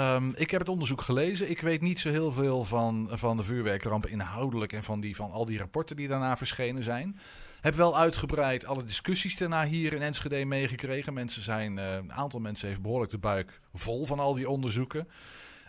Ehm, 0.00 0.30
ik 0.34 0.50
heb 0.50 0.60
het 0.60 0.68
onderzoek 0.68 1.00
gelezen. 1.00 1.50
Ik 1.50 1.60
weet 1.60 1.80
niet 1.80 1.98
zo 1.98 2.10
heel 2.10 2.32
veel 2.32 2.64
van, 2.64 3.08
van 3.10 3.36
de 3.36 3.42
vuurwerkramp 3.42 4.06
inhoudelijk 4.06 4.72
en 4.72 4.82
van, 4.82 5.00
die, 5.00 5.16
van 5.16 5.30
al 5.30 5.44
die 5.44 5.58
rapporten 5.58 5.96
die 5.96 6.08
daarna 6.08 6.36
verschenen 6.36 6.82
zijn. 6.82 7.18
Heb 7.60 7.74
wel 7.74 7.98
uitgebreid 7.98 8.64
alle 8.64 8.84
discussies 8.84 9.36
daarna 9.36 9.64
hier 9.64 9.92
in 9.92 10.02
Enschede 10.02 10.44
meegekregen. 10.44 11.12
Mensen 11.12 11.42
zijn, 11.42 11.76
uh, 11.76 11.94
een 11.94 12.12
aantal 12.12 12.40
mensen 12.40 12.68
heeft 12.68 12.80
behoorlijk 12.80 13.10
de 13.10 13.18
buik 13.18 13.60
vol 13.74 14.06
van 14.06 14.18
al 14.18 14.34
die 14.34 14.48
onderzoeken. 14.48 15.08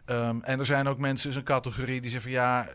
Ehm, 0.05 0.39
en 0.41 0.59
er 0.59 0.65
zijn 0.65 0.87
ook 0.87 0.97
mensen, 0.97 1.29
is 1.29 1.35
een 1.35 1.43
categorie 1.43 2.01
die 2.01 2.09
zeggen 2.09 2.31
van 2.31 2.39
ja, 2.39 2.67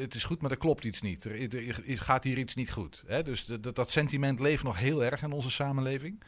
het 0.00 0.14
is 0.14 0.24
goed, 0.24 0.42
maar 0.42 0.50
er 0.50 0.56
klopt 0.56 0.84
iets 0.84 1.00
niet. 1.00 1.24
Er, 1.24 1.80
gaat 1.84 2.24
hier 2.24 2.38
iets 2.38 2.54
niet 2.54 2.72
goed. 2.72 3.04
Hè? 3.06 3.22
Dus 3.22 3.46
dat, 3.46 3.90
sentiment 3.90 4.40
leeft 4.40 4.62
nog 4.62 4.78
heel 4.78 5.04
erg 5.04 5.22
in 5.22 5.32
onze 5.32 5.50
samenleving. 5.50 6.22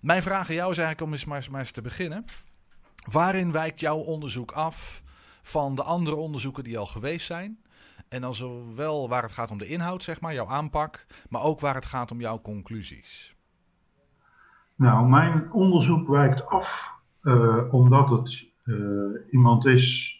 Mijn 0.00 0.22
vraag 0.22 0.48
aan 0.48 0.54
jou 0.54 0.70
is 0.70 0.78
eigenlijk 0.78 1.06
om 1.06 1.12
eens 1.12 1.48
maar 1.48 1.60
eens 1.60 1.70
te 1.70 1.82
beginnen. 1.82 2.24
Waarin 3.10 3.52
wijkt 3.52 3.80
jouw 3.80 3.96
onderzoek 3.96 4.52
af 4.52 5.02
van 5.42 5.74
de 5.74 5.82
andere 5.82 6.16
onderzoeken 6.16 6.64
die 6.64 6.78
al 6.78 6.86
geweest 6.86 7.26
zijn? 7.26 7.58
En 8.08 8.20
dan 8.20 8.34
zowel 8.34 9.08
waar 9.08 9.22
het 9.22 9.32
gaat 9.32 9.50
om 9.50 9.58
de 9.58 9.66
inhoud, 9.66 10.02
zeg 10.02 10.20
maar, 10.20 10.34
jouw 10.34 10.48
aanpak, 10.48 11.06
maar 11.28 11.42
ook 11.42 11.60
waar 11.60 11.74
het 11.74 11.86
gaat 11.86 12.10
om 12.10 12.20
jouw 12.20 12.40
conclusies. 12.40 13.36
Nou, 14.74 15.08
mijn 15.08 15.52
onderzoek 15.52 16.08
wijkt 16.08 16.46
af 16.46 16.94
uh, 17.22 17.74
omdat 17.74 18.08
het 18.08 18.46
uh, 18.64 18.76
iemand 19.30 19.64
is. 19.64 20.16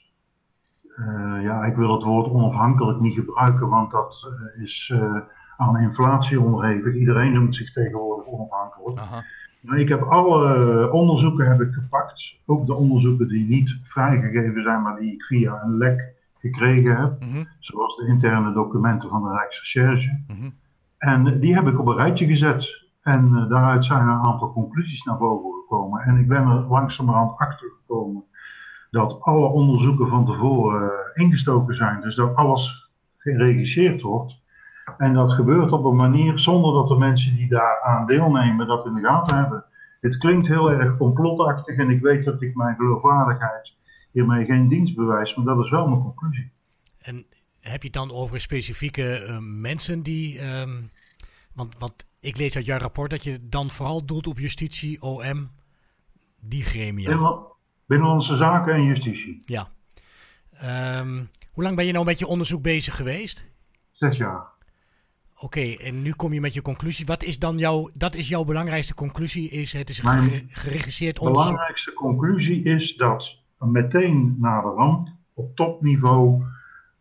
Uh, 0.99 1.43
ja, 1.43 1.65
ik 1.65 1.77
wil 1.77 1.93
het 1.93 2.03
woord 2.03 2.31
onafhankelijk 2.31 3.01
niet 3.01 3.15
gebruiken, 3.15 3.69
want 3.69 3.91
dat 3.91 4.29
is 4.63 4.95
aan 5.57 5.79
inflatie 5.79 6.41
onderhevig. 6.41 6.95
Iedereen 6.95 7.33
noemt 7.33 7.57
zich 7.57 7.73
tegenwoordig 7.73 8.27
onafhankelijk. 8.27 8.99
Aha. 8.99 9.23
Maar 9.61 9.79
ik 9.79 9.89
heb 9.89 10.03
alle 10.03 10.93
onderzoeken 10.93 11.49
heb 11.49 11.61
ik 11.61 11.73
gepakt, 11.73 12.35
ook 12.47 12.67
de 12.67 12.75
onderzoeken 12.75 13.29
die 13.29 13.49
niet 13.49 13.77
vrijgegeven 13.83 14.63
zijn, 14.63 14.83
maar 14.83 14.97
die 14.97 15.13
ik 15.13 15.25
via 15.25 15.63
een 15.63 15.77
lek 15.77 16.15
gekregen 16.39 16.97
heb, 16.97 17.25
mm 17.25 17.33
-hmm. 17.33 17.49
zoals 17.59 17.97
de 17.97 18.07
interne 18.07 18.53
documenten 18.53 19.09
van 19.09 19.23
de 19.23 19.31
Rijksrecherche. 19.31 20.23
Mm 20.27 20.37
-hmm. 20.37 20.53
En 20.99 21.41
die 21.41 21.55
heb 21.55 21.67
ik 21.67 21.79
op 21.79 21.87
een 21.87 21.97
rijtje 21.97 22.27
gezet. 22.27 22.87
En 23.03 23.29
uh, 23.33 23.49
daaruit 23.49 23.85
zijn 23.85 24.09
een 24.09 24.25
aantal 24.25 24.53
conclusies 24.53 25.03
naar 25.05 25.19
boven 25.19 25.51
gekomen. 25.61 26.01
En 26.01 26.17
ik 26.17 26.29
ben 26.29 26.43
er 26.49 26.67
langzamerhand 26.69 27.39
achter 27.39 27.69
gekomen 27.81 28.25
dat 28.91 29.21
alle 29.21 29.47
onderzoeken 29.47 30.09
van 30.09 30.27
tevoren 30.27 30.83
uh, 30.83 31.25
ingestoken 31.25 31.77
zijn. 31.77 32.01
Dus 32.01 32.15
dat 32.15 32.35
alles 32.35 32.93
geregisseerd 33.17 34.03
wordt. 34.03 34.38
En 34.97 35.15
dat 35.15 35.33
gebeurt 35.33 35.73
op 35.73 35.85
een 35.85 35.97
manier 35.97 36.39
zonder 36.39 36.73
dat 36.73 36.89
de 36.89 36.97
mensen 36.97 37.37
die 37.37 37.49
daar 37.49 37.81
aan 37.81 38.07
deelnemen 38.07 38.67
dat 38.67 38.87
in 38.87 38.95
de 38.95 39.01
gaten 39.01 39.37
hebben. 39.37 39.65
Het 40.01 40.17
klinkt 40.17 40.47
heel 40.47 40.71
erg 40.71 40.97
complotachtig 40.97 41.77
en 41.77 41.91
ik 41.91 42.01
weet 42.01 42.25
dat 42.25 42.43
ik 42.43 42.55
mijn 42.55 42.77
geloofwaardigheid 42.77 43.75
hiermee 44.11 44.45
geen 44.45 44.69
dienst 44.69 44.97
bewijs, 44.97 45.35
maar 45.35 45.45
dat 45.45 45.65
is 45.65 45.71
wel 45.71 45.89
mijn 45.89 46.03
conclusie. 46.03 46.53
En 46.99 47.27
heb 47.61 47.83
je 47.83 47.89
het 47.89 47.97
dan 47.97 48.13
over 48.13 48.41
specifieke 48.41 49.27
uh, 49.27 49.39
mensen 49.41 50.03
die. 50.03 50.61
Um, 50.61 50.91
want, 51.55 51.79
want 51.79 52.07
ik 52.21 52.37
lees 52.37 52.57
uit 52.57 52.67
jouw 52.67 52.79
rapport 52.79 53.11
dat 53.11 53.25
je 53.25 53.49
dan 53.49 53.71
vooral 53.71 54.05
doelt 54.05 54.27
op 54.27 54.39
justitie, 54.39 55.03
OM, 55.03 55.51
die 56.41 56.65
gremia. 56.65 57.09
Binnen, 57.09 57.39
binnenlandse 57.87 58.37
zaken 58.37 58.75
en 58.75 58.85
justitie. 58.85 59.43
Ja. 59.45 59.69
Um, 61.01 61.31
hoe 61.53 61.63
lang 61.63 61.77
ben 61.77 61.87
je 61.87 61.93
nou 61.93 62.05
met 62.05 62.19
je 62.19 62.27
onderzoek 62.27 62.63
bezig 62.63 62.97
geweest? 62.97 63.47
Zes 63.93 64.17
jaar. 64.17 64.57
Oké, 65.41 65.59
okay, 65.59 65.79
en 65.83 66.03
nu 66.03 66.13
kom 66.13 66.33
je 66.33 66.41
met 66.41 66.55
je 66.55 66.63
conclusie. 66.63 67.07
Wat 67.07 67.23
is 67.23 67.39
dan 67.39 67.59
jouw, 67.59 67.91
dat 67.95 68.15
is 68.15 68.29
jouw 68.29 68.45
belangrijkste 68.45 68.95
conclusie? 68.95 69.51
Is 69.51 69.73
het 69.73 69.89
is 69.89 70.03
een 70.03 70.49
geregisseerd 70.51 71.19
onderzoek? 71.19 71.45
De 71.45 71.51
belangrijkste 71.51 71.93
conclusie 71.93 72.63
is 72.63 72.97
dat 72.97 73.37
meteen 73.59 74.37
na 74.39 74.63
de 74.63 74.69
ramp 74.69 75.09
op 75.35 75.57
topniveau 75.57 76.43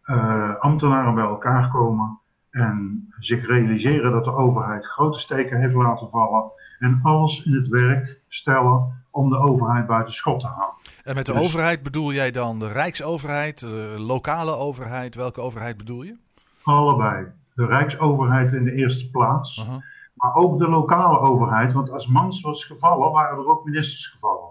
uh, 0.06 0.56
ambtenaren 0.60 1.16
bij 1.16 1.24
elkaar 1.24 1.70
komen 1.72 2.20
en 2.50 3.08
zich 3.20 3.48
realiseren 3.48 4.12
dat 4.12 4.24
de 4.24 4.36
overheid 4.36 4.86
grote 4.86 5.20
steken 5.20 5.60
heeft 5.60 5.76
laten 5.76 6.10
vallen 6.10 6.52
en 6.80 7.00
alles 7.04 7.44
in 7.44 7.54
het 7.54 7.68
werk 7.68 8.22
stellen 8.28 9.06
om 9.12 9.30
de 9.30 9.38
overheid 9.38 9.88
buiten 9.88 10.14
schot 10.14 10.40
te 10.40 10.48
halen. 10.48 10.74
En 11.04 11.16
met 11.16 11.26
de 11.26 11.34
dus, 11.34 11.42
overheid 11.42 11.84
bedoel 11.84 12.14
jij 12.14 12.32
dan 12.32 12.60
de 12.60 12.68
Rijksoverheid, 12.68 13.60
de 13.60 13.96
lokale 13.98 14.56
overheid? 14.56 15.16
Welke 15.16 15.42
overheid 15.42 15.78
bedoel 15.78 16.04
je? 16.04 16.18
Allebei. 16.64 17.26
De 17.58 17.66
Rijksoverheid 17.66 18.54
in 18.54 18.64
de 18.64 18.74
eerste 18.74 19.10
plaats, 19.10 19.58
uh 19.58 19.68
-huh. 19.68 19.78
maar 20.14 20.36
ook 20.36 20.60
de 20.60 20.68
lokale 20.68 21.20
overheid. 21.20 21.74
Want 21.74 21.92
als 21.92 22.08
Mans 22.08 22.42
was 22.42 22.66
gevallen, 22.66 23.12
waren 23.12 23.38
er 23.38 23.48
ook 23.48 23.66
ministers 23.66 24.08
gevallen. 24.08 24.50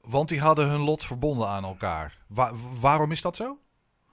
Want 0.00 0.28
die 0.28 0.40
hadden 0.40 0.70
hun 0.70 0.80
lot 0.80 1.04
verbonden 1.04 1.48
aan 1.48 1.64
elkaar. 1.64 2.18
Wa 2.28 2.52
waarom 2.80 3.10
is 3.10 3.22
dat 3.22 3.36
zo? 3.36 3.58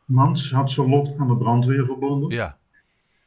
Mans 0.06 0.52
had 0.52 0.72
zijn 0.72 0.90
lot 0.90 1.20
aan 1.20 1.28
de 1.28 1.38
brandweer 1.38 1.86
verbonden. 1.86 2.30
Ja. 2.30 2.58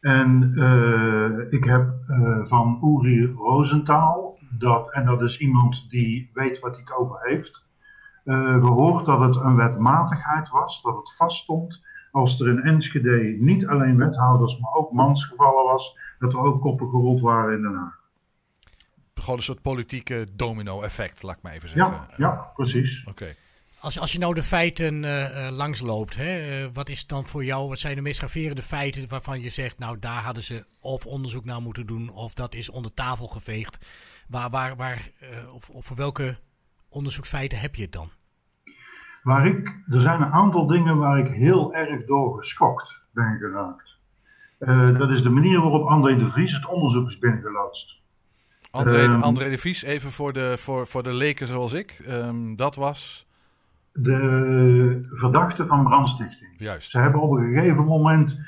En 0.01 0.53
uh, 0.55 1.53
ik 1.53 1.65
heb 1.65 1.95
uh, 2.09 2.39
van 2.43 2.81
Uri 2.83 3.27
Rosenthal, 3.27 4.39
dat, 4.51 4.91
en 4.91 5.07
dat 5.07 5.23
is 5.23 5.39
iemand 5.39 5.91
die 5.91 6.31
weet 6.35 6.59
wat 6.61 6.71
hij 6.71 6.81
het 6.81 6.97
over 6.97 7.21
heeft, 7.23 7.67
uh, 8.25 8.65
gehoord 8.65 9.07
dat 9.07 9.21
het 9.21 9.37
een 9.37 9.57
wetmatigheid 9.57 10.49
was, 10.49 10.83
dat 10.83 10.97
het 10.97 11.17
vaststond 11.17 11.83
als 12.15 12.41
er 12.41 12.49
in 12.49 12.63
Enschede 12.63 13.37
niet 13.41 13.67
alleen 13.67 13.97
wethouders, 13.97 14.59
maar 14.59 14.73
ook 14.73 14.93
mansgevallen 14.93 15.65
was, 15.65 15.99
dat 16.19 16.33
er 16.33 16.39
ook 16.39 16.61
koppen 16.61 16.89
gerold 16.89 17.21
waren 17.21 17.57
in 17.57 17.63
Den 17.63 17.75
Haag 17.75 18.03
gewoon 19.25 19.39
een 19.39 19.45
soort 19.45 19.63
politieke 19.63 20.27
domino-effect, 20.33 21.23
laat 21.23 21.37
ik 21.37 21.43
maar 21.43 21.53
even 21.53 21.69
zeggen. 21.69 21.95
Ja, 21.95 22.15
ja 22.17 22.31
precies. 22.55 23.01
Oké. 23.01 23.11
Okay. 23.11 23.37
Als, 23.79 23.99
als 23.99 24.13
je 24.13 24.19
nou 24.19 24.35
de 24.35 24.43
feiten 24.43 25.03
uh, 25.03 25.49
langsloopt, 25.51 26.17
hè, 26.17 26.63
uh, 26.63 26.69
wat 26.73 26.89
is 26.89 27.07
dan 27.07 27.27
voor 27.27 27.45
jou, 27.45 27.69
wat 27.69 27.79
zijn 27.79 27.95
de 27.95 28.01
meest 28.01 28.19
graverende 28.19 28.63
feiten 28.63 29.09
waarvan 29.09 29.41
je 29.41 29.49
zegt, 29.49 29.79
nou 29.79 29.99
daar 29.99 30.23
hadden 30.23 30.43
ze 30.43 30.65
of 30.81 31.07
onderzoek 31.07 31.45
naar 31.45 31.63
moeten 31.63 31.87
doen, 31.87 32.09
of 32.09 32.35
dat 32.35 32.55
is 32.55 32.71
onder 32.71 32.95
tafel 32.95 33.27
geveegd. 33.27 33.87
Waar, 34.29 34.51
waar, 34.51 34.77
waar, 34.77 35.11
of, 35.55 35.71
of 35.71 35.85
voor 35.85 35.97
welke 35.97 36.37
onderzoeksfeiten 36.89 37.59
heb 37.59 37.75
je 37.75 37.83
het 37.83 37.93
dan? 37.93 38.11
Waar 39.25 39.47
ik, 39.47 39.77
er 39.91 40.01
zijn 40.01 40.23
een 40.23 40.33
aantal 40.33 40.67
dingen 40.67 40.99
waar 40.99 41.19
ik 41.19 41.29
heel 41.29 41.75
erg 41.75 42.07
door 42.07 42.39
geschokt 42.39 42.95
ben 43.13 43.39
geraakt. 43.39 43.99
dat 44.99 45.11
is 45.11 45.23
de 45.23 45.31
manier 45.31 45.61
waarop 45.61 45.87
André 45.87 46.17
de 46.17 46.27
Vries 46.27 46.55
het 46.55 46.67
onderzoek 46.67 47.09
is 47.09 47.19
binnengeloodst. 47.19 48.03
André, 48.75 49.03
um, 49.03 49.23
André 49.23 49.51
de 49.51 49.59
Vries, 49.59 49.83
even 49.83 50.11
voor 50.11 50.33
de, 50.33 50.55
voor, 50.59 50.87
voor 50.87 51.03
de 51.03 51.13
leken 51.13 51.47
zoals 51.47 51.73
ik. 51.73 52.01
Um, 52.09 52.57
dat 52.57 52.75
was. 52.75 53.27
De 53.93 55.09
verdachte 55.13 55.67
van 55.67 55.85
brandstichting. 55.85 56.51
Juist. 56.59 56.91
Ze 56.91 56.99
hebben 56.99 57.21
op 57.21 57.31
een 57.31 57.55
gegeven 57.55 57.85
moment 57.85 58.39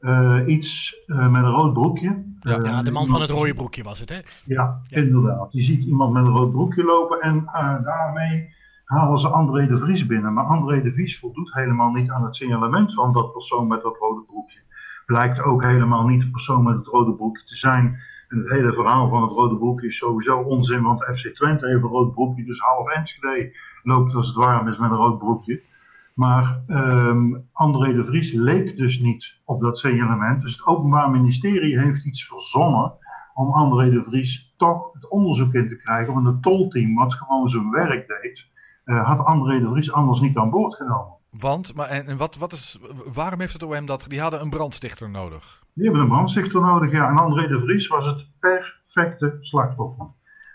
uh, 0.00 0.40
iets 0.46 0.96
uh, 1.06 1.28
met 1.28 1.42
een 1.42 1.50
rood 1.50 1.72
broekje. 1.72 2.22
Ja, 2.40 2.58
uh, 2.58 2.64
ja 2.64 2.82
de 2.82 2.90
man 2.90 3.02
iemand, 3.02 3.08
van 3.08 3.20
het 3.20 3.30
rode 3.30 3.54
broekje 3.54 3.82
was 3.82 4.00
het, 4.00 4.08
hè? 4.08 4.16
Ja, 4.16 4.22
ja, 4.44 4.80
inderdaad. 4.88 5.52
Je 5.52 5.62
ziet 5.62 5.84
iemand 5.84 6.12
met 6.12 6.24
een 6.26 6.32
rood 6.32 6.52
broekje 6.52 6.84
lopen 6.84 7.20
en 7.20 7.44
daarmee 7.84 8.54
halen 8.88 9.18
ze 9.18 9.28
André 9.28 9.66
de 9.66 9.78
Vries 9.78 10.06
binnen. 10.06 10.32
Maar 10.32 10.44
André 10.44 10.82
de 10.82 10.92
Vries 10.92 11.18
voldoet 11.18 11.54
helemaal 11.54 11.90
niet 11.90 12.10
aan 12.10 12.24
het 12.24 12.36
signalement 12.36 12.94
van 12.94 13.12
dat 13.12 13.32
persoon 13.32 13.66
met 13.66 13.82
dat 13.82 13.96
rode 13.96 14.22
broekje. 14.22 14.60
Blijkt 15.06 15.42
ook 15.42 15.62
helemaal 15.62 16.06
niet 16.06 16.20
de 16.20 16.30
persoon 16.30 16.62
met 16.62 16.76
het 16.76 16.86
rode 16.86 17.14
broekje 17.14 17.44
te 17.44 17.56
zijn 17.56 17.98
en 18.28 18.38
het 18.38 18.50
hele 18.50 18.72
verhaal 18.72 19.08
van 19.08 19.22
het 19.22 19.30
rode 19.30 19.56
broekje 19.56 19.86
is 19.86 19.96
sowieso 19.96 20.38
onzin, 20.38 20.82
want 20.82 21.04
FC 21.04 21.28
Twente 21.34 21.66
heeft 21.66 21.82
een 21.82 21.88
rood 21.88 22.14
broekje, 22.14 22.44
dus 22.44 22.60
half 22.60 22.88
Enschede 22.88 23.56
loopt 23.82 24.14
als 24.14 24.26
het 24.26 24.36
warm 24.36 24.68
is 24.68 24.78
met 24.78 24.90
een 24.90 24.96
rood 24.96 25.18
broekje. 25.18 25.62
Maar 26.14 26.62
um, 26.68 27.48
André 27.52 27.92
de 27.92 28.04
Vries 28.04 28.32
leek 28.32 28.76
dus 28.76 29.00
niet 29.00 29.34
op 29.44 29.60
dat 29.60 29.78
signalement. 29.78 30.42
Dus 30.42 30.52
het 30.52 30.66
Openbaar 30.66 31.10
Ministerie 31.10 31.78
heeft 31.78 32.04
iets 32.04 32.26
verzonnen 32.26 32.92
om 33.34 33.52
André 33.52 33.90
de 33.90 34.02
Vries 34.02 34.54
toch 34.56 34.92
het 34.92 35.08
onderzoek 35.08 35.54
in 35.54 35.68
te 35.68 35.76
krijgen. 35.76 36.14
Want 36.14 36.26
het 36.26 36.42
tolteam, 36.42 36.94
wat 36.94 37.14
gewoon 37.14 37.48
zijn 37.48 37.70
werk 37.70 38.08
deed, 38.08 38.46
had 38.96 39.24
André 39.24 39.60
de 39.60 39.68
Vries 39.68 39.92
anders 39.92 40.20
niet 40.20 40.36
aan 40.36 40.50
boord 40.50 40.74
genomen. 40.74 41.16
Want, 41.30 41.74
maar 41.74 41.88
en, 41.88 42.16
wat, 42.16 42.36
wat 42.36 42.52
is, 42.52 42.78
waarom 43.12 43.40
heeft 43.40 43.52
het 43.52 43.62
OM 43.62 43.86
dat? 43.86 44.04
Die 44.08 44.20
hadden 44.20 44.40
een 44.40 44.50
brandstichter 44.50 45.10
nodig. 45.10 45.62
Die 45.74 45.84
hebben 45.84 46.02
een 46.02 46.08
brandstichter 46.08 46.60
nodig, 46.60 46.92
ja. 46.92 47.08
En 47.08 47.16
André 47.16 47.48
de 47.48 47.60
Vries 47.60 47.86
was 47.86 48.06
het 48.06 48.26
perfecte 48.40 49.36
slachtoffer. 49.40 50.06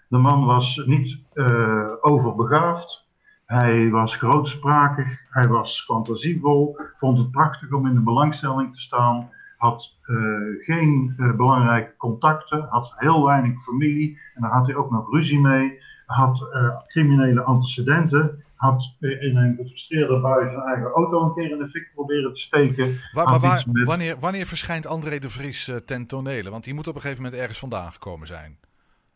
De 0.08 0.18
man 0.18 0.46
was 0.46 0.81
niet 0.86 1.18
uh, 1.34 1.88
overbegaafd. 2.02 3.08
Hij 3.46 3.90
was 3.90 4.16
grootsprakig. 4.16 5.25
Hij 5.30 5.48
was 5.48 5.84
fantasievol. 5.84 6.78
Vond 6.96 7.18
het 7.18 7.31
prachtig 7.31 7.72
om 7.72 7.88
in 7.88 7.94
de 7.94 8.04
belangstelling 8.04 8.74
te 8.74 8.81
staan. 8.81 9.30
Had 9.58 9.98
uh, 10.06 10.18
geen 10.66 11.13
uh, 11.18 11.36
belangrijke 11.36 11.96
contacten. 11.98 12.68
Had 12.69 12.94
heel 12.96 13.25
weinig 13.25 13.60
familie. 13.60 14.19
En 14.36 14.42
daar 14.42 14.52
had 14.52 14.66
hij 14.66 14.75
ook 14.75 14.92
nog 14.92 15.12
ruzie 15.12 15.40
mee. 15.40 15.81
Had 16.13 16.45
criminele 16.88 17.42
antecedenten 17.42 18.44
had 18.63 18.95
in 19.00 19.38
een 19.38 19.56
gefrustreerde 19.56 20.19
bui 20.19 20.50
zijn 20.50 20.62
eigen 20.62 20.92
auto 20.92 21.24
een 21.24 21.33
keer 21.33 21.51
in 21.51 21.57
de 21.57 21.68
fik 21.68 21.92
proberen 21.94 22.33
te 22.33 22.39
steken. 22.39 22.98
Waar, 23.12 23.25
maar 23.25 23.39
waar, 23.39 23.63
met... 23.71 23.88
wanneer, 23.88 24.19
wanneer 24.19 24.45
verschijnt 24.45 24.88
André 24.88 25.19
de 25.19 25.30
Vries 25.30 25.68
uh, 25.68 25.75
ten 25.75 26.07
tonele? 26.07 26.50
Want 26.50 26.63
die 26.63 26.74
moet 26.74 26.88
op 26.88 26.95
een 26.95 27.01
gegeven 27.01 27.24
moment 27.24 27.42
ergens 27.42 27.60
vandaan 27.60 27.92
gekomen 27.92 28.27
zijn. 28.27 28.57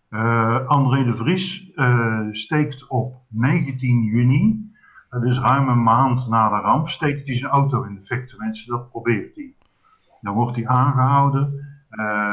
Uh, 0.10 0.68
André 0.68 1.04
de 1.04 1.16
Vries 1.16 1.72
uh, 1.76 2.28
steekt 2.32 2.88
op 2.88 3.16
19 3.28 4.04
juni 4.04 4.72
Dat 5.10 5.24
is 5.24 5.40
ruim 5.40 5.70
een 5.70 5.84
maand 5.84 6.28
na 6.28 6.50
de 6.50 6.62
ramp. 6.62 6.90
Steekt 6.90 7.28
hij 7.28 7.36
zijn 7.36 7.52
auto 7.52 7.84
in 7.84 7.96
de 7.96 8.02
fik. 8.02 8.28
Tenminste, 8.28 8.72
dat 8.72 8.90
probeert 8.90 9.36
hij. 9.36 9.54
Dan 10.22 10.34
wordt 10.34 10.56
hij 10.56 10.68
aangehouden. 10.68 11.66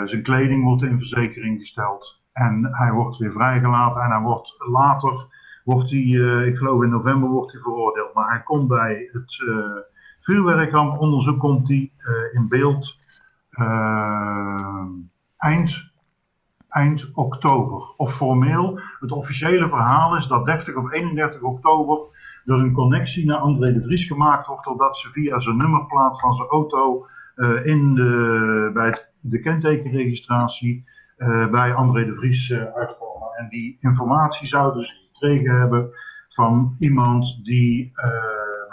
Zijn 0.04 0.22
kleding 0.22 0.62
wordt 0.62 0.82
in 0.82 0.98
verzekering 0.98 1.60
gesteld. 1.60 2.22
En 2.34 2.68
hij 2.70 2.92
wordt 2.92 3.16
weer 3.16 3.32
vrijgelaten. 3.32 4.02
En 4.02 4.10
hij 4.10 4.20
wordt 4.20 4.54
later, 4.58 5.26
wordt 5.64 5.90
hij, 5.90 6.00
uh, 6.00 6.46
ik 6.46 6.56
geloof 6.56 6.82
in 6.82 6.90
november, 6.90 7.28
wordt 7.28 7.52
hij 7.52 7.60
veroordeeld. 7.60 8.14
Maar 8.14 8.28
hij 8.28 8.42
komt 8.42 8.68
bij 8.68 9.08
het 9.12 9.38
uh, 9.48 9.66
vuurwerkramponderzoek 10.20 11.38
komt 11.38 11.68
hij, 11.68 11.92
in 12.32 12.48
beeld 12.48 12.96
eind 15.36 15.92
eind 16.68 17.10
oktober. 17.14 17.92
Of 17.96 18.14
formeel, 18.14 18.80
het 19.00 19.12
officiële 19.12 19.68
verhaal 19.68 20.16
is 20.16 20.26
dat 20.26 20.46
30 20.46 20.74
of 20.74 20.92
31 20.92 21.40
oktober 21.42 21.98
er 22.44 22.54
een 22.54 22.72
connectie 22.72 23.26
naar 23.26 23.36
André 23.36 23.72
de 23.72 23.82
Vries 23.82 24.06
gemaakt 24.06 24.46
wordt, 24.46 24.64
doordat 24.64 24.96
ze 24.96 25.10
via 25.10 25.40
zijn 25.40 25.56
nummerplaat 25.56 26.20
van 26.20 26.34
zijn 26.34 26.48
auto 26.48 27.06
in 27.64 27.94
de, 27.94 28.70
bij 28.74 28.86
het, 28.86 29.08
de 29.20 29.40
kentekenregistratie 29.40 30.84
bij 31.50 31.74
André 31.74 32.04
de 32.04 32.14
Vries 32.14 32.48
uh, 32.48 32.64
uitkomen. 32.74 33.28
En 33.36 33.48
die 33.48 33.78
informatie 33.80 34.46
zouden 34.46 34.86
ze 34.86 34.94
gekregen 35.12 35.58
hebben 35.58 35.90
van 36.28 36.76
iemand 36.78 37.44
die 37.44 37.92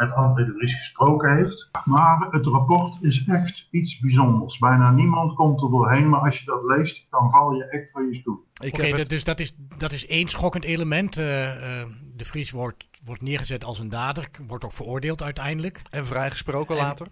met 0.02 0.14
André 0.14 0.46
de 0.46 0.54
Vries 0.54 0.76
gesproken 0.76 1.36
heeft. 1.36 1.70
Maar 1.86 2.28
het 2.32 2.46
rapport 2.46 2.98
is 3.02 3.26
echt 3.26 3.68
iets 3.72 4.00
bijzonders. 4.00 4.58
Bijna 4.58 4.92
niemand 4.92 5.36
komt 5.36 5.62
er 5.62 5.70
doorheen, 5.70 6.10
maar 6.10 6.20
als 6.20 6.40
je 6.40 6.46
dat 6.46 6.64
leest, 6.64 7.08
dan 7.10 7.30
val 7.30 7.54
je 7.54 7.66
echt 7.70 7.92
van 7.92 8.08
je 8.08 8.16
stoel. 8.16 8.46
Oké, 8.66 8.88
okay, 8.88 9.04
dus 9.04 9.24
dat 9.24 9.40
is, 9.40 9.56
dat 9.78 9.92
is 9.92 10.08
één 10.08 10.28
schokkend 10.28 10.64
element. 10.64 11.18
Uh, 11.18 11.26
uh, 11.46 11.86
de 12.16 12.26
Vries 12.26 12.52
wordt, 12.52 12.86
wordt 13.06 13.22
neergezet 13.22 13.64
als 13.64 13.80
een 13.80 13.90
dader, 13.90 14.30
wordt 14.48 14.66
ook 14.66 14.72
veroordeeld 14.72 15.24
uiteindelijk. 15.24 15.82
En 15.90 16.06
vrijgesproken 16.06 16.78
en, 16.78 16.84
later? 16.84 17.08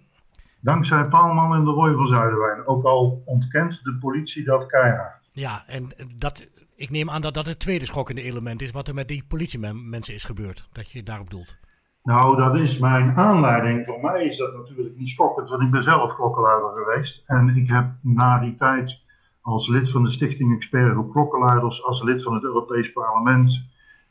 Dankzij 0.61 1.07
Paalman 1.07 1.53
en 1.55 1.63
de 1.63 1.71
Roy 1.71 1.95
van 1.95 2.07
Zuiderwijn. 2.07 2.67
Ook 2.67 2.83
al 2.83 3.21
ontkent 3.25 3.79
de 3.83 3.97
politie 3.99 4.43
dat 4.43 4.65
keihard. 4.65 5.18
Ja, 5.31 5.63
en 5.67 5.89
dat, 6.15 6.47
ik 6.75 6.89
neem 6.89 7.09
aan 7.09 7.21
dat 7.21 7.33
dat 7.33 7.45
het 7.45 7.59
tweede 7.59 7.85
schokkende 7.85 8.21
element 8.21 8.61
is 8.61 8.71
wat 8.71 8.87
er 8.87 8.93
met 8.93 9.07
die 9.07 9.23
politiemensen 9.27 10.13
is 10.13 10.23
gebeurd. 10.23 10.69
Dat 10.71 10.91
je 10.91 11.03
daarop 11.03 11.29
doelt. 11.29 11.57
Nou, 12.03 12.37
dat 12.37 12.59
is 12.59 12.79
mijn 12.79 13.15
aanleiding. 13.15 13.85
Voor 13.85 14.01
mij 14.01 14.23
is 14.23 14.37
dat 14.37 14.53
natuurlijk 14.53 14.97
niet 14.97 15.09
schokkend, 15.09 15.49
want 15.49 15.61
ik 15.61 15.71
ben 15.71 15.83
zelf 15.83 16.15
klokkenluider 16.15 16.69
geweest. 16.69 17.23
En 17.25 17.55
ik 17.55 17.67
heb 17.67 17.91
na 18.01 18.39
die 18.39 18.55
tijd 18.55 19.01
als 19.41 19.67
lid 19.67 19.91
van 19.91 20.03
de 20.03 20.11
Stichting 20.11 20.55
Expert 20.55 20.97
op 20.97 21.11
Klokkenluiders, 21.11 21.83
als 21.83 22.03
lid 22.03 22.23
van 22.23 22.33
het 22.33 22.43
Europees 22.43 22.91
Parlement 22.91 23.67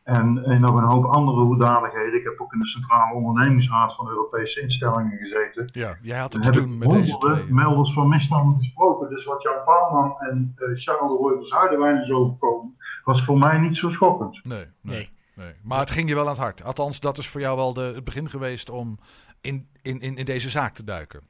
en, 0.08 0.44
en 0.44 0.60
nog 0.60 0.76
een 0.76 0.88
hoop 0.88 1.04
andere 1.04 1.40
hoedanigheden. 1.40 2.14
Ik 2.14 2.24
heb 2.24 2.40
ook 2.40 2.52
in 2.52 2.58
de 2.58 2.66
Centrale 2.66 3.14
Ondernemingsraad 3.14 3.94
van 3.94 4.08
Europese 4.08 4.60
instellingen 4.60 5.18
gezeten. 5.18 5.64
Ja, 5.72 5.98
jij 6.02 6.18
had 6.18 6.32
het 6.32 6.42
te 6.42 6.50
doen 6.50 6.78
met 6.78 6.90
deze 6.90 7.18
twee. 7.18 7.44
melders 7.52 7.92
van 7.92 8.08
misstanden 8.08 8.58
gesproken. 8.58 9.08
Dus 9.08 9.24
wat 9.24 9.42
Jan 9.42 9.64
Paalman 9.64 10.18
en 10.18 10.54
uh, 10.56 10.78
Charles 10.78 11.10
de 11.10 11.16
Roy 11.18 11.34
van 11.34 11.44
Zuiderwijn 11.44 12.02
is 12.02 12.10
overkomen, 12.10 12.76
was 13.04 13.24
voor 13.24 13.38
mij 13.38 13.58
niet 13.58 13.76
zo 13.76 13.90
schokkend. 13.90 14.44
nee. 14.44 14.66
nee. 14.82 15.16
Nee. 15.34 15.52
Maar 15.62 15.78
het 15.78 15.90
ging 15.90 16.08
je 16.08 16.14
wel 16.14 16.24
aan 16.24 16.30
het 16.30 16.38
hart. 16.38 16.64
Althans, 16.64 17.00
dat 17.00 17.18
is 17.18 17.28
voor 17.28 17.40
jou 17.40 17.56
wel 17.56 17.72
de, 17.72 17.80
het 17.80 18.04
begin 18.04 18.30
geweest 18.30 18.70
om 18.70 18.98
in, 19.40 19.68
in, 19.82 20.00
in, 20.00 20.16
in 20.16 20.24
deze 20.24 20.50
zaak 20.50 20.74
te 20.74 20.84
duiken. 20.84 21.20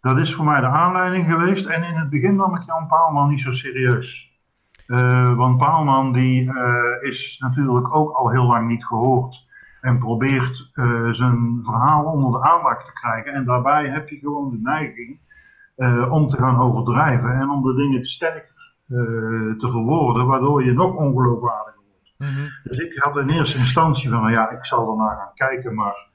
Dat 0.00 0.18
is 0.18 0.34
voor 0.34 0.44
mij 0.44 0.60
de 0.60 0.66
aanleiding 0.66 1.26
geweest. 1.26 1.66
En 1.66 1.82
in 1.82 1.94
het 1.94 2.10
begin 2.10 2.36
nam 2.36 2.56
ik 2.56 2.62
Jan 2.66 2.86
Paalman 2.86 3.28
niet 3.28 3.40
zo 3.40 3.52
serieus. 3.52 4.35
Uh, 4.86 5.34
want 5.34 5.58
Paalman 5.58 6.12
die, 6.12 6.42
uh, 6.42 6.74
is 7.00 7.38
natuurlijk 7.38 7.96
ook 7.96 8.12
al 8.12 8.30
heel 8.30 8.46
lang 8.46 8.68
niet 8.68 8.86
gehoord. 8.86 9.46
En 9.80 9.98
probeert 9.98 10.70
uh, 10.74 11.08
zijn 11.10 11.58
verhaal 11.62 12.04
onder 12.04 12.32
de 12.32 12.42
aandacht 12.46 12.86
te 12.86 12.92
krijgen. 12.92 13.32
En 13.32 13.44
daarbij 13.44 13.88
heb 13.88 14.08
je 14.08 14.18
gewoon 14.18 14.50
de 14.50 14.58
neiging 14.62 15.18
om 16.10 16.28
te 16.28 16.36
gaan 16.36 16.60
overdrijven. 16.60 17.40
En 17.40 17.50
om 17.50 17.62
de 17.62 17.74
dingen 17.74 18.02
te 18.02 18.08
sterker 18.08 18.74
te 19.58 19.70
verwoorden. 19.70 20.26
Waardoor 20.26 20.64
je 20.64 20.72
nog 20.72 20.94
ongeloofwaardiger 20.94 21.76
Mhm. 22.18 22.48
Dus 22.64 22.78
ik 22.78 22.98
had 22.98 23.16
in 23.16 23.30
eerste 23.30 23.58
instantie 23.58 24.10
van, 24.10 24.20
nou 24.20 24.32
ja, 24.32 24.50
ik 24.50 24.64
zal 24.64 24.90
er 24.90 24.96
naar 24.96 25.16
gaan 25.16 25.34
kijken, 25.34 25.74
maar 25.74 26.08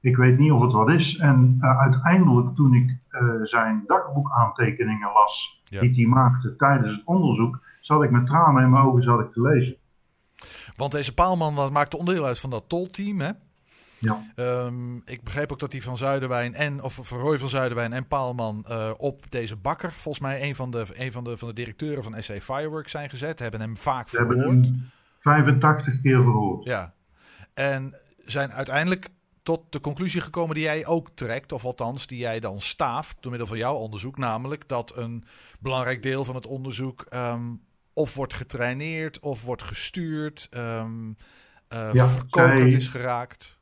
ik 0.00 0.16
weet 0.16 0.38
niet 0.38 0.52
of 0.52 0.62
het 0.62 0.72
wat 0.72 0.90
is. 0.90 1.18
En 1.18 1.58
uh, 1.60 1.80
uiteindelijk, 1.80 2.54
toen 2.54 2.74
ik 2.74 2.98
uh, 3.10 3.20
zijn 3.42 3.82
dagboekaantekeningen 3.86 5.12
las, 5.12 5.62
ja. 5.64 5.80
die 5.80 5.94
hij 5.94 6.06
maakte 6.06 6.56
tijdens 6.56 6.92
het 6.92 7.04
onderzoek, 7.04 7.60
zat 7.80 8.02
ik 8.02 8.10
met 8.10 8.26
tranen 8.26 8.62
in 8.62 8.70
mijn 8.70 8.84
ogen 8.84 9.02
zat 9.02 9.20
ik 9.20 9.32
te 9.32 9.40
lezen. 9.40 9.76
Want 10.76 10.92
deze 10.92 11.14
Paalman 11.14 11.72
maakte 11.72 11.96
onderdeel 11.98 12.26
uit 12.26 12.38
van 12.38 12.50
dat 12.50 12.68
tolteam, 12.68 13.20
hè? 13.20 13.30
Ja. 14.00 14.24
Um, 14.36 15.02
ik 15.04 15.22
begreep 15.22 15.52
ook 15.52 15.58
dat 15.58 15.72
hij 15.72 15.80
van 15.80 15.96
Zuiderwijn 15.96 16.54
en 16.54 16.82
of 16.82 16.98
van 17.02 17.18
Roy 17.18 17.38
van 17.38 17.48
Zuiderwijn 17.48 17.92
en 17.92 18.06
Paalman 18.06 18.64
uh, 18.68 18.90
op 18.96 19.30
deze 19.30 19.56
bakker, 19.56 19.92
volgens 19.92 20.20
mij 20.20 20.42
een 20.42 20.54
van 20.54 20.70
de, 20.70 20.86
een 20.92 21.12
van 21.12 21.24
de, 21.24 21.38
van 21.38 21.48
de 21.48 21.54
directeuren 21.54 22.02
van 22.02 22.22
SC 22.22 22.32
Fireworks 22.42 22.90
zijn 22.90 23.10
gezet. 23.10 23.38
Hebben 23.38 23.60
hem 23.60 23.76
vaak 23.76 24.08
Ze 24.08 24.16
verhoord. 24.26 24.70
85 25.16 26.00
keer 26.00 26.22
verhoord. 26.22 26.64
Ja. 26.64 26.94
En 27.54 27.94
zijn 28.18 28.52
uiteindelijk 28.52 29.08
tot 29.42 29.72
de 29.72 29.80
conclusie 29.80 30.20
gekomen 30.20 30.54
die 30.54 30.64
jij 30.64 30.86
ook 30.86 31.08
trekt, 31.14 31.52
of 31.52 31.64
althans 31.64 32.06
die 32.06 32.18
jij 32.18 32.40
dan 32.40 32.60
staaft 32.60 33.16
door 33.20 33.30
middel 33.30 33.48
van 33.48 33.58
jouw 33.58 33.74
onderzoek, 33.74 34.18
namelijk 34.18 34.68
dat 34.68 34.96
een 34.96 35.24
belangrijk 35.60 36.02
deel 36.02 36.24
van 36.24 36.34
het 36.34 36.46
onderzoek 36.46 37.06
um, 37.14 37.60
of 38.00 38.14
wordt 38.14 38.34
getraineerd 38.34 39.20
of 39.20 39.44
wordt 39.44 39.62
gestuurd, 39.62 40.48
um, 40.56 41.16
uh, 41.74 41.92
ja, 41.92 42.06
is 42.54 42.88
geraakt. 42.88 43.58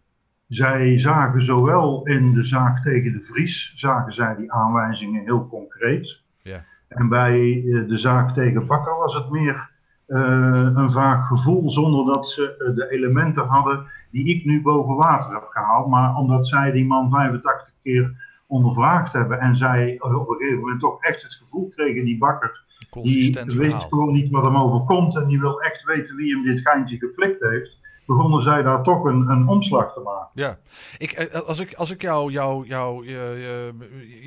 Zij 0.49 0.99
zagen 0.99 1.45
zowel 1.45 2.07
in 2.07 2.35
de 2.35 2.45
zaak 2.45 2.83
tegen 2.83 3.13
de 3.13 3.21
Vries, 3.21 3.73
zagen 3.75 4.13
zij 4.13 4.37
die 4.37 4.53
aanwijzingen 4.53 5.23
heel 5.25 5.47
concreet. 5.49 6.23
Ja. 6.43 6.65
En 6.89 7.09
bij 7.09 7.65
eh, 7.65 7.89
de 7.89 7.99
zaak 7.99 8.35
tegen 8.35 8.67
Bakker 8.67 8.97
was 8.97 9.15
het 9.15 9.31
meer 9.31 9.71
uh, 10.07 10.71
een 10.75 10.91
vaak 10.91 11.27
gevoel 11.27 11.71
zonder 11.71 12.15
dat 12.15 12.29
ze 12.29 12.73
de 12.75 12.91
elementen 12.91 13.47
hadden 13.47 13.87
die 14.11 14.35
ik 14.35 14.45
nu 14.45 14.63
boven 14.63 14.97
water 14.97 15.33
heb 15.33 15.47
gehaald. 15.49 15.89
Maar 15.89 16.15
omdat 16.15 16.49
zij 16.49 16.71
die 16.71 16.87
man 16.87 17.09
85 17.09 17.75
keer 17.83 18.28
ondervraagd 18.49 19.13
hebben 19.13 19.39
en 19.39 19.57
zij 19.57 19.97
op 20.01 20.29
een 20.29 20.37
gegeven 20.37 20.61
moment 20.61 20.81
toch 20.81 21.03
echt 21.03 21.23
het 21.23 21.35
gevoel 21.35 21.69
kregen, 21.69 22.05
die 22.05 22.19
bakker, 22.19 22.65
die 23.03 23.33
weet 23.33 23.55
verhaal. 23.55 23.81
gewoon 23.81 24.13
niet 24.13 24.31
wat 24.31 24.45
hem 24.45 24.57
overkomt 24.57 25.17
en 25.17 25.27
die 25.27 25.41
wil 25.41 25.61
echt 25.61 25.85
weten 25.85 26.17
wie 26.17 26.35
hem 26.35 26.45
dit 26.45 26.69
geintje 26.69 26.99
geflikt 26.99 27.41
heeft. 27.41 27.77
Begonnen 28.07 28.43
zij 28.43 28.63
daar 28.63 28.83
toch 28.83 29.05
een, 29.05 29.29
een 29.29 29.49
omslag 29.49 29.93
te 29.93 30.01
maken. 30.01 30.31
Ja, 30.35 30.59
ik, 30.99 31.13
eh, 31.13 31.41
als 31.41 31.61
ik, 31.61 31.75
als 31.75 31.91
ik 31.91 32.03
jou, 32.03 32.33
jou, 32.33 32.67
jou, 32.67 33.07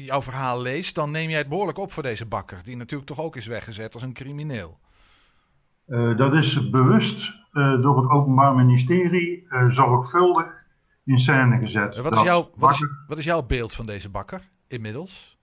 jouw 0.05 0.21
verhaal 0.21 0.61
lees, 0.61 0.93
dan 0.93 1.11
neem 1.11 1.29
jij 1.29 1.37
het 1.37 1.49
behoorlijk 1.49 1.77
op 1.77 1.91
voor 1.91 2.03
deze 2.03 2.25
bakker. 2.25 2.59
Die 2.63 2.77
natuurlijk 2.77 3.09
toch 3.09 3.25
ook 3.25 3.35
is 3.35 3.47
weggezet 3.47 3.93
als 3.93 4.03
een 4.03 4.13
crimineel. 4.13 4.77
Uh, 5.87 6.17
dat 6.17 6.33
is 6.33 6.69
bewust 6.69 7.33
uh, 7.53 7.81
door 7.81 7.97
het 7.97 8.09
Openbaar 8.09 8.55
Ministerie 8.55 9.47
uh, 9.49 9.69
zorgvuldig 9.69 10.60
in 11.05 11.19
scène 11.19 11.57
gezet. 11.59 12.01
Wat 12.01 12.15
is, 12.15 12.21
jouw, 12.21 12.49
wat, 12.55 12.71
is, 12.71 12.85
wat 13.07 13.17
is, 13.17 13.25
jouw 13.25 13.43
beeld 13.43 13.73
van 13.73 13.85
deze 13.85 14.09
bakker 14.09 14.41
inmiddels? 14.67 15.39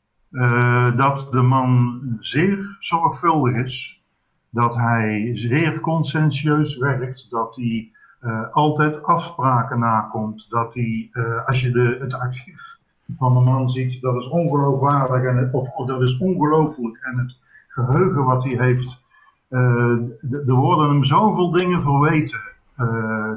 dat 0.96 1.26
de 1.30 1.42
man 1.42 2.00
zeer 2.20 2.76
zorgvuldig 2.80 3.54
is, 3.54 4.02
dat 4.50 4.74
hij 4.74 5.30
zeer 5.34 5.80
conscientieus 5.80 6.76
werkt, 6.76 7.26
dat 7.30 7.56
hij 7.56 7.92
altijd 8.52 9.02
afspraken 9.02 9.78
nakomt, 9.78 10.46
dat 10.50 10.74
hij, 10.74 11.10
als 11.46 11.60
je 11.60 11.70
de, 11.70 11.98
het 12.00 12.14
archief 12.14 12.78
van 13.14 13.34
de 13.34 13.40
man 13.40 13.70
ziet, 13.70 14.00
dat 14.00 14.14
is 14.16 14.28
ongeloofwaardig 14.28 15.22
en, 15.22 15.48
of, 15.52 15.68
of 15.68 15.86
dat 15.86 16.02
is 16.02 16.18
ongelooflijk 16.18 16.98
en 17.02 17.18
het 17.18 17.38
geheugen 17.68 18.24
wat 18.24 18.44
hij 18.44 18.56
heeft 18.56 19.06
er 20.30 20.54
worden 20.54 20.88
hem 20.88 21.04
zoveel 21.04 21.50
dingen 21.50 21.82
verweten 21.82 22.40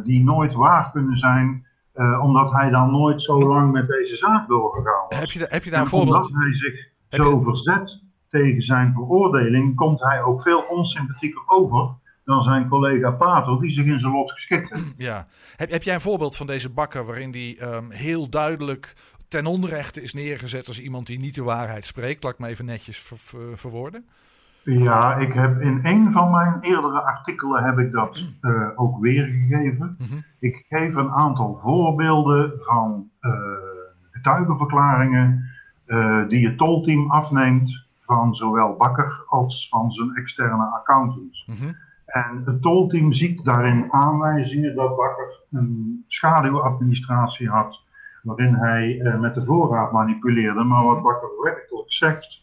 die 0.03 0.23
nooit 0.23 0.53
waar 0.53 0.91
kunnen 0.91 1.17
zijn, 1.17 1.65
uh, 1.95 2.23
omdat 2.23 2.51
hij 2.51 2.69
dan 2.69 2.91
nooit 2.91 3.21
zo 3.21 3.47
lang 3.47 3.71
met 3.71 3.87
deze 3.87 4.15
zaak 4.15 4.47
doorgegaan 4.47 5.05
was. 5.09 5.19
Heb 5.19 5.29
je, 5.29 5.45
heb 5.49 5.63
je 5.63 5.69
daar 5.69 5.81
een 5.81 5.87
voorbeeld? 5.87 6.27
Omdat 6.27 6.43
hij 6.43 6.53
zich 6.53 6.89
zo 7.09 7.39
verzet 7.39 8.03
tegen 8.29 8.61
zijn 8.61 8.93
veroordeling, 8.93 9.75
komt 9.75 10.01
hij 10.01 10.23
ook 10.23 10.41
veel 10.41 10.61
onsympathieker 10.69 11.43
over 11.47 11.99
dan 12.25 12.43
zijn 12.43 12.67
collega 12.67 13.11
Pater, 13.11 13.59
die 13.59 13.71
zich 13.71 13.85
in 13.85 13.99
zijn 13.99 14.11
lot 14.11 14.31
geschikt 14.31 14.69
heeft. 14.69 14.93
Ja. 14.97 15.27
Heb, 15.55 15.71
heb 15.71 15.83
jij 15.83 15.93
een 15.95 16.01
voorbeeld 16.01 16.35
van 16.35 16.47
deze 16.47 16.69
bakker 16.69 17.05
waarin 17.05 17.31
die 17.31 17.63
um, 17.63 17.91
heel 17.91 18.29
duidelijk 18.29 18.93
ten 19.27 19.45
onrechte 19.45 20.01
is 20.01 20.13
neergezet 20.13 20.67
als 20.67 20.81
iemand 20.81 21.07
die 21.07 21.19
niet 21.19 21.35
de 21.35 21.43
waarheid 21.43 21.85
spreekt? 21.85 22.23
Laat 22.23 22.33
ik 22.33 22.39
me 22.39 22.47
even 22.47 22.65
netjes 22.65 22.97
ver, 22.97 23.17
ver, 23.17 23.57
verwoorden. 23.57 24.05
Ja, 24.63 25.15
ik 25.15 25.33
heb 25.33 25.61
in 25.61 25.79
een 25.83 26.11
van 26.11 26.31
mijn 26.31 26.57
eerdere 26.61 27.01
artikelen 27.01 27.63
heb 27.63 27.79
ik 27.79 27.91
dat 27.91 28.25
uh, 28.41 28.67
ook 28.75 28.99
weergegeven. 28.99 29.95
Mm 29.99 30.07
-hmm. 30.09 30.23
Ik 30.39 30.65
geef 30.69 30.95
een 30.95 31.11
aantal 31.11 31.57
voorbeelden 31.57 32.51
van 32.55 33.09
uh, 33.21 33.31
getuigenverklaringen 34.11 35.45
uh, 35.87 36.27
die 36.27 36.47
het 36.47 36.57
tolteam 36.57 37.11
afneemt 37.11 37.85
van 37.99 38.35
zowel 38.35 38.75
Bakker 38.75 39.23
als 39.27 39.69
van 39.69 39.91
zijn 39.91 40.15
externe 40.15 40.63
accountant. 40.63 41.43
Mm 41.45 41.55
-hmm. 41.55 41.75
En 42.05 42.41
het 42.45 42.61
tolteam 42.61 43.11
ziet 43.11 43.43
daarin 43.43 43.93
aanwijzingen 43.93 44.75
dat 44.75 44.95
Bakker 44.95 45.39
een 45.51 46.03
schaduwadministratie 46.07 47.49
had, 47.49 47.83
waarin 48.23 48.55
hij 48.55 48.99
eh, 48.99 49.19
met 49.19 49.35
de 49.35 49.41
voorraad 49.41 49.91
manipuleerde. 49.91 50.63
Maar 50.63 50.83
wat 50.83 51.01
Bakker 51.01 51.29
werkelijk 51.43 51.91
zegt, 51.91 52.40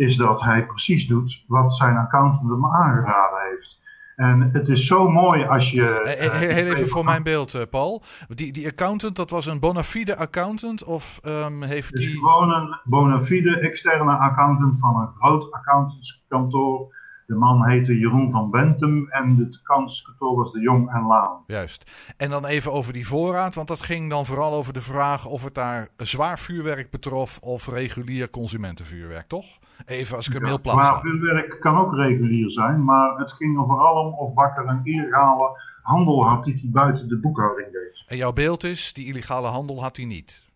is 0.00 0.16
dat 0.16 0.40
hij 0.40 0.66
precies 0.66 1.06
doet 1.06 1.44
wat 1.46 1.76
zijn 1.76 1.96
accountant 1.96 2.50
hem 2.50 2.66
aangeraden 2.66 3.38
heeft. 3.50 3.78
En 4.16 4.50
het 4.52 4.68
is 4.68 4.86
zo 4.86 5.08
mooi 5.08 5.44
als 5.44 5.70
je. 5.70 6.00
Heel, 6.18 6.30
heel 6.30 6.72
even 6.72 6.88
voor 6.88 7.04
mijn 7.04 7.22
beeld, 7.22 7.70
Paul. 7.70 8.02
Die, 8.28 8.52
die 8.52 8.66
accountant, 8.66 9.16
dat 9.16 9.30
was 9.30 9.46
een 9.46 9.60
bona 9.60 9.82
fide 9.82 10.16
accountant? 10.16 10.84
Of 10.84 11.20
um, 11.26 11.62
heeft 11.62 11.96
die. 11.96 12.10
gewoon 12.10 12.50
een 12.50 12.76
bona 12.84 13.22
fide 13.22 13.58
externe 13.58 14.12
accountant 14.12 14.78
van 14.78 15.00
een 15.00 15.12
groot 15.18 15.52
accountantskantoor 15.52 16.94
de 17.30 17.36
man 17.36 17.64
heette 17.64 17.98
Jeroen 17.98 18.30
van 18.30 18.50
Bentum 18.50 19.08
en 19.08 19.36
het 19.36 19.62
kantskantoor 19.62 20.36
was 20.36 20.52
de 20.52 20.60
Jong 20.60 20.92
en 20.92 21.02
Laan. 21.02 21.42
Juist. 21.46 22.12
En 22.16 22.30
dan 22.30 22.46
even 22.46 22.72
over 22.72 22.92
die 22.92 23.06
voorraad, 23.06 23.54
want 23.54 23.68
dat 23.68 23.80
ging 23.80 24.10
dan 24.10 24.26
vooral 24.26 24.52
over 24.52 24.72
de 24.72 24.80
vraag 24.80 25.26
of 25.26 25.44
het 25.44 25.54
daar 25.54 25.88
zwaar 25.96 26.38
vuurwerk 26.38 26.90
betrof 26.90 27.38
of 27.38 27.68
regulier 27.68 28.30
consumentenvuurwerk, 28.30 29.26
toch? 29.26 29.46
Even 29.86 30.16
als 30.16 30.26
ik 30.26 30.32
hem 30.32 30.44
heel 30.44 30.60
plat 30.60 30.84
Zwaar 30.84 31.00
vuurwerk 31.00 31.60
kan 31.60 31.78
ook 31.78 31.94
regulier 31.94 32.50
zijn, 32.50 32.84
maar 32.84 33.18
het 33.18 33.32
ging 33.32 33.58
er 33.58 33.66
vooral 33.66 34.04
om 34.04 34.14
of 34.14 34.34
Bakker 34.34 34.66
een 34.66 34.80
illegale 34.84 35.60
handel 35.82 36.28
had 36.28 36.44
die 36.44 36.54
hij 36.54 36.70
buiten 36.72 37.08
de 37.08 37.18
boekhouding 37.18 37.72
deed. 37.72 38.04
En 38.06 38.16
jouw 38.16 38.32
beeld 38.32 38.64
is, 38.64 38.92
die 38.92 39.06
illegale 39.06 39.48
handel 39.48 39.82
had 39.82 39.96
hij 39.96 40.06
niet? 40.06 40.49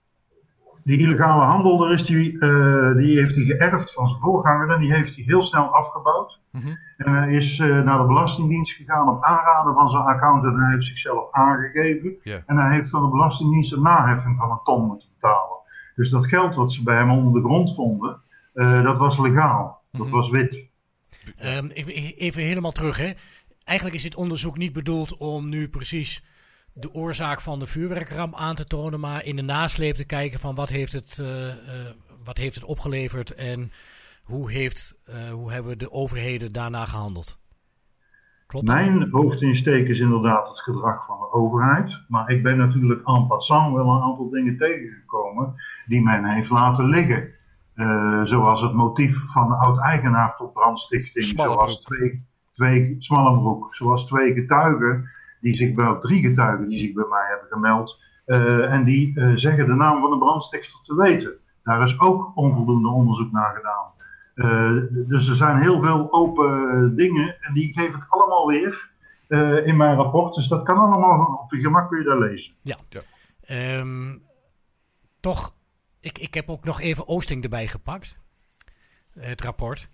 Die 0.85 0.99
illegale 0.99 1.45
handel, 1.45 1.79
daar 1.79 1.93
is 1.93 2.05
die, 2.05 2.33
uh, 2.33 2.97
die 2.97 3.19
heeft 3.19 3.35
hij 3.35 3.45
geërfd 3.45 3.93
van 3.93 4.09
zijn 4.09 4.21
voorganger 4.21 4.71
en 4.71 4.81
die 4.81 4.93
heeft 4.93 5.15
hij 5.15 5.25
heel 5.25 5.43
snel 5.43 5.75
afgebouwd. 5.75 6.41
Mhm. 6.51 6.69
En 6.97 7.15
hij 7.15 7.33
is 7.33 7.59
uh, 7.59 7.83
naar 7.83 7.99
de 7.99 8.07
Belastingdienst 8.07 8.73
gegaan 8.73 9.09
op 9.09 9.25
aanraden 9.25 9.75
van 9.75 9.89
zijn 9.89 10.03
accountant 10.03 10.55
en 10.55 10.63
hij 10.63 10.73
heeft 10.73 10.87
zichzelf 10.87 11.33
aangegeven. 11.33 12.17
En 12.47 12.57
hij 12.57 12.75
heeft 12.75 12.91
van 12.91 13.03
de 13.03 13.09
Belastingdienst 13.09 13.73
een 13.73 13.83
naheffing 13.83 14.37
van 14.39 14.51
een 14.51 14.61
ton 14.65 14.87
moeten 14.87 15.09
betalen. 15.21 15.59
Dus 15.95 16.11
dat 16.11 16.27
geld 16.27 16.55
wat 16.55 16.73
ze 16.73 16.83
bij 16.83 16.97
hem 16.97 17.11
onder 17.11 17.43
de 17.43 17.49
grond 17.49 17.75
vonden, 17.75 18.21
uh, 18.55 18.83
dat 18.83 18.99
was 18.99 19.19
legaal. 19.19 19.83
Dat 19.93 20.07
mhm. 20.07 20.15
was 20.15 20.31
wit. 20.31 20.67
Um, 21.45 21.71
even 21.71 22.43
helemaal 22.43 22.73
terug, 22.73 22.97
hè. 22.97 23.13
Eigenlijk 23.65 23.97
is 23.97 24.03
dit 24.03 24.15
onderzoek 24.15 24.57
niet 24.57 24.73
bedoeld 24.73 25.17
om 25.17 25.49
nu 25.49 25.69
precies 25.69 26.23
de 26.75 26.93
oorzaak 26.93 27.41
van 27.41 27.59
de 27.59 27.67
vuurwerkramp 27.67 28.35
aan 28.35 28.55
te 28.55 28.65
tonen, 28.65 29.01
maar 29.01 29.25
in 29.25 29.37
de 29.37 29.43
nasleep 29.43 29.95
te 29.95 30.05
kijken 30.05 30.41
van 30.41 30.55
wat 30.55 30.69
heeft 30.69 30.93
het, 30.93 31.19
uh, 31.23 31.47
uh, 31.47 31.55
wat 32.25 32.39
heeft 32.39 32.55
het 32.55 32.65
opgeleverd 32.65 33.35
en 33.35 33.71
hoe, 34.25 34.51
heeft, 34.51 34.99
uh, 35.09 35.15
hoe 35.33 35.53
hebben 35.53 35.79
de 35.79 35.91
overheden 35.91 36.53
daarna 36.53 36.85
gehandeld. 36.85 37.39
Klopt 38.47 38.67
Mijn 38.67 39.11
hoofdinsteek 39.11 39.89
is 39.89 40.01
inderdaad 40.01 40.49
het 40.49 40.61
gedrag 40.61 41.07
van 41.07 41.19
de 41.19 41.33
overheid, 41.33 42.01
maar 42.09 42.31
ik 42.31 42.43
ben 42.43 42.57
natuurlijk 42.57 43.09
en 43.09 43.27
passant 43.27 43.75
wel 43.75 43.89
een 43.89 44.03
aantal 44.03 44.31
dingen 44.31 44.59
tegengekomen 44.59 45.55
die 45.87 46.03
men 46.03 46.25
heeft 46.25 46.51
laten 46.51 46.89
liggen. 46.89 47.29
zoals 48.25 48.63
het 48.63 48.73
motief 48.73 49.33
van 49.33 49.49
de 49.49 49.55
oud-eigenaar 49.55 50.37
tot 50.37 50.53
brandstichting, 50.53 51.25
zoals 51.25 51.81
twee, 51.81 52.27
twee, 52.53 52.97
Smallenbroek, 52.99 53.75
zoals 53.75 54.07
twee 54.07 54.35
getuigen 54.35 55.14
die 55.45 55.55
zich 55.55 55.75
bij, 55.75 55.97
drie 56.01 56.29
getuigen 56.29 56.69
die 56.69 56.79
zich 56.79 56.93
bij 56.93 57.07
mij 57.09 57.27
hebben 57.29 57.49
gemeld. 57.49 58.03
Uh, 58.27 58.73
en 58.73 58.85
die 58.85 59.19
uh, 59.19 59.37
zeggen 59.37 59.67
de 59.67 59.75
naam 59.75 60.01
van 60.01 60.11
de 60.11 60.19
brandstichter 60.19 60.81
te 60.83 60.95
weten. 60.95 61.33
Daar 61.63 61.85
is 61.85 62.01
ook 62.01 62.33
onvoldoende 62.35 62.89
onderzoek 62.89 63.33
naar 63.33 63.55
gedaan. 63.55 63.93
Uh, 64.35 64.83
dus 65.09 65.29
er 65.29 65.35
zijn 65.35 65.61
heel 65.61 65.81
veel 65.81 66.13
open 66.13 66.97
dingen 66.97 67.37
en 67.41 67.55
die 67.55 67.73
geef 67.73 67.95
ik 67.95 68.07
allemaal 68.09 68.47
weer 68.47 68.93
in 69.65 69.77
mijn 69.77 69.97
rapport. 69.97 70.35
Dus 70.35 70.49
dat 70.49 70.63
kan 70.65 70.77
allemaal 70.77 71.41
op 71.43 71.53
je 71.53 71.61
gemak 71.61 71.89
kun 71.89 71.99
je 71.99 72.05
daar 72.05 72.19
lezen. 72.19 72.55
Ja, 72.63 72.77
ja. 72.89 73.01
Um, 73.79 74.23
toch, 75.21 75.55
ik, 76.01 76.19
ik 76.19 76.35
heb 76.35 76.49
ook 76.49 76.65
nog 76.65 76.81
even 76.81 77.09
Oosting 77.09 77.43
erbij 77.43 77.67
gepakt. 77.67 78.21
Het 79.11 79.41
rapport. 79.41 79.91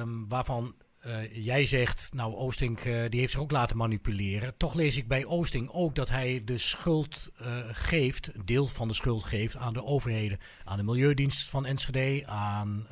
Um, 0.00 0.28
waarvan 0.28 0.74
uh, 1.06 1.44
jij 1.44 1.66
zegt, 1.66 2.10
nou, 2.14 2.34
Oosting 2.34 2.84
uh, 2.84 3.04
die 3.08 3.20
heeft 3.20 3.32
zich 3.32 3.40
ook 3.40 3.50
laten 3.50 3.76
manipuleren. 3.76 4.56
Toch 4.56 4.74
lees 4.74 4.96
ik 4.96 5.08
bij 5.08 5.24
Oosting 5.24 5.70
ook 5.70 5.94
dat 5.94 6.08
hij 6.08 6.42
de 6.44 6.58
schuld 6.58 7.30
uh, 7.40 7.46
geeft, 7.70 8.34
een 8.34 8.46
deel 8.46 8.66
van 8.66 8.88
de 8.88 8.94
schuld 8.94 9.24
geeft 9.24 9.56
aan 9.56 9.72
de 9.72 9.84
overheden. 9.84 10.38
Aan 10.64 10.76
de 10.76 10.82
Milieudienst 10.82 11.48
van 11.48 11.66
Enschede, 11.66 12.26
aan 12.26 12.86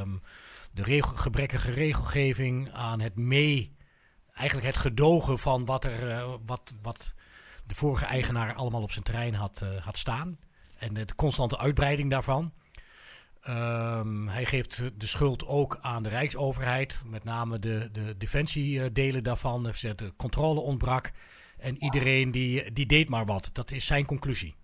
um, 0.00 0.22
de 0.72 1.02
gebrekkige 1.02 1.70
regelgeving, 1.70 2.72
aan 2.72 3.00
het 3.00 3.16
mee, 3.16 3.76
eigenlijk 4.34 4.66
het 4.66 4.76
gedogen 4.76 5.38
van 5.38 5.64
wat, 5.64 5.84
er, 5.84 6.24
wat, 6.44 6.74
wat 6.82 7.14
de 7.66 7.74
vorige 7.74 8.04
eigenaar 8.04 8.54
allemaal 8.54 8.82
op 8.82 8.92
zijn 8.92 9.04
terrein 9.04 9.34
had, 9.34 9.64
had 9.80 9.98
staan. 9.98 10.38
En 10.78 10.94
de 10.94 11.14
constante 11.16 11.58
uitbreiding 11.58 12.10
daarvan. 12.10 12.52
Um, 13.48 14.28
hij 14.28 14.44
geeft 14.44 14.90
de 15.00 15.06
schuld 15.06 15.46
ook 15.46 15.78
aan 15.80 16.02
de 16.02 16.08
Rijksoverheid, 16.08 17.02
met 17.06 17.24
name 17.24 17.58
de, 17.58 17.88
de 17.92 18.14
defensiedelen 18.18 19.24
daarvan. 19.24 19.64
Hij 19.64 19.72
zegt 19.72 19.98
de 19.98 20.12
controle 20.16 20.60
ontbrak 20.60 21.10
en 21.58 21.82
iedereen 21.82 22.30
die, 22.30 22.72
die 22.72 22.86
deed 22.86 23.08
maar 23.08 23.24
wat. 23.24 23.50
Dat 23.52 23.70
is 23.70 23.86
zijn 23.86 24.06
conclusie. 24.06 24.54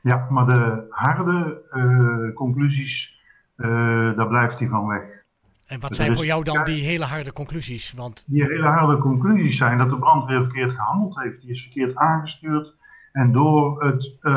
Ja, 0.00 0.26
maar 0.30 0.46
de 0.46 0.86
harde 0.90 1.62
uh, 1.72 2.34
conclusies, 2.34 3.20
uh, 3.56 4.16
daar 4.16 4.28
blijft 4.28 4.58
hij 4.58 4.68
van 4.68 4.86
weg. 4.86 5.24
En 5.66 5.80
wat 5.80 5.94
zijn 5.94 6.14
voor 6.14 6.24
jou 6.24 6.44
dan 6.44 6.64
die 6.64 6.84
hele 6.84 7.04
harde 7.04 7.32
conclusies? 7.32 7.92
Want... 7.92 8.24
Die 8.26 8.44
hele 8.44 8.66
harde 8.66 8.98
conclusies 8.98 9.56
zijn 9.56 9.78
dat 9.78 9.90
de 9.90 9.98
brandweer 9.98 10.42
verkeerd 10.42 10.70
gehandeld 10.70 11.18
heeft. 11.18 11.40
Die 11.40 11.50
is 11.50 11.62
verkeerd 11.62 11.96
aangestuurd. 11.96 12.74
En 13.12 13.32
door 13.32 13.84
het 13.84 14.16
uh, 14.22 14.34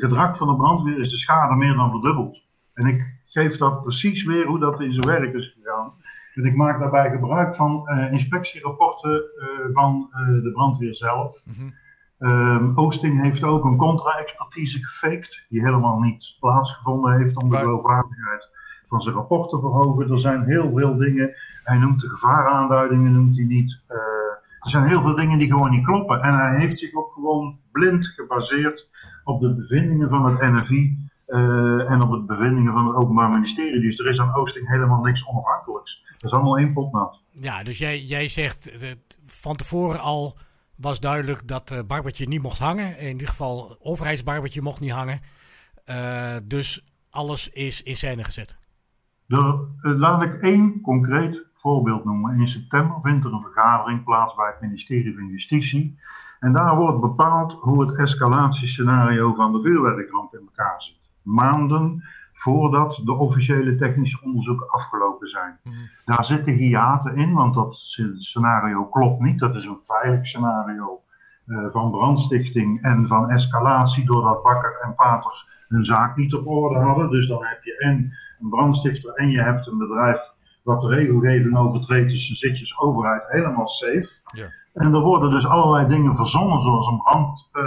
gedrag 0.00 0.36
van 0.36 0.48
de 0.48 0.56
brandweer 0.56 1.00
is 1.00 1.10
de 1.10 1.18
schade 1.18 1.54
meer 1.54 1.74
dan 1.74 1.90
verdubbeld. 1.90 2.42
En 2.74 2.86
ik 2.86 3.20
geef 3.24 3.56
dat 3.56 3.82
precies 3.82 4.24
weer 4.24 4.46
hoe 4.46 4.58
dat 4.58 4.80
in 4.80 4.92
zijn 4.92 5.06
werk 5.06 5.34
is 5.34 5.56
gegaan. 5.58 5.92
En 6.34 6.44
ik 6.44 6.56
maak 6.56 6.78
daarbij 6.78 7.10
gebruik 7.10 7.54
van 7.54 7.82
uh, 7.86 8.12
inspectierapporten 8.12 9.22
uh, 9.38 9.46
van 9.68 10.10
uh, 10.10 10.42
de 10.42 10.50
brandweer 10.52 10.94
zelf. 10.94 11.44
Mm 11.46 11.54
-hmm. 11.54 11.72
Oosting 12.74 13.22
heeft 13.22 13.44
ook 13.44 13.64
een 13.64 13.76
contra-expertise 13.76 14.84
gefaked, 14.84 15.44
die 15.48 15.60
helemaal 15.64 15.98
niet 15.98 16.36
plaatsgevonden 16.40 17.16
heeft 17.16 17.36
om 17.36 17.50
de 17.50 17.56
geloofwaardigheid 17.56 18.48
van 18.86 19.00
zijn 19.00 19.14
rapport 19.14 19.50
te 19.50 19.60
verhogen. 19.60 20.10
Er 20.10 20.20
zijn 20.20 20.44
heel 20.44 20.72
veel 20.76 20.96
dingen, 20.96 21.34
hij 21.64 21.76
noemt 21.76 22.00
de 22.00 22.08
gevaaraanduidingen, 22.08 23.12
noemt 23.12 23.36
hij 23.36 23.44
niet. 23.44 23.80
er 24.60 24.70
zijn 24.70 24.86
heel 24.86 25.00
veel 25.00 25.14
dingen 25.14 25.38
die 25.38 25.50
gewoon 25.50 25.70
niet 25.70 25.84
kloppen. 25.84 26.22
En 26.22 26.34
hij 26.34 26.58
heeft 26.58 26.78
zich 26.78 26.94
ook 26.94 27.12
gewoon 27.12 27.58
blind 27.72 28.06
gebaseerd 28.06 28.88
op 29.24 29.40
de 29.40 29.54
bevindingen 29.54 30.08
van 30.08 30.24
het 30.26 30.40
NFI 30.40 31.08
uh, 31.26 31.90
en 31.90 32.02
op 32.02 32.10
het 32.10 32.26
bevindingen 32.26 32.72
van 32.72 32.86
het 32.86 32.96
Openbaar 32.96 33.30
Ministerie. 33.30 33.80
Dus 33.80 33.98
er 33.98 34.08
is 34.08 34.20
aan 34.20 34.34
Oosting 34.34 34.68
helemaal 34.68 35.00
niks 35.00 35.26
onafhankelijks. 35.26 36.04
Dat 36.12 36.24
is 36.24 36.32
allemaal 36.32 36.58
één 36.58 36.72
potnat. 36.72 37.20
Ja, 37.30 37.62
dus 37.62 37.78
jij, 37.78 38.00
jij 38.00 38.28
zegt 38.28 38.82
uh, 38.82 38.90
van 39.26 39.56
tevoren 39.56 40.00
al 40.00 40.38
was 40.76 41.00
duidelijk 41.00 41.48
dat 41.48 41.70
uh, 41.70 41.78
Barbertje 41.86 42.28
niet 42.28 42.42
mocht 42.42 42.58
hangen. 42.58 42.98
In 42.98 43.12
ieder 43.12 43.28
geval 43.28 43.76
overheidsbarbertje 43.80 44.62
mocht 44.62 44.80
niet 44.80 44.90
hangen. 44.90 45.20
dus 46.44 46.86
alles 47.10 47.48
is 47.48 47.82
in 47.82 47.96
scène 47.96 48.24
gezet. 48.24 48.58
De, 49.26 49.68
laat 49.82 50.22
ik 50.22 50.34
één 50.34 50.80
concreet 50.80 51.46
voorbeeld 51.54 52.04
noemen. 52.04 52.40
In 52.40 52.48
september 52.48 53.00
vindt 53.00 53.24
er 53.24 53.32
een 53.32 53.42
vergadering 53.42 54.04
plaats 54.04 54.34
bij 54.34 54.46
het 54.46 54.60
ministerie 54.60 55.14
van 55.14 55.26
Justitie. 55.26 55.98
En 56.40 56.52
daar 56.52 56.76
wordt 56.76 57.00
bepaald 57.00 57.52
hoe 57.52 57.86
het 57.86 57.98
escalatiescenario 57.98 59.34
van 59.34 59.52
de 59.52 59.62
vuurwerkramp 59.62 60.34
in 60.34 60.40
elkaar 60.40 60.82
zit 60.82 61.03
maanden 61.24 62.04
voordat 62.32 63.00
de 63.04 63.12
officiële 63.12 63.74
technische 63.74 64.18
onderzoeken 64.22 64.70
afgelopen 64.70 65.28
zijn. 65.28 65.58
Mhm. 65.62 65.74
Daar 66.04 66.24
zitten 66.24 66.52
hiaten 66.52 67.16
in, 67.16 67.32
want 67.32 67.54
dat 67.54 67.76
scenario 68.18 68.84
klopt 68.84 69.20
niet. 69.20 69.38
Dat 69.38 69.54
is 69.54 69.64
een 69.64 69.78
veilig 69.78 70.26
scenario 70.26 71.02
uh, 71.46 71.68
van 71.68 71.90
brandstichting 71.90 72.82
en 72.82 73.06
van 73.06 73.30
escalatie 73.30 74.04
doordat 74.04 74.42
Bakker 74.42 74.80
en 74.82 74.94
Paters 74.94 75.46
hun 75.68 75.84
zaak 75.84 76.16
niet 76.16 76.34
op 76.34 76.46
orde 76.46 76.78
hadden. 76.78 77.10
Dus 77.10 77.28
dan 77.28 77.44
heb 77.44 77.62
je 77.62 77.76
en 77.78 78.12
een 78.40 78.48
brandstichter 78.48 79.12
en 79.14 79.30
je 79.30 79.40
hebt 79.40 79.66
een 79.66 79.78
bedrijf 79.78 80.34
wat 80.62 80.80
de 80.80 80.88
regelgeving 80.88 81.56
overtreedt. 81.56 82.10
Dus 82.10 82.26
dan 82.26 82.36
zit 82.36 82.58
je 82.58 82.78
overheid 82.78 83.22
helemaal 83.26 83.68
safe. 83.68 84.20
Ja. 84.32 84.46
En 84.72 84.94
er 84.94 85.00
worden 85.00 85.30
dus 85.30 85.46
allerlei 85.46 85.88
dingen 85.88 86.14
verzonnen, 86.14 86.62
zoals 86.62 86.86
een 86.86 87.02
brand, 87.02 87.48
uh, 87.52 87.64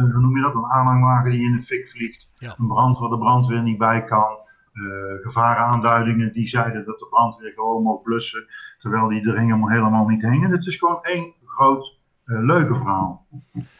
hoe 0.00 0.20
noem 0.20 0.36
je 0.36 0.42
dat, 0.42 0.54
een 0.54 0.70
aanhangwagen 0.70 1.30
die 1.30 1.44
in 1.44 1.52
de 1.56 1.62
fik 1.62 1.88
vliegt. 1.88 2.28
Een 2.38 2.66
brand 2.66 2.98
waar 2.98 3.08
de 3.08 3.18
brandweer 3.18 3.62
niet 3.62 3.78
bij 3.78 4.04
kan. 4.04 4.42
Uh, 4.72 5.22
gevaraanduidingen 5.22 6.32
die 6.32 6.48
zeiden 6.48 6.84
dat 6.84 6.98
de 6.98 7.06
brandweer 7.06 7.52
gewoon 7.54 7.82
mocht 7.82 8.02
blussen, 8.02 8.46
terwijl 8.78 9.08
die 9.08 9.28
er 9.28 9.38
helemaal, 9.38 9.70
helemaal 9.70 10.06
niet 10.06 10.22
hingen. 10.22 10.50
Het 10.50 10.66
is 10.66 10.76
gewoon 10.76 11.02
één 11.02 11.32
groot 11.44 11.98
leugenverhaal. 12.24 13.26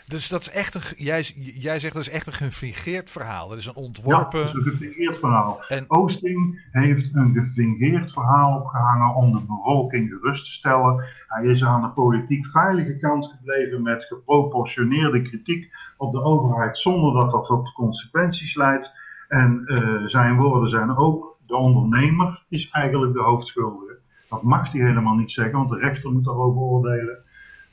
Dus 0.06 0.28
dat 0.28 0.40
is 0.40 0.50
echt 0.50 0.75
een, 0.75 0.82
jij, 0.96 1.23
jij 1.37 1.78
zegt 1.78 1.94
dat 1.94 2.02
is 2.02 2.11
echt 2.11 2.26
een 2.26 2.32
gefingeerd 2.32 3.11
verhaal. 3.11 3.49
Dat 3.49 3.58
is 3.58 3.66
een 3.66 3.75
ontworpen. 3.75 4.40
Ja, 4.40 4.44
dat 4.44 4.54
is 4.54 4.64
een 4.64 4.70
gefingeerd 4.70 5.18
verhaal. 5.18 5.62
En... 5.68 5.84
Oosting 5.88 6.68
heeft 6.70 7.14
een 7.14 7.34
gefingeerd 7.34 8.12
verhaal 8.12 8.58
opgehangen 8.58 9.14
om 9.14 9.32
de 9.32 9.42
bevolking 9.46 10.08
gerust 10.08 10.44
te 10.44 10.50
stellen. 10.50 11.04
Hij 11.28 11.44
is 11.44 11.64
aan 11.64 11.82
de 11.82 11.88
politiek 11.88 12.46
veilige 12.46 12.96
kant 12.96 13.26
gebleven 13.26 13.82
met 13.82 14.04
geproportioneerde 14.04 15.23
kritiek 15.23 15.73
op 15.96 16.12
de 16.12 16.23
overheid, 16.23 16.78
zonder 16.78 17.12
dat 17.12 17.30
dat 17.30 17.46
tot 17.46 17.73
consequenties 17.73 18.54
leidt. 18.54 18.92
En 19.28 19.62
uh, 19.66 20.06
zijn 20.06 20.37
woorden 20.37 20.70
zijn 20.70 20.96
ook: 20.96 21.37
de 21.46 21.56
ondernemer 21.56 22.44
is 22.49 22.70
eigenlijk 22.70 23.12
de 23.12 23.23
hoofdschuldige. 23.23 23.99
Dat 24.28 24.42
mag 24.42 24.73
hij 24.73 24.80
helemaal 24.80 25.14
niet 25.14 25.32
zeggen, 25.32 25.58
want 25.58 25.70
de 25.70 25.78
rechter 25.78 26.12
moet 26.12 26.25
daarover 26.25 26.61
oordelen. 26.61 27.24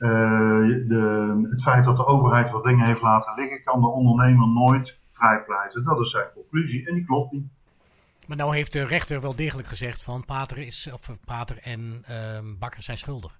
Uh, 0.02 0.08
de, 0.88 1.46
het 1.50 1.62
feit 1.62 1.84
dat 1.84 1.96
de 1.96 2.06
overheid 2.06 2.50
wat 2.50 2.64
dingen 2.64 2.86
heeft 2.86 3.02
laten 3.02 3.34
liggen, 3.34 3.62
kan 3.62 3.80
de 3.80 3.86
ondernemer 3.86 4.48
nooit 4.48 4.98
vrijpleiten. 5.08 5.84
Dat 5.84 6.00
is 6.00 6.10
zijn 6.10 6.26
conclusie 6.34 6.88
en 6.88 6.94
die 6.94 7.04
klopt 7.04 7.32
niet. 7.32 7.46
Maar 8.26 8.36
nou 8.36 8.54
heeft 8.54 8.72
de 8.72 8.84
rechter 8.84 9.20
wel 9.20 9.36
degelijk 9.36 9.68
gezegd 9.68 10.02
van 10.02 10.24
Pater, 10.24 10.58
is, 10.58 10.90
of 10.92 11.18
Pater 11.24 11.58
en 11.62 11.80
uh, 11.80 12.16
Bakker 12.58 12.82
zijn 12.82 12.98
schuldig. 12.98 13.38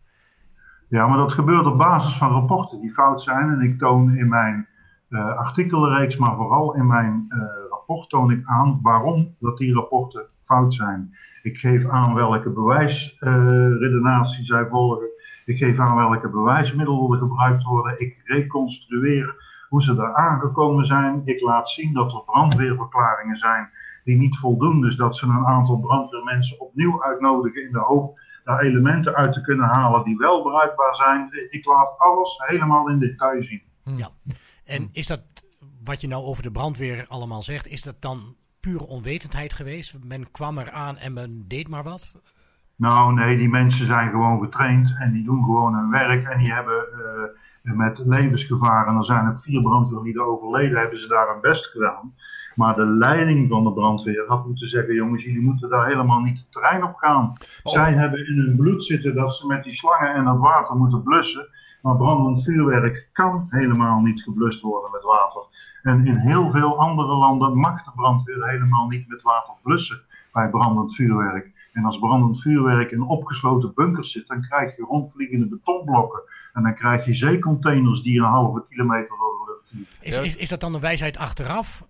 Ja, 0.89 1.07
maar 1.07 1.19
dat 1.19 1.33
gebeurt 1.33 1.67
op 1.67 1.79
basis 1.79 2.17
van 2.17 2.33
rapporten 2.33 2.81
die 2.81 2.93
fout 2.93 3.23
zijn. 3.23 3.51
En 3.51 3.61
ik 3.61 3.79
toon 3.79 4.17
in 4.17 4.29
mijn 4.29 4.67
uh, 5.09 5.37
artikelenreeks, 5.37 6.17
maar 6.17 6.37
vooral 6.37 6.75
in 6.75 6.87
mijn 6.87 7.27
uh, 7.29 7.43
rapport 7.71 8.09
toon 8.09 8.31
ik 8.31 8.47
aan 8.47 8.79
waarom 8.83 9.35
dat 9.39 9.59
die 9.59 9.75
rapporten 9.75 10.27
fout 10.39 10.75
zijn. 10.75 11.17
Ik 11.43 11.59
geef 11.59 11.89
aan 11.89 12.15
welke 12.15 12.51
bewijsredenatie 12.51 14.41
uh, 14.41 14.47
zij 14.47 14.67
volgen. 14.67 15.12
Ik 15.45 15.57
geef 15.57 15.79
aan 15.79 15.97
welke 15.97 16.29
bewijsmiddelen 16.29 17.19
gebruikt 17.19 17.63
worden. 17.63 18.01
Ik 18.01 18.21
reconstrueer 18.25 19.51
hoe 19.69 19.83
ze 19.83 19.95
daar 19.95 20.15
aangekomen 20.15 20.87
zijn. 20.87 21.23
Ik 21.25 21.41
laat 21.41 21.71
zien 21.71 21.93
dat 21.93 22.13
er 22.13 22.25
brandweerverklaringen 22.25 23.37
zijn 23.37 23.71
die 24.05 24.17
niet 24.17 24.39
voldoen. 24.39 24.81
Dus 24.81 24.97
dat 24.97 25.17
ze 25.17 25.27
een 25.27 25.47
aantal 25.47 25.81
brandweermensen 25.81 26.61
opnieuw 26.61 27.03
uitnodigen 27.03 27.63
in 27.63 27.73
de 27.73 27.79
hoop 27.79 28.21
daar 28.45 28.61
elementen 28.61 29.15
uit 29.15 29.33
te 29.33 29.41
kunnen 29.41 29.67
halen 29.67 30.05
die 30.05 30.17
wel 30.17 30.43
bruikbaar 30.43 30.97
zijn. 30.97 31.29
Ik 31.51 31.65
laat 31.65 31.99
alles 31.99 32.39
helemaal 32.39 32.89
in 32.89 32.99
detail 32.99 33.43
zien. 33.43 33.63
Ja, 33.97 34.11
en 34.65 34.89
is 34.93 35.07
dat 35.07 35.21
wat 35.85 36.01
je 36.01 36.09
nou 36.09 36.25
over 36.25 36.43
de 36.43 36.51
brandweer 36.51 37.05
allemaal 37.09 37.43
zegt, 37.43 37.67
is 37.67 37.83
dat 37.83 37.97
dan 38.01 38.37
pure 38.61 38.87
onwetendheid 38.87 39.55
geweest? 39.55 40.05
Men 40.05 40.31
kwam 40.31 40.59
eraan 40.59 40.99
en 40.99 41.13
men 41.13 41.45
deed 41.49 41.69
maar 41.69 41.83
wat? 41.83 42.21
Nou, 42.83 43.15
nee, 43.15 43.37
die 43.37 43.49
mensen 43.49 43.87
zijn 43.87 44.11
gewoon 44.11 44.41
getraind 44.41 44.95
en 44.99 45.13
die 45.13 45.25
doen 45.25 45.45
gewoon 45.45 45.75
hun 45.75 45.91
werk 45.91 46.25
en 46.25 46.39
die 46.39 46.53
hebben 46.53 46.85
uh, 47.63 47.75
met 47.75 48.03
levensgevaar, 48.07 48.87
en 48.87 48.97
er 48.97 49.05
zijn 49.05 49.29
ook 49.29 49.39
vier 49.39 49.61
brandweerlieden 49.61 50.27
overleden, 50.27 50.79
hebben 50.79 50.99
ze 50.99 51.09
daar 51.09 51.29
hun 51.29 51.41
best 51.41 51.67
gedaan. 51.67 52.15
Maar 52.55 52.75
de 52.75 52.87
leiding 52.87 53.49
van 53.49 53.65
de 53.65 53.73
brandweer 53.73 54.25
had 54.27 54.47
moeten 54.47 54.69
zeggen: 54.69 54.95
jongens, 54.95 55.25
jullie 55.25 55.41
moeten 55.41 55.69
daar 55.69 55.87
helemaal 55.87 56.21
niet 56.21 56.39
het 56.39 56.53
terrein 56.53 56.85
op 56.85 56.95
gaan. 56.97 57.33
Zij 57.63 57.93
hebben 57.93 58.27
in 58.27 58.39
hun 58.39 58.57
bloed 58.57 58.85
zitten 58.85 59.15
dat 59.15 59.35
ze 59.37 59.47
met 59.47 59.65
die 59.65 59.75
slangen 59.75 60.15
en 60.15 60.25
dat 60.25 60.39
water 60.39 60.77
moeten 60.77 61.03
blussen. 61.03 61.49
Maar 61.83 61.97
brandend 61.97 62.43
vuurwerk 62.43 63.09
kan 63.13 63.47
helemaal 63.49 64.01
niet 64.01 64.23
geblust 64.23 64.61
worden 64.61 64.91
met 64.91 65.03
water. 65.03 65.43
En 65.83 66.07
in 66.07 66.17
heel 66.17 66.51
veel 66.51 66.79
andere 66.79 67.15
landen 67.15 67.59
mag 67.59 67.85
de 67.85 67.91
brandweer 67.95 68.49
helemaal 68.49 68.89
niet 68.89 69.09
met 69.09 69.23
water 69.23 69.55
blussen 69.63 70.01
bij 70.33 70.49
brandend 70.49 70.95
vuurwerk. 70.95 71.52
En 71.73 71.85
als 71.85 71.99
brandend 71.99 72.41
vuurwerk 72.41 72.91
in 72.91 73.03
opgesloten 73.03 73.73
bunkers 73.75 74.13
zit, 74.13 74.27
dan 74.27 74.41
krijg 74.41 74.77
je 74.77 74.83
rondvliegende 74.83 75.47
betonblokken. 75.47 76.23
En 76.53 76.63
dan 76.63 76.75
krijg 76.75 77.05
je 77.05 77.15
zeecontainers 77.15 78.03
die 78.03 78.19
een 78.19 78.25
halve 78.25 78.65
kilometer 78.69 79.09
door 79.09 79.47
de 79.47 79.53
lucht 79.53 79.69
vliegen. 79.69 79.97
Is, 80.01 80.19
is, 80.19 80.37
is 80.37 80.49
dat 80.49 80.61
dan 80.61 80.75
een 80.75 80.81
wijsheid 80.81 81.17
achteraf? 81.17 81.89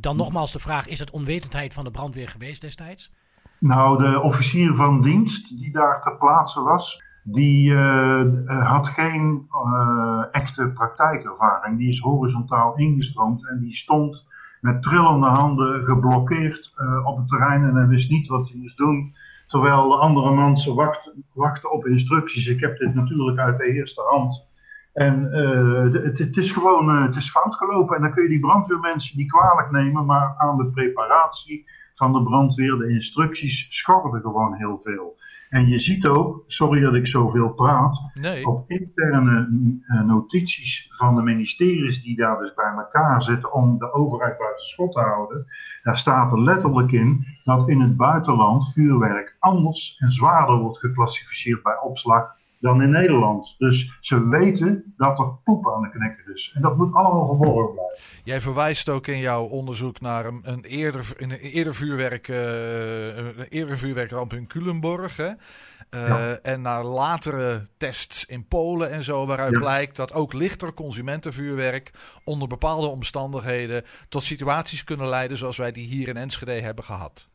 Dan 0.00 0.16
nogmaals 0.16 0.52
de 0.52 0.58
vraag, 0.58 0.88
is 0.88 0.98
het 0.98 1.10
onwetendheid 1.10 1.72
van 1.72 1.84
de 1.84 1.90
brandweer 1.90 2.28
geweest 2.28 2.60
destijds? 2.60 3.12
Nou, 3.58 3.98
de 3.98 4.20
officier 4.20 4.74
van 4.74 5.02
dienst 5.02 5.58
die 5.58 5.72
daar 5.72 6.02
ter 6.02 6.16
plaatse 6.16 6.60
was, 6.60 7.02
die 7.22 7.70
uh, 7.70 8.22
had 8.68 8.88
geen 8.88 9.48
uh, 9.52 10.24
echte 10.30 10.70
praktijkervaring. 10.74 11.78
Die 11.78 11.88
is 11.88 12.00
horizontaal 12.00 12.76
ingestroomd 12.76 13.48
en 13.48 13.60
die 13.60 13.74
stond 13.74 14.26
met 14.60 14.82
trillende 14.82 15.26
handen 15.26 15.84
geblokkeerd 15.84 16.74
uh, 16.78 17.06
op 17.06 17.16
het 17.16 17.28
terrein 17.28 17.64
en 17.64 17.74
hij 17.74 17.86
wist 17.86 18.10
niet 18.10 18.28
wat 18.28 18.48
hij 18.48 18.58
moest 18.58 18.76
doen. 18.76 19.14
Terwijl 19.46 19.88
de 19.88 19.94
andere 19.94 20.34
mensen 20.34 20.74
wachten, 20.74 21.24
wachten 21.32 21.72
op 21.72 21.86
instructies. 21.86 22.46
Ik 22.46 22.60
heb 22.60 22.78
dit 22.78 22.94
natuurlijk 22.94 23.38
uit 23.38 23.58
de 23.58 23.72
eerste 23.72 24.02
hand. 24.02 24.46
En 24.92 25.30
uh, 25.32 26.02
het, 26.02 26.18
het, 26.18 26.36
is 26.36 26.52
gewoon 26.52 26.88
uh, 26.88 27.02
het 27.02 27.16
is 27.16 27.30
fout 27.30 27.54
gelopen. 27.54 27.96
En 27.96 28.02
dan 28.02 28.12
kun 28.12 28.22
je 28.22 28.28
die 28.28 28.40
brandweermensen 28.40 29.16
niet 29.16 29.30
kwalijk 29.30 29.70
nemen, 29.70 30.06
maar 30.06 30.34
aan 30.36 30.56
de 30.56 30.66
preparatie 30.66 31.64
van 31.92 32.12
de 32.12 32.22
brandweer, 32.22 32.76
de 32.76 32.90
instructies, 32.90 33.66
schorren 33.68 34.20
gewoon 34.20 34.54
heel 34.54 34.78
veel. 34.78 35.16
En 35.50 35.68
je 35.68 35.78
ziet 35.78 36.06
ook, 36.06 36.44
sorry 36.46 36.80
dat 36.80 36.94
ik 36.94 37.06
zoveel 37.06 37.48
praat, 37.48 38.10
nee. 38.14 38.46
op 38.46 38.68
interne 38.68 39.48
uh, 39.82 40.02
notities 40.02 40.86
van 40.90 41.16
de 41.16 41.22
ministeries 41.22 42.02
die 42.02 42.16
daar 42.16 42.38
dus 42.38 42.54
bij 42.54 42.72
elkaar 42.76 43.22
zitten 43.22 43.52
om 43.52 43.78
de 43.78 43.92
overheid 43.92 44.38
buiten 44.38 44.66
schot 44.66 44.92
te 44.92 45.00
houden, 45.00 45.46
daar 45.82 45.98
staat 45.98 46.32
er 46.32 46.42
letterlijk 46.42 46.92
in 46.92 47.26
dat 47.44 47.68
in 47.68 47.80
het 47.80 47.96
buitenland 47.96 48.72
vuurwerk 48.72 49.36
anders 49.38 49.96
en 49.98 50.10
zwaarder 50.10 50.58
wordt 50.58 50.78
geclassificeerd 50.78 51.62
bij 51.62 51.78
opslag 51.80 52.37
dan 52.60 52.82
in 52.82 52.90
Nederland. 52.90 53.54
Dus 53.58 53.96
ze 54.00 54.28
weten 54.28 54.94
dat 54.96 55.18
er 55.18 55.32
poep 55.44 55.68
aan 55.68 55.82
de 55.82 55.90
knikker 55.90 56.32
is. 56.34 56.52
En 56.54 56.62
dat 56.62 56.76
moet 56.76 56.94
allemaal 56.94 57.26
verborgen 57.26 57.74
blijven. 57.74 57.98
Jij 58.24 58.40
verwijst 58.40 58.88
ook 58.88 59.06
in 59.06 59.18
jouw 59.18 59.44
onderzoek 59.44 60.00
naar 60.00 60.26
een, 60.26 60.40
een 60.42 60.64
eerder, 60.64 61.12
een 61.16 61.30
eerder, 61.30 61.74
vuurwerk, 61.74 62.28
uh, 62.28 63.16
een 63.16 63.46
eerder 63.48 63.78
vuurwerkramp 63.78 64.32
in 64.32 64.46
Culemborg. 64.46 65.16
Hè? 65.16 65.28
Uh, 65.28 66.08
ja. 66.08 66.38
En 66.42 66.60
naar 66.60 66.84
latere 66.84 67.62
tests 67.76 68.26
in 68.26 68.46
Polen 68.46 68.90
en 68.90 69.04
zo, 69.04 69.26
waaruit 69.26 69.52
ja. 69.52 69.58
blijkt 69.58 69.96
dat 69.96 70.12
ook 70.12 70.32
lichter 70.32 70.74
consumentenvuurwerk 70.74 71.90
onder 72.24 72.48
bepaalde 72.48 72.86
omstandigheden 72.86 73.84
tot 74.08 74.22
situaties 74.22 74.84
kunnen 74.84 75.08
leiden 75.08 75.36
zoals 75.36 75.56
wij 75.56 75.70
die 75.70 75.86
hier 75.86 76.08
in 76.08 76.16
Enschede 76.16 76.52
hebben 76.52 76.84
gehad. 76.84 77.28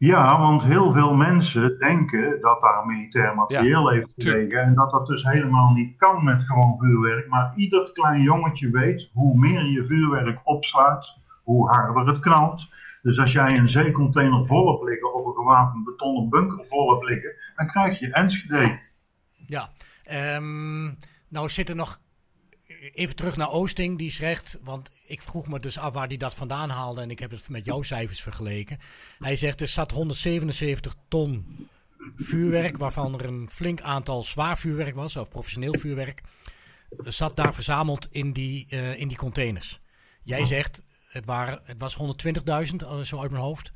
Ja, 0.00 0.38
want 0.38 0.62
heel 0.62 0.92
veel 0.92 1.14
mensen 1.14 1.78
denken 1.78 2.40
dat 2.40 2.60
daar 2.60 2.86
militair 2.86 3.34
materieel 3.34 3.88
ja, 3.88 3.94
heeft 3.94 4.12
gelegen 4.16 4.62
en 4.62 4.74
dat 4.74 4.90
dat 4.90 5.06
dus 5.06 5.24
helemaal 5.24 5.72
niet 5.72 5.96
kan 5.96 6.24
met 6.24 6.42
gewoon 6.42 6.76
vuurwerk. 6.76 7.28
Maar 7.28 7.52
ieder 7.56 7.90
klein 7.92 8.22
jongetje 8.22 8.70
weet, 8.70 9.10
hoe 9.12 9.38
meer 9.38 9.64
je 9.64 9.84
vuurwerk 9.84 10.40
opsluit, 10.44 11.16
hoe 11.42 11.70
harder 11.70 12.06
het 12.06 12.20
knalt. 12.20 12.68
Dus 13.02 13.18
als 13.18 13.32
jij 13.32 13.56
een 13.56 13.70
zeecontainer 13.70 14.46
vol 14.46 14.70
hebt 14.70 14.88
liggen 14.90 15.14
of 15.14 15.26
een 15.26 15.34
gewapend 15.34 15.84
betonnen 15.84 16.28
bunker 16.28 16.64
vol 16.64 16.90
hebt 16.90 17.04
liggen, 17.04 17.32
dan 17.56 17.66
krijg 17.66 17.98
je 17.98 18.12
Enschede. 18.12 18.78
Ja, 19.46 19.68
um, 20.36 20.98
nou 21.28 21.48
zit 21.48 21.68
er 21.68 21.76
nog 21.76 21.99
even 22.80 23.16
terug 23.16 23.36
naar 23.36 23.50
Oosting, 23.50 23.98
die 23.98 24.10
zegt, 24.10 24.58
want 24.62 24.90
ik 25.04 25.22
vroeg 25.22 25.48
me 25.48 25.60
dus 25.60 25.78
af 25.78 25.92
waar 25.92 26.06
hij 26.06 26.16
dat 26.16 26.34
vandaan 26.34 26.70
haalde 26.70 27.00
en 27.00 27.10
ik 27.10 27.18
heb 27.18 27.30
het 27.30 27.48
met 27.48 27.64
jouw 27.64 27.82
cijfers 27.82 28.22
vergeleken. 28.22 28.78
Hij 29.18 29.36
zegt 29.36 29.60
er 29.60 29.68
zat 29.68 29.90
177 29.90 30.94
ton 31.08 31.68
vuurwerk, 32.16 32.76
waarvan 32.76 33.14
er 33.14 33.24
een 33.24 33.50
flink 33.50 33.80
aantal 33.80 34.22
zwaar 34.22 34.58
vuurwerk 34.58 34.94
was, 34.94 35.16
of 35.16 35.28
professioneel 35.28 35.78
vuurwerk, 35.78 36.22
zat 36.98 37.36
daar 37.36 37.54
verzameld 37.54 38.08
in 38.10 38.32
die, 38.32 38.66
uh, 38.70 38.98
in 38.98 39.08
die 39.08 39.16
containers. 39.16 39.80
Jij 40.22 40.44
zegt, 40.44 40.82
het, 41.08 41.24
waren, 41.24 41.60
het 41.64 41.78
was 41.78 41.98
120.000, 41.98 42.76
zo 43.02 43.20
uit 43.20 43.30
mijn 43.30 43.42
hoofd. 43.42 43.72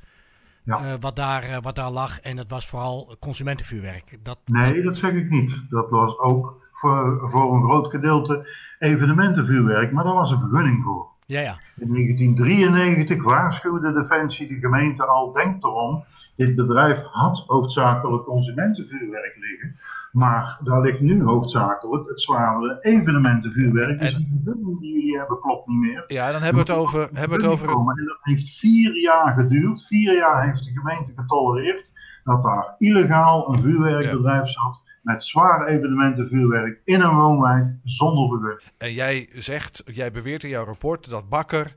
Ja. 0.64 0.80
Uh, 0.80 0.92
wat, 1.00 1.16
daar, 1.16 1.48
uh, 1.48 1.56
wat 1.60 1.76
daar 1.76 1.90
lag. 1.90 2.20
En 2.20 2.36
het 2.36 2.50
was 2.50 2.66
vooral 2.66 3.16
consumentenvuurwerk. 3.20 4.18
Dat, 4.22 4.38
nee, 4.44 4.74
dat... 4.74 4.84
dat 4.84 4.96
zeg 4.96 5.12
ik 5.12 5.30
niet. 5.30 5.62
Dat 5.68 5.90
was 5.90 6.18
ook 6.18 6.62
voor, 6.72 7.20
voor 7.30 7.54
een 7.54 7.62
groot 7.62 7.90
gedeelte 7.90 8.48
evenementenvuurwerk, 8.78 9.92
maar 9.92 10.04
daar 10.04 10.14
was 10.14 10.30
een 10.30 10.38
vergunning 10.38 10.82
voor. 10.82 11.12
Ja, 11.26 11.40
ja. 11.40 11.58
In 11.76 11.92
1993 11.92 13.22
waarschuwde 13.22 13.92
Defensie 13.92 14.48
de 14.48 14.58
gemeente 14.58 15.04
al, 15.04 15.32
denk 15.32 15.64
erom, 15.64 16.04
dit 16.36 16.54
bedrijf 16.54 17.02
had 17.02 17.44
hoofdzakelijk 17.46 18.24
consumentenvuurwerk 18.24 19.36
liggen, 19.36 19.76
maar 20.14 20.60
daar 20.64 20.80
ligt 20.80 21.00
nu 21.00 21.22
hoofdzakelijk 21.22 22.08
het 22.08 22.20
zware 22.20 22.78
evenementenvuurwerk. 22.80 23.98
Dus 23.98 24.14
die 24.14 24.26
vergunning 24.26 24.80
die 24.80 24.92
jullie 24.92 25.18
hebben 25.18 25.40
klopt 25.40 25.66
niet 25.66 25.78
meer. 25.78 26.04
Ja, 26.06 26.32
dan 26.32 26.42
hebben 26.42 26.64
we 26.64 26.72
het 26.72 26.80
over... 26.80 27.08
Hebben 27.12 27.38
het 27.38 27.46
over... 27.46 27.68
En 27.68 28.04
dat 28.06 28.16
heeft 28.20 28.58
vier 28.58 29.00
jaar 29.00 29.34
geduurd. 29.34 29.86
Vier 29.86 30.16
jaar 30.16 30.44
heeft 30.44 30.64
de 30.64 30.70
gemeente 30.70 31.12
getolereerd 31.16 31.90
dat 32.24 32.42
daar 32.42 32.74
illegaal 32.78 33.52
een 33.52 33.60
vuurwerkbedrijf 33.60 34.48
zat 34.48 34.82
met 35.02 35.24
zwaar 35.24 35.66
evenementenvuurwerk 35.66 36.80
in 36.84 37.00
een 37.00 37.16
woonwijk 37.16 37.66
zonder 37.84 38.28
vergunning. 38.28 38.70
En 38.78 38.92
jij 38.92 39.28
zegt, 39.32 39.82
jij 39.84 40.10
beweert 40.10 40.42
in 40.42 40.48
jouw 40.48 40.64
rapport 40.64 41.10
dat 41.10 41.28
Bakker, 41.28 41.74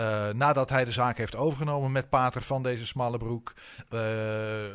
uh, 0.00 0.28
nadat 0.32 0.70
hij 0.70 0.84
de 0.84 0.92
zaak 0.92 1.16
heeft 1.16 1.36
overgenomen 1.36 1.92
met 1.92 2.08
Pater 2.08 2.42
van 2.42 2.62
deze 2.62 2.86
smalle 2.86 3.18
broek, 3.18 3.52
uh, 3.94 4.00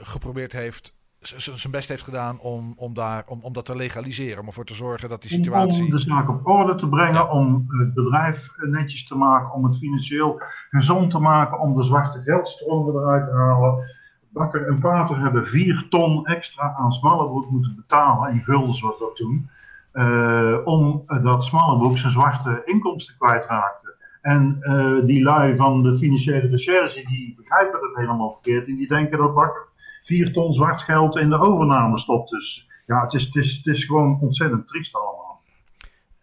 geprobeerd 0.01 0.51
heeft 0.51 0.94
zijn 1.38 1.71
best 1.71 1.89
heeft 1.89 2.03
gedaan 2.03 2.39
om, 2.39 2.73
om, 2.77 2.93
daar, 2.93 3.23
om, 3.27 3.39
om 3.41 3.53
dat 3.53 3.65
te 3.65 3.75
legaliseren. 3.75 4.39
Om 4.39 4.47
ervoor 4.47 4.65
te 4.65 4.73
zorgen 4.73 5.09
dat 5.09 5.21
die 5.21 5.31
situatie... 5.31 5.83
Om 5.83 5.89
de 5.89 5.99
zaak 5.99 6.29
op 6.29 6.47
orde 6.47 6.75
te 6.75 6.88
brengen, 6.88 7.13
Ja. 7.13 7.31
om 7.31 7.65
het 7.67 7.93
bedrijf 7.93 8.49
netjes 8.57 9.07
te 9.07 9.15
maken, 9.15 9.53
om 9.53 9.63
het 9.63 9.77
financieel 9.77 10.41
gezond 10.69 11.11
te 11.11 11.19
maken, 11.19 11.59
om 11.59 11.75
de 11.75 11.83
zwarte 11.83 12.21
geldstromen 12.21 12.95
eruit 12.95 13.25
te 13.25 13.35
halen. 13.35 13.83
Bakker 14.29 14.67
en 14.67 14.79
Pater 14.79 15.19
hebben 15.19 15.47
4 15.47 15.85
ton 15.89 16.25
extra 16.25 16.73
aan 16.77 16.93
Smallebroek 16.93 17.49
moeten 17.49 17.75
betalen, 17.75 18.31
in 18.31 18.43
guldens 18.43 18.81
was 18.81 18.99
dat 18.99 19.15
toen, 19.15 19.49
eh, 19.91 20.57
om 20.63 21.03
eh, 21.05 21.23
dat 21.23 21.45
Smallebroek 21.45 21.97
zijn 21.97 22.11
zwarte 22.11 22.61
inkomsten 22.65 23.15
kwijtraakte. 23.17 23.95
En 24.21 24.57
eh, 24.59 25.05
die 25.05 25.23
lui 25.23 25.55
van 25.55 25.83
de 25.83 25.95
financiële 25.95 26.47
recherche, 26.47 27.07
die 27.07 27.35
begrijpen 27.38 27.81
dat 27.81 27.95
helemaal 27.95 28.31
verkeerd 28.31 28.67
en 28.67 28.75
die 28.75 28.88
denken 28.88 29.17
dat 29.17 29.33
Bakker 29.33 29.67
4 30.05 30.33
ton 30.33 30.53
zwart 30.53 30.81
geld 30.81 31.15
in 31.15 31.29
de 31.29 31.39
overname 31.39 31.99
stopt. 31.99 32.29
Dus 32.29 32.69
ja, 32.85 33.01
het 33.03 33.13
is, 33.13 33.23
het 33.25 33.35
is, 33.35 33.55
het 33.57 33.65
is 33.65 33.83
gewoon 33.83 34.19
ontzettend 34.21 34.67
triest 34.67 34.95
allemaal. 34.95 35.41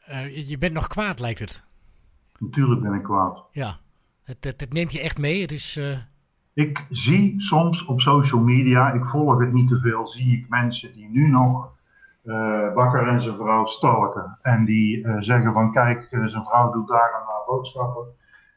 Eh, 0.04 0.48
je- 0.48 0.58
bent 0.58 0.72
nog 0.72 0.86
kwaad, 0.86 1.20
lijkt 1.20 1.38
het. 1.38 1.64
Natuurlijk 2.38 2.80
ben 2.82 2.94
ik 2.94 3.02
kwaad. 3.02 3.44
Ja. 3.52 3.76
Het, 4.24 4.44
het, 4.44 4.60
het 4.60 4.72
neemt 4.72 4.92
je 4.92 5.00
echt 5.00 5.18
mee. 5.18 5.40
Het 5.40 5.52
is. 5.52 5.76
eh, 5.76 5.96
Ik 6.54 6.84
zie 6.88 7.34
soms 7.40 7.84
op 7.84 8.00
social 8.00 8.40
media, 8.40 8.92
ik 8.92 9.06
volg 9.06 9.38
het 9.40 9.52
niet 9.52 9.68
te 9.68 9.78
veel, 9.78 10.08
zie 10.08 10.38
ik 10.38 10.48
mensen 10.48 10.94
die 10.94 11.08
nu 11.08 11.28
nog 11.30 11.70
eh, 12.24 12.74
Bakker 12.74 13.08
en 13.08 13.20
zijn 13.22 13.34
vrouw 13.36 13.66
stalken. 13.66 14.38
En 14.42 14.64
die 14.64 15.04
eh, 15.04 15.16
zeggen 15.20 15.52
van 15.52 15.72
kijk, 15.72 16.06
eh, 16.10 16.24
zijn 16.26 16.42
vrouw 16.42 16.72
doet 16.72 16.88
daar 16.88 17.10
en 17.12 17.26
daar 17.26 17.44
boodschappen. 17.46 18.06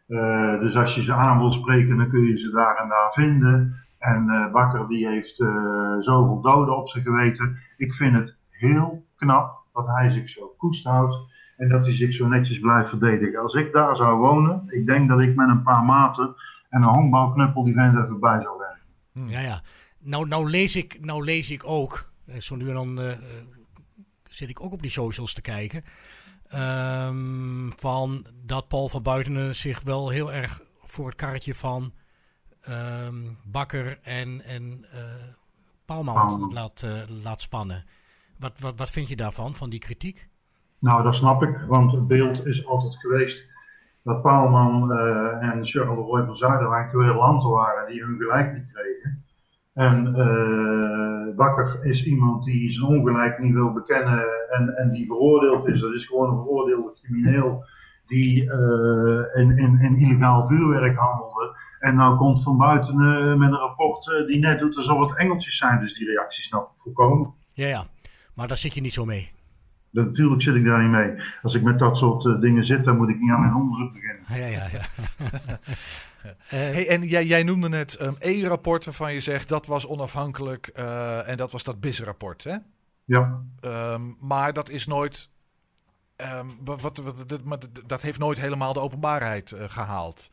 Eh, 0.07 0.59
dus 0.59 0.75
als 0.75 0.95
je 0.95 1.03
ze 1.03 1.13
aan 1.13 1.37
wil 1.39 1.51
spreken, 1.51 1.97
dan 1.97 2.09
kun 2.09 2.21
je 2.27 2.37
ze 2.37 2.49
daar 2.51 2.75
en 2.75 2.89
daar 2.89 3.11
vinden. 3.11 3.75
En 4.05 4.29
eh, 4.29 4.51
Bakker 4.51 4.87
die 4.87 5.07
heeft 5.07 5.39
eh, 5.39 5.95
zoveel 5.99 6.41
doden 6.41 6.77
op 6.77 6.89
zijn 6.89 7.03
geweten. 7.03 7.57
Ik 7.77 7.93
vind 7.93 8.17
het 8.17 8.35
heel 8.49 9.05
knap 9.15 9.63
dat 9.73 9.87
hij 9.87 10.09
zich 10.09 10.29
zo 10.29 10.53
koest 10.57 10.83
houdt. 10.85 11.33
En 11.57 11.69
dat 11.69 11.83
hij 11.83 11.93
zich 11.93 12.13
zo 12.13 12.27
netjes 12.27 12.59
blijft 12.59 12.89
verdedigen. 12.89 13.39
Als 13.41 13.53
ik 13.53 13.73
daar 13.73 13.95
zou 13.95 14.17
wonen, 14.17 14.63
ik 14.69 14.85
denk 14.87 15.09
dat 15.09 15.19
ik 15.19 15.35
met 15.35 15.49
een 15.49 15.63
paar 15.63 15.83
maten 15.83 16.35
en 16.69 16.81
een 16.81 16.87
honkbalknuppel 16.89 17.63
die 17.63 17.73
vent 17.73 17.97
even 17.97 18.19
bij 18.19 18.41
zou 18.41 18.57
werken. 18.57 19.33
Ja, 19.33 19.39
ja. 19.39 19.61
Nou, 19.99 20.27
nou, 20.27 20.49
lees 20.49 20.75
ik, 20.75 20.97
nou 21.05 21.23
lees 21.23 21.51
ik 21.51 21.61
ook. 21.65 22.11
eh, 22.25 22.39
Zo 22.39 22.55
nu 22.55 22.67
en 22.69 22.73
dan 22.75 22.99
zit 24.29 24.49
ik 24.49 24.61
ook 24.61 24.71
op 24.73 24.81
die 24.81 24.91
socials 24.91 25.33
te 25.33 25.41
kijken. 25.41 25.83
ehm, 26.47 27.69
van 27.75 28.25
dat 28.43 28.67
Paul 28.67 28.89
van 28.89 29.01
Buitenen 29.03 29.55
zich 29.55 29.81
wel 29.83 30.09
heel 30.09 30.33
erg 30.33 30.61
voor 30.85 31.05
het 31.07 31.15
karretje 31.15 31.55
van 31.55 31.93
ehm, 32.65 33.15
Bakker 33.43 33.99
en, 34.03 34.41
en 34.41 34.85
eh 34.91 34.99
Paalman 35.85 36.15
Paalman. 36.15 36.53
laat, 36.53 36.83
eh, 36.83 37.23
laat 37.23 37.41
spannen. 37.41 37.83
Wat, 38.39 38.59
wat, 38.59 38.79
wat 38.79 38.91
vind 38.91 39.07
je 39.07 39.15
daarvan, 39.15 39.53
van 39.53 39.69
die 39.69 39.79
kritiek? 39.79 40.27
Nou, 40.79 41.03
dat 41.03 41.15
snap 41.15 41.43
ik, 41.43 41.59
want 41.67 41.91
het 41.91 42.07
beeld 42.07 42.45
is 42.45 42.65
altijd 42.65 42.95
geweest 42.95 43.43
dat 44.03 44.21
Paalman 44.21 44.91
eh, 44.91 45.49
en 45.49 45.65
Charles 45.65 45.95
de 45.95 46.01
Roy 46.01 46.25
van 46.25 46.37
Zuiderwijk 46.37 46.89
twee 46.89 47.13
lanten 47.13 47.49
waren 47.49 47.87
die 47.91 48.03
hun 48.03 48.17
gelijk 48.17 48.53
niet 48.53 48.71
kregen. 48.73 49.23
En 49.73 50.15
eh, 50.15 51.35
Bakker 51.35 51.85
is 51.85 52.05
iemand 52.05 52.43
die 52.43 52.71
zijn 52.71 52.87
ongelijk 52.87 53.39
niet 53.39 53.53
wil 53.53 53.73
bekennen 53.73 54.25
en, 54.49 54.75
en 54.77 54.91
die 54.91 55.05
veroordeeld 55.05 55.67
is. 55.67 55.81
Dat 55.81 55.93
is 55.93 56.05
gewoon 56.05 56.29
een 56.29 56.37
veroordeelde 56.37 56.93
crimineel 57.01 57.63
die 58.07 58.51
eh, 58.51 59.41
in, 59.41 59.57
in, 59.57 59.79
in 59.79 59.97
illegaal 59.97 60.45
vuurwerk 60.45 60.97
handelde. 60.97 61.55
En 61.85 61.95
nou 61.95 62.17
komt 62.17 62.43
van 62.43 62.57
buiten 62.57 62.93
eh, 62.93 63.35
met 63.35 63.49
een 63.51 63.57
rapport 63.57 64.11
eh, 64.11 64.25
die 64.27 64.39
net 64.39 64.59
doet 64.59 64.77
alsof 64.77 64.99
het 65.09 65.17
engeltjes 65.19 65.57
zijn. 65.57 65.79
Dus 65.79 65.93
die 65.93 66.07
reactie 66.07 66.43
snap 66.43 66.71
ik 66.75 66.79
volkomen. 66.81 67.33
Ja, 67.53 67.67
ja. 67.67 67.87
Maar 68.33 68.47
daar 68.47 68.57
zit 68.57 68.73
je 68.73 68.81
niet 68.81 68.93
zo 68.93 69.05
mee. 69.05 69.31
Dat- 69.91 70.05
Natuurlijk 70.05 70.41
zit 70.41 70.55
ik 70.55 70.65
daar 70.65 70.81
niet 70.81 70.91
mee. 70.91 71.23
Als 71.41 71.53
ik 71.53 71.61
met 71.63 71.79
dat 71.79 71.97
soort 71.97 72.25
eh, 72.25 72.39
dingen 72.41 72.65
zit, 72.65 72.83
dan 72.85 72.97
moet 72.97 73.09
ik 73.09 73.19
niet 73.19 73.31
aan 73.31 73.39
mijn 73.41 73.55
onderzoek 73.55 73.93
beginnen. 73.93 74.23
Ja, 74.29 74.45
ja, 74.45 74.67
ja. 74.71 74.81
Hey, 76.45 76.87
en 76.89 77.01
jij, 77.01 77.25
jij 77.25 77.43
noemde 77.43 77.69
net 77.69 77.99
een 77.99 78.15
E-rapport 78.19 78.85
waarvan 78.85 79.13
je 79.13 79.19
zegt 79.19 79.49
dat 79.49 79.65
was 79.65 79.87
onafhankelijk 79.87 80.67
eh, 80.67 81.27
en 81.29 81.37
dat 81.37 81.51
was 81.51 81.63
dat 81.63 81.79
BIS-rapport. 81.79 82.43
Hè? 82.43 82.55
Ja, 83.05 83.41
Ehm, 83.59 84.01
maar 84.19 84.53
dat 84.53 84.69
is 84.69 84.87
nooit. 84.87 85.29
ehm, 86.15 86.45
wat, 86.63 86.81
wat, 86.81 86.97
wat- 86.97 87.29
dat- 87.29 87.43
maar 87.43 87.59
dat- 87.59 87.81
dat 87.87 88.01
heeft 88.01 88.19
nooit 88.19 88.39
helemaal 88.39 88.73
de 88.73 88.79
openbaarheid 88.79 89.51
eh, 89.51 89.63
gehaald. 89.67 90.29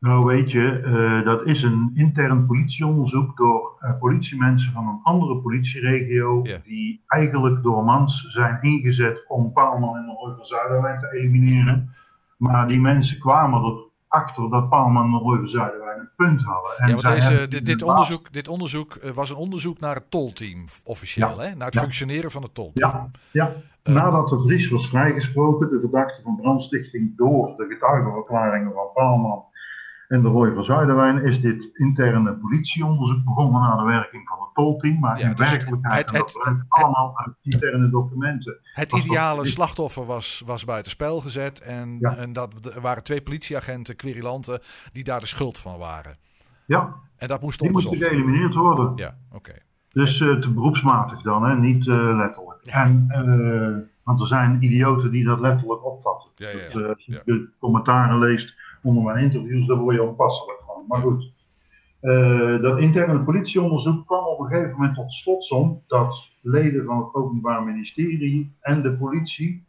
Nou 0.00 0.24
weet 0.24 0.50
je, 0.52 0.80
eh, 0.80 1.24
dat 1.24 1.46
is 1.46 1.62
een 1.62 1.90
intern 1.94 2.46
politieonderzoek 2.46 3.36
door 3.36 3.76
eh, 3.80 3.98
politiemensen 3.98 4.72
van 4.72 4.86
een 4.86 5.00
andere 5.02 5.36
politieregio. 5.36 6.42
Die 6.62 7.02
eigenlijk 7.06 7.62
door 7.62 7.84
Mans 7.84 8.20
zijn 8.28 8.58
ingezet 8.60 9.24
om 9.28 9.52
Paalman 9.52 9.96
en 9.96 10.06
de 10.06 10.12
Roy 10.12 10.36
van 10.36 10.46
Zuiderwijn 10.46 11.00
te 11.00 11.12
elimineren. 11.18 11.94
Maar 12.36 12.68
die 12.68 12.80
mensen 12.80 13.18
kwamen 13.18 13.86
erachter 14.08 14.50
dat 14.50 14.68
Paalman 14.68 15.04
en 15.04 15.10
de 15.10 15.16
Roy 15.16 15.38
van 15.38 15.48
Zuiderwijn 15.48 15.98
een 15.98 16.10
punt 16.16 16.42
hadden. 16.42 16.70
En 16.78 16.88
ja, 16.88 16.94
want 16.94 17.06
deze, 17.06 17.62
dit, 17.62 17.82
onderzoek, 17.82 18.32
dit 18.32 18.48
onderzoek 18.48 18.94
eh, 18.94 19.10
was 19.10 19.30
een 19.30 19.36
onderzoek 19.36 19.80
naar 19.80 19.94
het 19.94 20.10
tolteam, 20.10 20.64
officieel. 20.84 21.28
Ja. 21.28 21.42
Hè? 21.42 21.54
Naar 21.54 21.66
het 21.66 21.74
Ja. 21.74 21.80
functioneren 21.80 22.30
van 22.30 22.42
het 22.42 22.54
tolteam. 22.54 22.90
Ja, 22.90 23.10
ja. 23.30 23.52
Nadat 23.82 24.28
de 24.28 24.40
Vries 24.40 24.68
was 24.68 24.88
vrijgesproken, 24.88 25.70
de 25.70 25.80
verdachte 25.80 26.22
van 26.22 26.36
brandstichting 26.36 27.16
door 27.16 27.54
de 27.56 27.66
getuigenverklaringen 27.68 28.72
van 28.72 28.86
Paalman 28.94 29.44
en 30.10 30.22
de 30.22 30.28
Roy 30.28 30.52
van 30.52 30.64
Zuiderwijn, 30.64 31.22
is 31.24 31.40
dit 31.40 31.68
interne 31.72 32.32
politieonderzoek 32.32 33.24
begonnen 33.24 33.60
naar 33.60 33.76
de 33.76 33.82
werking 33.84 34.28
van 34.28 34.38
het 34.40 34.54
tolteam. 34.54 34.98
Maar 34.98 35.18
Ja, 35.18 35.28
in 35.28 35.34
dus 35.34 35.50
het- 35.50 35.56
werkelijkheid, 35.56 36.10
het- 36.10 36.18
het- 36.20 36.38
blijkt 36.42 36.64
allemaal 36.68 37.18
uit 37.18 37.34
interne 37.42 37.90
documenten. 37.90 38.58
Het 38.62 38.92
ideale 38.92 39.46
slachtoffer 39.46 40.06
was, 40.06 40.42
was 40.46 40.64
buitenspel 40.64 41.20
gezet. 41.20 41.60
En, 41.60 41.96
Ja. 42.00 42.16
en 42.16 42.32
dat, 42.32 42.66
er 42.74 42.80
waren 42.80 43.02
twee 43.02 43.22
politieagenten, 43.22 43.96
querulanten, 43.96 44.60
die 44.92 45.04
daar 45.04 45.20
de 45.20 45.26
schuld 45.26 45.58
van 45.58 45.78
waren. 45.78 46.16
Ja, 46.66 46.94
En 47.16 47.28
dat 47.28 47.40
moest 47.40 47.58
die 47.58 47.68
onderzocht 47.68 47.98
worden. 47.98 48.18
geëlimineerd 48.18 48.54
worden. 48.54 48.92
Ja, 48.96 49.14
oké. 49.32 49.52
Dus 49.92 50.20
eh, 50.20 50.34
te 50.34 50.50
beroepsmatig 50.52 51.22
dan, 51.22 51.42
hè? 51.44 51.56
niet 51.56 51.88
eh, 51.88 51.94
letterlijk. 52.16 52.58
Ja. 52.62 52.84
En, 52.84 53.04
eh, 53.08 53.88
want 54.04 54.20
er 54.20 54.26
zijn 54.26 54.62
idioten 54.62 55.10
die 55.10 55.24
dat 55.24 55.40
letterlijk 55.40 55.84
opvatten. 55.84 56.30
Ja, 56.34 56.48
ja, 56.48 56.56
ja. 56.80 56.86
Als 56.86 57.04
je 57.04 57.22
de 57.24 57.48
commentaren 57.58 58.18
leest 58.18 58.54
onder 58.82 59.02
mijn 59.02 59.24
interviews, 59.24 59.66
daar 59.66 59.76
word 59.76 59.96
je 59.96 60.02
onpasselijk 60.02 60.58
van. 60.66 60.84
Maar 60.86 61.00
goed, 61.00 61.32
Eh, 62.00 62.60
dat 62.60 62.78
interne 62.78 63.20
politieonderzoek 63.20 64.06
kwam 64.06 64.24
op 64.24 64.40
een 64.40 64.46
gegeven 64.46 64.76
moment 64.76 64.94
tot 64.94 65.12
slotsom 65.12 65.82
dat 65.86 66.28
leden 66.40 66.84
van 66.84 66.98
het 66.98 67.14
Openbaar 67.14 67.62
Ministerie 67.62 68.56
en 68.60 68.82
de 68.82 68.92
politie 68.92 69.64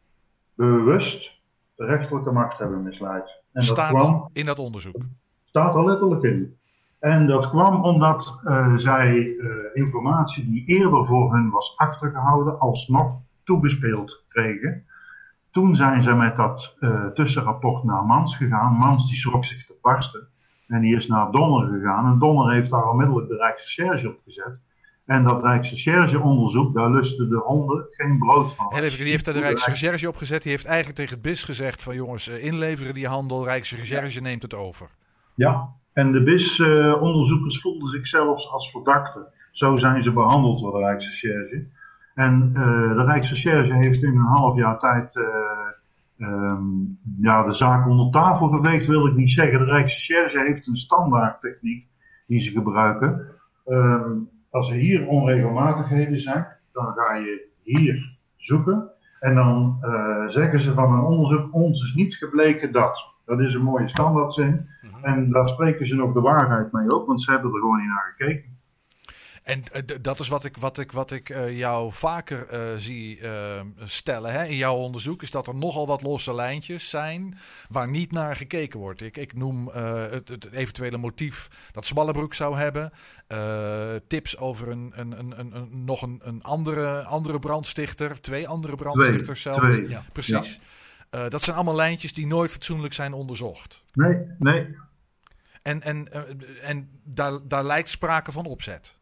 bewust 0.56 1.40
de 1.76 1.86
rechterlijke 1.86 2.32
macht 2.32 2.58
hebben 2.58 2.84
misleid. 2.84 3.42
En 3.54 3.66
dat 3.66 3.88
kwam 3.88 4.30
in 4.34 4.46
dat 4.46 4.60
onderzoek. 4.60 5.04
staat 5.46 5.76
er 5.76 5.86
letterlijk 5.86 6.24
in. 6.24 6.58
En 7.00 7.28
dat 7.28 7.50
kwam 7.50 7.84
omdat 7.84 8.40
eh, 8.44 8.76
zij 8.78 9.38
eh, 9.38 9.48
informatie 9.74 10.50
die 10.50 10.66
eerder 10.66 11.06
voor 11.06 11.34
hun 11.34 11.50
was 11.50 11.78
achtergehouden, 11.78 12.60
alsnog 12.60 13.14
toegespeeld 13.44 14.24
kregen. 14.28 14.86
Toen 15.52 15.76
zijn 15.76 16.04
ze 16.04 16.16
met 16.16 16.36
dat 16.36 16.76
eh, 16.80 17.06
tussenrapport 17.06 17.84
naar 17.84 18.04
Mans 18.04 18.36
gegaan. 18.36 18.74
Mans 18.74 19.08
die 19.08 19.18
schrok 19.18 19.46
zich 19.46 19.66
te 19.66 19.74
barsten. 19.82 20.28
En 20.68 20.82
die 20.82 20.96
is 20.96 21.08
naar 21.08 21.32
Donner 21.32 21.68
gegaan. 21.68 22.12
En 22.12 22.20
Donner 22.20 22.54
heeft 22.54 22.72
daar 22.72 22.90
onmiddellijk 22.90 23.28
de 23.28 23.36
Rijksrecherche 23.36 24.10
op 24.10 24.20
gezet. 24.26 24.58
En 25.06 25.24
dat 25.24 25.44
Rijksrecherche-onderzoek, 25.44 26.74
daar 26.74 26.92
lusten 26.92 27.30
de 27.30 27.38
honden 27.38 27.86
geen 27.90 28.18
brood 28.18 28.54
van. 28.54 28.74
Even, 28.74 28.98
die 28.98 29.10
heeft 29.10 29.26
daar 29.26 29.34
de 29.34 29.40
Rijksrecherche 29.40 30.08
opgezet. 30.08 30.44
Die 30.44 30.52
heeft 30.52 30.66
eigenlijk 30.66 30.98
tegen 30.98 31.14
het 31.14 31.22
BIS 31.22 31.44
gezegd 31.44 31.84
van 31.84 31.96
jongens, 31.96 32.30
eh, 32.30 32.44
inleveren 32.44 32.94
die 32.94 33.08
handel. 33.08 33.44
Rijksrecherche 33.44 34.22
neemt 34.22 34.42
het 34.42 34.54
over. 34.54 34.90
Ja, 35.36 35.70
en 35.94 36.12
de 36.12 36.24
BIS-onderzoekers 36.24 37.62
voelden 37.62 37.88
zich 37.88 38.08
zelfs 38.08 38.52
als 38.52 38.72
verdachten. 38.72 39.28
Zo 39.52 39.78
zijn 39.78 40.04
ze 40.04 40.14
behandeld 40.14 40.60
door 40.62 40.72
de 40.72 40.78
Rijksrecherche. 40.78 41.66
En 42.16 42.52
eh, 42.54 42.96
de 42.96 43.04
Rijksrecherche 43.04 43.74
heeft 43.74 44.04
in 44.04 44.10
een 44.10 44.26
half 44.26 44.56
jaar 44.56 44.80
tijd 44.80 45.16
eh, 45.16 45.26
ehm, 46.28 46.64
ja, 47.22 47.44
de 47.44 47.54
zaak 47.54 47.88
onder 47.88 48.12
tafel 48.12 48.48
geveegd, 48.48 48.88
wil 48.88 49.08
ik 49.08 49.16
niet 49.16 49.32
zeggen. 49.32 49.60
De 49.60 49.72
Rijksrecherche 49.72 50.40
heeft 50.40 50.68
een 50.68 50.78
standaardtechniek 50.78 51.88
die 52.28 52.40
ze 52.40 52.52
gebruiken. 52.52 53.28
Ehm, 53.66 54.12
als 54.50 54.70
er 54.70 54.76
hier 54.76 55.08
onregelmatigheden 55.08 56.22
zijn, 56.22 56.48
dan 56.72 56.94
ga 56.96 57.16
je 57.16 57.48
hier 57.64 58.18
zoeken. 58.38 58.90
En 59.20 59.36
dan 59.36 59.78
eh, 59.82 60.28
zeggen 60.28 60.60
ze 60.60 60.74
van 60.74 60.94
een 60.94 61.04
onderzoek, 61.04 61.54
ons 61.54 61.84
is 61.84 61.94
niet 61.94 62.16
gebleken 62.16 62.72
dat. 62.72 63.10
Dat 63.26 63.40
is 63.40 63.54
een 63.54 63.64
mooie 63.64 63.88
standaardzin. 63.88 64.68
En 65.02 65.30
daar 65.30 65.48
spreken 65.48 65.86
ze 65.86 65.96
nog 65.96 66.14
de 66.14 66.22
waarheid 66.22 66.72
mee 66.72 66.96
op, 66.96 67.08
want 67.08 67.24
ze 67.24 67.32
hebben 67.32 67.52
er 67.52 67.60
gewoon 67.60 67.78
niet 67.78 67.88
naar 67.88 68.14
gekeken. 68.18 68.58
En 69.44 69.64
eh, 69.72 69.82
dat 70.02 70.20
is 70.20 70.28
wat 70.28 70.46
ik, 70.46 70.58
wat 70.58 70.78
ik, 70.78 70.92
wat 70.92 71.12
ik 71.12 71.30
eh, 71.30 71.58
jou 71.58 71.92
vaker 71.92 72.48
eh, 72.48 72.62
zie 72.78 73.20
stellen 73.84 74.32
hè, 74.32 74.46
in 74.46 74.56
jouw 74.56 74.76
onderzoek. 74.76 75.22
Is 75.22 75.32
dat 75.32 75.48
er 75.48 75.56
nogal 75.56 75.88
wat 75.88 76.02
losse 76.02 76.34
lijntjes 76.34 76.90
zijn 76.90 77.38
waar 77.70 77.88
niet 77.88 78.12
naar 78.12 78.36
gekeken 78.36 78.80
wordt. 78.80 79.02
Ik, 79.02 79.18
ik 79.18 79.34
noem 79.34 79.68
het, 79.68 80.30
het 80.30 80.52
eventuele 80.52 80.98
motief 80.98 81.70
dat 81.72 81.86
Smallebroek 81.86 82.34
zou 82.34 82.58
hebben. 82.58 82.92
tips 84.08 84.38
over 84.38 84.68
een, 84.70 84.92
een, 84.96 85.20
een, 85.20 85.40
een, 85.40 85.84
nog 85.86 86.02
een, 86.02 86.20
een 86.24 86.44
andere, 86.44 87.04
andere 87.04 87.40
brandstichter. 87.40 88.22
Twee 88.22 88.48
andere 88.48 88.76
brandstichters 88.76 89.42
zelfs. 89.42 89.76
twee. 89.76 89.90
Ja. 89.90 90.06
Precies. 90.12 90.60
Dat 91.10 91.42
zijn 91.42 91.56
allemaal 91.56 91.76
lijntjes 91.76 92.14
die 92.14 92.28
nooit 92.28 92.52
fatsoenlijk 92.52 92.94
zijn 92.94 93.14
onderzocht. 93.14 93.84
Nee, 93.94 94.18
nee. 94.40 94.76
En, 95.62 95.82
en, 95.82 96.12
en 96.62 96.90
daar, 97.04 97.48
daar 97.48 97.66
lijkt 97.66 97.90
sprake 97.90 98.32
van 98.32 98.46
opzet. 98.46 99.00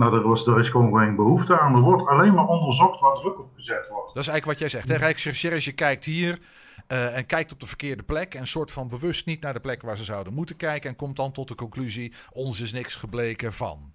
Nou, 0.00 0.16
er, 0.16 0.28
was, 0.28 0.46
er 0.46 0.58
is 0.58 0.68
gewoon 0.68 0.98
geen 0.98 1.16
behoefte 1.16 1.60
aan. 1.60 1.74
Er 1.74 1.80
wordt 1.80 2.08
alleen 2.08 2.34
maar 2.34 2.46
onderzocht 2.46 3.00
waar 3.00 3.14
druk 3.14 3.38
op 3.38 3.50
gezet 3.54 3.88
wordt. 3.88 4.14
Dat 4.14 4.22
is 4.22 4.28
eigenlijk 4.28 4.44
wat 4.44 4.58
jij 4.58 4.68
zegt. 4.68 4.88
Hè? 4.88 4.96
Rijksrecherche 4.96 5.72
kijkt 5.72 6.04
hier 6.04 6.38
eh, 6.86 7.16
en 7.16 7.26
kijkt 7.26 7.52
op 7.52 7.60
de 7.60 7.66
verkeerde 7.66 8.02
plek. 8.02 8.34
En 8.34 8.46
soort 8.46 8.72
van 8.72 8.88
bewust 8.88 9.26
niet 9.26 9.42
naar 9.42 9.52
de 9.52 9.60
plek 9.60 9.82
waar 9.82 9.96
ze 9.96 10.04
zouden 10.04 10.34
moeten 10.34 10.56
kijken. 10.56 10.90
En 10.90 10.96
komt 10.96 11.16
dan 11.16 11.32
tot 11.32 11.48
de 11.48 11.54
conclusie: 11.54 12.12
ons 12.30 12.60
is 12.60 12.72
niks 12.72 12.94
gebleken 12.94 13.52
van. 13.52 13.92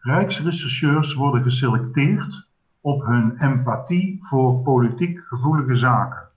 Rijksrechercheurs 0.00 1.14
worden 1.14 1.42
geselecteerd 1.42 2.46
op 2.80 3.06
hun 3.06 3.36
empathie 3.38 4.16
voor 4.20 4.62
politiek 4.62 5.20
gevoelige 5.20 5.76
zaken. 5.76 6.28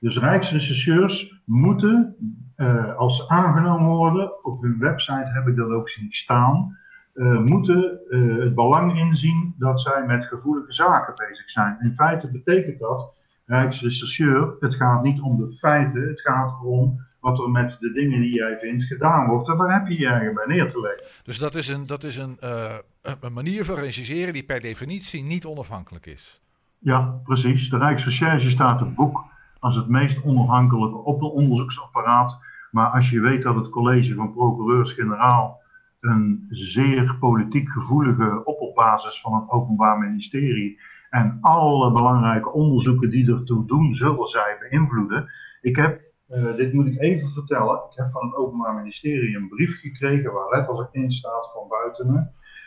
Dus 0.00 0.18
Rijksrechercheurs 0.18 1.42
moeten, 1.44 2.16
eh, 2.56 2.94
als 2.94 3.16
ze 3.16 3.28
aangenomen 3.28 3.88
worden, 3.88 4.44
op 4.44 4.62
hun 4.62 4.78
website 4.78 5.30
heb 5.32 5.46
ik 5.46 5.56
dat 5.56 5.70
ook 5.70 5.88
zien 5.88 6.12
staan, 6.12 6.78
eh, 7.16 7.38
moeten 7.38 7.98
eh, 8.10 8.36
het 8.38 8.54
belang 8.54 8.98
inzien 8.98 9.54
dat 9.58 9.80
zij 9.80 10.04
met 10.06 10.24
gevoelige 10.24 10.72
zaken 10.72 11.14
bezig 11.28 11.50
zijn. 11.50 11.76
In 11.80 11.94
feite 11.94 12.30
betekent 12.30 12.78
dat, 12.78 13.14
Rijksrechercheur, 13.44 14.54
het 14.60 14.74
gaat 14.74 15.02
niet 15.02 15.20
om 15.20 15.36
de 15.36 15.50
feiten, 15.50 16.08
het 16.08 16.20
gaat 16.20 16.50
erom 16.60 17.04
wat 17.20 17.38
er 17.38 17.50
met 17.50 17.76
de 17.80 17.92
dingen 17.92 18.20
die 18.20 18.34
jij 18.34 18.58
vindt 18.58 18.84
gedaan 18.84 19.28
wordt. 19.28 19.48
En 19.48 19.56
daar 19.56 19.72
heb 19.72 19.86
je 19.86 19.98
je 19.98 20.06
eigen 20.06 20.34
bij 20.34 20.46
neer 20.46 20.70
te 20.72 20.80
leggen. 20.80 21.06
Dus 21.24 21.38
dat 21.38 21.54
is 21.54 21.68
een, 21.68 21.86
dat 21.86 22.04
is 22.04 22.16
een, 22.16 22.36
eh, 22.38 22.74
een- 23.02 23.32
manier 23.32 23.64
van 23.64 23.74
rechercheren 23.76 24.32
die 24.32 24.44
per 24.44 24.60
definitie 24.60 25.22
niet 25.22 25.44
onafhankelijk 25.44 26.06
is. 26.06 26.40
Ja, 26.78 27.20
precies. 27.24 27.70
De 27.70 27.78
Rijksrecherche 27.78 28.50
staat 28.50 28.80
het 28.80 28.94
boek 28.94 29.24
als 29.58 29.76
het 29.76 29.88
meest 29.88 30.22
onafhankelijke 30.24 30.96
op 30.96 31.20
de 31.20 31.26
onderzoeksapparaat. 31.30 32.38
Maar 32.70 32.86
als 32.86 33.10
je 33.10 33.20
weet 33.20 33.42
dat 33.42 33.54
het 33.54 33.68
college 33.68 34.14
van 34.14 34.32
procureurs-generaal 34.32 35.60
een 36.00 36.46
zeer 36.48 37.16
politiek 37.20 37.70
gevoelige 37.70 38.44
opperbasis 38.44 39.20
van 39.20 39.34
het 39.34 39.50
Openbaar 39.50 39.98
Ministerie 39.98 40.78
en 41.10 41.38
alle 41.40 41.92
belangrijke 41.92 42.52
onderzoeken 42.52 43.10
die 43.10 43.32
ertoe 43.32 43.66
doen, 43.66 43.94
zullen 43.94 44.28
zij 44.28 44.56
beïnvloeden. 44.60 45.28
Ik 45.60 45.76
heb, 45.76 46.00
eh, 46.28 46.56
dit 46.56 46.72
moet 46.72 46.86
ik 46.86 47.00
even 47.00 47.28
vertellen, 47.28 47.76
ik 47.90 47.96
heb 47.96 48.10
van 48.10 48.26
het 48.26 48.36
Openbaar 48.36 48.74
Ministerie 48.74 49.36
een 49.36 49.48
brief 49.48 49.80
gekregen 49.80 50.32
waar 50.32 50.50
letterlijk 50.50 50.88
in 50.92 51.12
staat 51.12 51.52
van 51.52 51.68
buiten 51.68 52.12
me. 52.12 52.26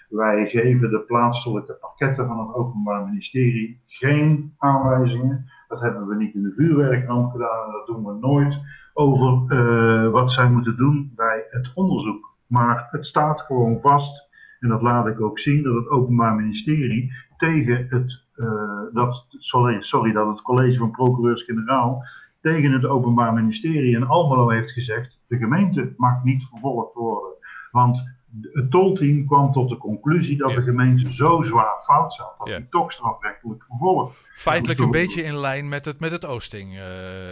Wij 0.09 0.49
geven 0.49 0.89
de 0.89 0.99
plaatselijke 0.99 1.73
pakketten 1.73 2.27
van 2.27 2.39
het 2.39 2.55
Openbaar 2.55 3.05
Ministerie 3.05 3.81
geen 3.87 4.53
aanwijzingen. 4.57 5.45
Dat 5.67 5.81
hebben 5.81 6.07
we 6.07 6.15
niet 6.15 6.33
in 6.33 6.43
de 6.43 6.53
vuurwerkramp 6.53 7.31
gedaan 7.31 7.65
en 7.65 7.71
dat 7.71 7.87
doen 7.87 8.05
we 8.05 8.13
nooit 8.19 8.59
over 8.93 9.43
eh, 9.47 10.11
wat 10.11 10.31
zij 10.31 10.49
moeten 10.49 10.77
doen 10.77 11.11
bij 11.15 11.45
het 11.49 11.71
onderzoek. 11.73 12.28
Maar 12.49 12.87
het 12.91 13.05
staat 13.05 13.41
gewoon 13.41 13.79
vast, 13.79 14.27
en 14.59 14.69
dat 14.69 14.81
laat 14.81 15.07
ik 15.07 15.21
ook 15.21 15.39
zien, 15.39 15.63
dat 15.63 15.75
het 15.75 15.89
Openbaar 15.89 16.35
Ministerie 16.35 17.13
tegen 17.37 17.87
het, 17.89 18.23
eh, 18.35 18.81
dat, 18.93 19.25
sorry, 19.29 19.81
sorry, 19.81 20.11
dat 20.11 20.27
het 20.27 20.41
college 20.41 20.77
van 20.77 20.91
procureurs-generaal 20.91 22.03
tegen 22.41 22.71
het 22.71 22.85
Openbaar 22.85 23.33
Ministerie 23.33 23.95
in 23.95 24.07
Almelo 24.07 24.49
heeft 24.49 24.71
gezegd: 24.71 25.19
de 25.27 25.37
gemeente 25.37 25.93
mag 25.97 26.23
niet 26.23 26.47
vervolgd 26.47 26.93
worden. 26.93 27.33
Want 27.71 28.18
het 28.51 28.71
tolteam 28.71 29.25
kwam 29.25 29.51
tot 29.51 29.69
de 29.69 29.77
conclusie 29.77 30.37
dat 30.37 30.49
Ja. 30.49 30.55
de 30.55 30.61
gemeente 30.61 31.13
zo 31.13 31.41
zwaar 31.41 31.81
fout 31.81 32.13
zat 32.13 32.33
dat 32.37 32.47
Ja. 32.47 32.53
hij 32.53 32.67
toch 32.69 32.91
strafrechtelijk 32.91 33.63
vervolgd. 33.65 34.17
Feitelijk 34.33 34.79
een 34.79 34.91
beetje 34.91 35.23
in 35.23 35.35
lijn 35.37 35.69
met 35.69 35.85
het, 35.85 35.99
met 35.99 36.11
het 36.11 36.25
Oosting. 36.25 36.69
eh, 36.71 36.77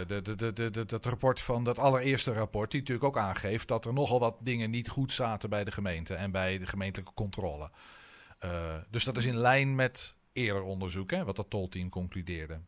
de, 0.06 0.22
de, 0.36 0.70
de, 0.70 0.84
dat 0.86 1.06
rapport 1.06 1.40
van 1.40 1.64
dat 1.64 1.78
allereerste 1.78 2.32
rapport, 2.32 2.70
die 2.70 2.80
natuurlijk 2.80 3.06
ook 3.06 3.18
aangeeft 3.22 3.68
dat 3.68 3.84
er 3.86 3.92
nogal 3.92 4.18
wat 4.20 4.36
dingen 4.40 4.70
niet 4.70 4.88
goed 4.88 5.12
zaten 5.12 5.50
bij 5.50 5.64
de 5.64 5.72
gemeente 5.72 6.14
en 6.14 6.30
bij 6.30 6.58
de 6.58 6.66
gemeentelijke 6.66 7.14
controle. 7.14 7.70
Eh, 8.38 8.50
dus 8.90 9.04
dat 9.04 9.16
is 9.16 9.26
in 9.26 9.36
lijn 9.36 9.74
met 9.74 10.16
eerder 10.32 10.62
onderzoek, 10.62 11.10
hè, 11.10 11.24
wat 11.24 11.36
dat 11.36 11.50
tolteam 11.50 11.88
concludeerde. 11.88 12.60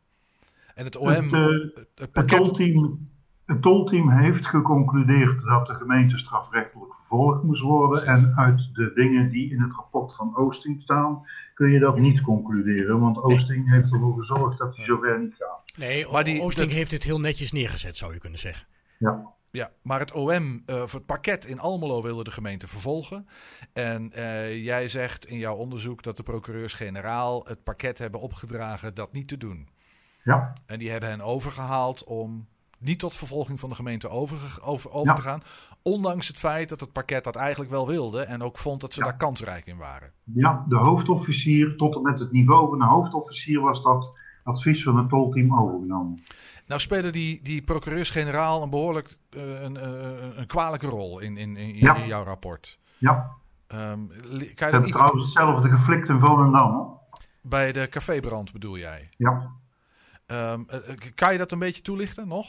En 0.75 0.85
het 0.85 0.97
OM, 0.97 1.35
Het, 1.35 2.13
pakket. 2.13 2.45
tolteam, 2.45 3.09
het 3.51 3.63
tolteam 3.63 4.11
heeft 4.11 4.47
geconcludeerd 4.47 5.43
dat 5.45 5.67
de 5.67 5.75
gemeente 5.75 6.19
strafrechtelijk 6.19 6.95
vervolgd 6.95 7.43
moest 7.43 7.63
worden. 7.63 8.07
En 8.07 8.33
uit 8.37 8.71
de 8.75 8.93
dingen 8.95 9.31
die 9.31 9.51
in 9.51 9.61
het 9.61 9.73
rapport 9.75 10.15
van 10.17 10.37
Oosting 10.37 10.83
staan, 10.83 11.27
kun 11.55 11.71
je 11.71 11.79
dat 11.79 11.99
niet 11.99 12.21
concluderen. 12.21 13.01
Want 13.01 13.17
Oosting 13.23 13.71
heeft 13.71 13.93
ervoor 13.93 14.15
gezorgd 14.19 14.59
dat 14.59 14.77
hij 14.77 14.85
zover 14.85 15.21
niet 15.21 15.35
gaat. 15.39 15.73
Nee, 15.79 16.07
Maar 16.11 16.25
die- 16.25 16.41
Oosting 16.41 16.67
dat- 16.69 16.77
heeft 16.77 16.91
het 16.91 17.05
heel 17.05 17.21
netjes 17.21 17.53
neergezet, 17.53 17.97
zou 17.97 18.13
je 18.13 18.19
kunnen 18.19 18.39
zeggen. 18.39 18.67
Ja. 18.99 19.39
Ja, 19.53 19.71
maar 19.83 20.01
het 20.01 20.13
OM, 20.13 20.63
eh, 20.67 20.77
voor 20.77 20.99
het 20.99 21.07
pakket 21.07 21.45
in 21.47 21.59
Almelo 21.61 22.03
wilde 22.03 22.25
de 22.25 22.31
gemeente 22.31 22.69
vervolgen. 22.69 23.27
En 23.73 24.13
eh, 24.13 24.65
jij 24.65 24.89
zegt 24.89 25.25
in 25.27 25.39
jouw 25.39 25.55
onderzoek 25.57 26.03
dat 26.03 26.17
de 26.17 26.23
procureurs-generaal 26.23 27.45
het 27.47 27.63
pakket 27.63 27.99
hebben 27.99 28.21
opgedragen 28.21 28.95
dat 28.95 29.13
niet 29.13 29.29
te 29.29 29.37
doen. 29.37 29.69
Ja, 30.25 30.53
En 30.67 30.79
die 30.79 30.91
hebben 30.91 31.09
hen 31.09 31.21
overgehaald 31.21 32.05
om 32.05 32.49
niet 32.81 32.99
tot 32.99 33.15
vervolging 33.15 33.61
van 33.61 33.69
de 33.69 33.75
gemeente 33.75 34.09
over, 34.09 34.59
over, 34.63 34.91
over 34.91 35.09
Ja. 35.09 35.15
te 35.15 35.23
gaan. 35.23 35.43
Ondanks 35.83 36.29
het 36.29 36.39
feit 36.39 36.69
dat 36.69 36.81
het 36.81 36.93
pakket 36.93 37.25
dat 37.25 37.37
eigenlijk 37.37 37.71
wel 37.71 37.87
wilde 37.87 38.23
en 38.23 38.43
ook 38.43 38.59
vond 38.59 38.81
dat 38.81 38.93
ze 38.93 38.99
Ja. 39.01 39.07
daar 39.07 39.17
kansrijk 39.17 39.67
in 39.67 39.77
waren. 39.77 40.13
ja, 40.35 40.65
de 40.69 40.77
hoofdofficier, 40.77 41.77
tot 41.77 41.95
en 41.95 42.03
met 42.03 42.21
het 42.21 42.33
niveau 42.33 42.69
van 42.69 42.79
de 42.79 42.85
hoofdofficier, 42.85 43.61
was 43.61 43.83
dat 43.83 44.21
advies 44.45 44.83
van 44.83 44.97
het 44.97 45.09
tolteam 45.09 45.59
overgenomen. 45.59 46.23
Nou 46.67 46.81
spelen 46.81 47.13
die, 47.13 47.43
die 47.43 47.63
procureurs-generaal 47.63 48.63
een 48.63 48.71
behoorlijk 48.71 49.17
eh, 49.31 49.63
een, 49.63 49.85
een, 49.85 50.39
een 50.41 50.47
kwalijke 50.47 50.87
rol 50.87 51.19
in, 51.19 51.37
in, 51.37 51.57
in, 51.57 51.75
Ja. 51.77 51.95
in 51.97 52.07
jouw 52.07 52.25
rapport. 52.25 52.79
Ja, 52.99 53.31
ze 53.69 53.77
je 53.77 54.55
dat 54.55 54.59
hebben 54.59 54.89
iets 54.89 54.93
trouwens 54.99 55.25
hetzelfde 55.25 55.69
geflikt 55.71 56.09
in 56.09 56.19
Volendam. 56.19 56.73
hoor. 56.75 56.99
bij 57.43 57.73
de 57.73 57.89
cafébrand 57.89 58.53
bedoel 58.53 58.79
jij? 58.79 59.09
Ja. 59.17 59.51
Ehm, 60.27 60.63
eh, 60.67 60.89
eh, 60.91 60.97
kan 61.15 61.33
je 61.33 61.39
dat 61.39 61.53
een 61.53 61.59
beetje 61.59 61.83
toelichten 61.83 62.29
nog? 62.29 62.47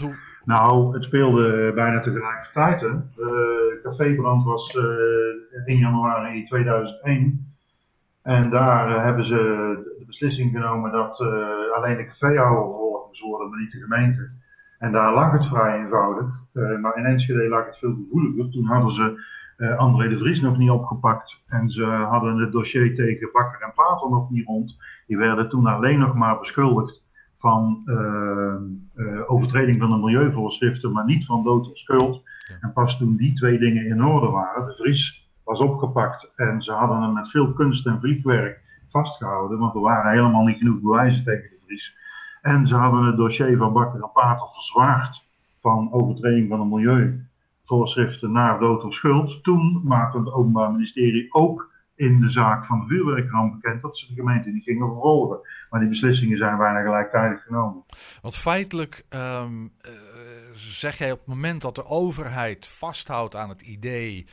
Hoe, 0.00 0.16
Nou, 0.44 0.94
het 0.94 1.04
speelde 1.04 1.72
bijna 1.74 2.00
tegelijkertijd. 2.00 2.80
Hè. 2.80 2.92
De 3.14 3.80
cafébrand 3.82 4.44
was 4.44 4.76
eh 4.76 5.64
1 5.64 5.78
januari 5.78 6.44
2001. 6.44 7.54
En 8.22 8.50
daar 8.50 8.96
eh, 8.96 9.02
hebben 9.02 9.24
ze 9.24 9.36
de 9.98 10.04
beslissing 10.06 10.50
genomen 10.52 10.92
dat 10.92 11.20
eh, 11.20 11.76
alleen 11.76 11.96
de 11.96 12.06
caféhouder 12.06 12.62
vervolgd 12.62 13.06
moest 13.06 13.20
worden, 13.20 13.50
maar 13.50 13.58
niet 13.58 13.72
de 13.72 13.80
gemeente. 13.80 14.30
En 14.78 14.92
daar 14.92 15.14
lag 15.14 15.32
het 15.32 15.46
vrij 15.46 15.80
eenvoudig. 15.80 16.44
Eh, 16.52 16.78
maar 16.78 16.96
in 16.96 17.04
Enschede 17.04 17.48
lag 17.48 17.66
het 17.66 17.78
veel 17.78 17.94
gevoeliger. 17.94 18.50
Toen 18.50 18.66
hadden 18.66 18.92
ze 18.92 19.24
eh, 19.56 19.76
André 19.78 20.08
de 20.08 20.18
Vries 20.18 20.40
nog 20.40 20.58
niet 20.58 20.70
opgepakt. 20.70 21.40
En 21.46 21.70
ze 21.70 21.84
hadden 21.84 22.38
het 22.38 22.52
dossier 22.52 22.94
tegen 22.94 23.28
Bakker 23.32 23.62
en 23.62 23.72
Pater 23.74 24.10
nog 24.10 24.30
niet 24.30 24.46
rond. 24.46 24.76
Die 25.06 25.16
werden 25.16 25.48
toen 25.48 25.66
alleen 25.66 25.98
nog 25.98 26.14
maar 26.14 26.38
beschuldigd 26.38 27.01
van 27.34 27.82
eh, 27.84 28.54
eh, 28.94 29.30
overtreding 29.30 29.78
van 29.78 29.90
de 29.90 29.96
milieuvoorschriften, 29.96 30.92
maar 30.92 31.04
niet 31.04 31.26
van 31.26 31.42
dood 31.42 31.70
of 31.70 31.78
schuld. 31.78 32.22
Ja. 32.48 32.54
En 32.60 32.72
pas 32.72 32.98
toen 32.98 33.16
die 33.16 33.34
twee 33.34 33.58
dingen 33.58 33.84
in 33.84 34.04
orde 34.04 34.30
waren, 34.30 34.66
de 34.66 34.74
Vries 34.74 35.30
was 35.44 35.60
opgepakt 35.60 36.30
en 36.36 36.62
ze 36.62 36.72
hadden 36.72 37.02
hem 37.02 37.12
met 37.12 37.30
veel 37.30 37.52
kunst 37.52 37.86
en 37.86 38.00
vliegwerk 38.00 38.60
vastgehouden, 38.86 39.58
want 39.58 39.74
er 39.74 39.80
waren 39.80 40.12
helemaal 40.12 40.44
niet 40.44 40.58
genoeg 40.58 40.80
bewijzen 40.80 41.24
tegen 41.24 41.50
de 41.50 41.62
Vries. 41.66 41.96
En 42.42 42.66
ze 42.66 42.74
hadden 42.74 43.04
het 43.04 43.16
dossier 43.16 43.56
van 43.56 43.72
Bakker 43.72 44.02
en 44.02 44.10
Pater 44.12 44.48
verzwaard 44.48 45.24
van 45.54 45.92
overtreding 45.92 46.48
van 46.48 46.60
de 46.60 46.76
milieuvoorschriften 46.76 48.32
naar 48.32 48.58
dood 48.58 48.84
of 48.84 48.94
schuld. 48.94 49.42
Toen 49.44 49.80
maakte 49.84 50.18
het 50.18 50.32
Openbaar 50.32 50.72
Ministerie 50.72 51.34
ook 51.34 51.71
in 52.02 52.20
de 52.20 52.30
zaak 52.30 52.66
van 52.66 52.80
de 52.80 52.86
vuurwerkramp 52.86 53.52
bekend 53.52 53.82
dat 53.82 53.98
ze 53.98 54.06
de 54.06 54.14
gemeente 54.14 54.50
niet 54.50 54.62
gingen 54.62 54.86
vervolgen. 54.86 55.38
Maar 55.70 55.80
die 55.80 55.88
beslissingen 55.88 56.38
zijn 56.38 56.56
bijna 56.56 56.82
gelijktijdig 56.82 57.42
genomen. 57.42 57.84
want 58.22 58.36
feitelijk 58.36 59.04
ehm, 59.08 59.64
eh, 59.80 59.92
zeg 60.54 60.98
jij 60.98 61.12
op 61.12 61.18
het 61.18 61.26
moment 61.26 61.62
dat 61.62 61.74
de 61.74 61.84
overheid 61.84 62.66
vasthoudt 62.66 63.36
aan 63.36 63.48
het 63.48 63.62
idee 63.62 64.26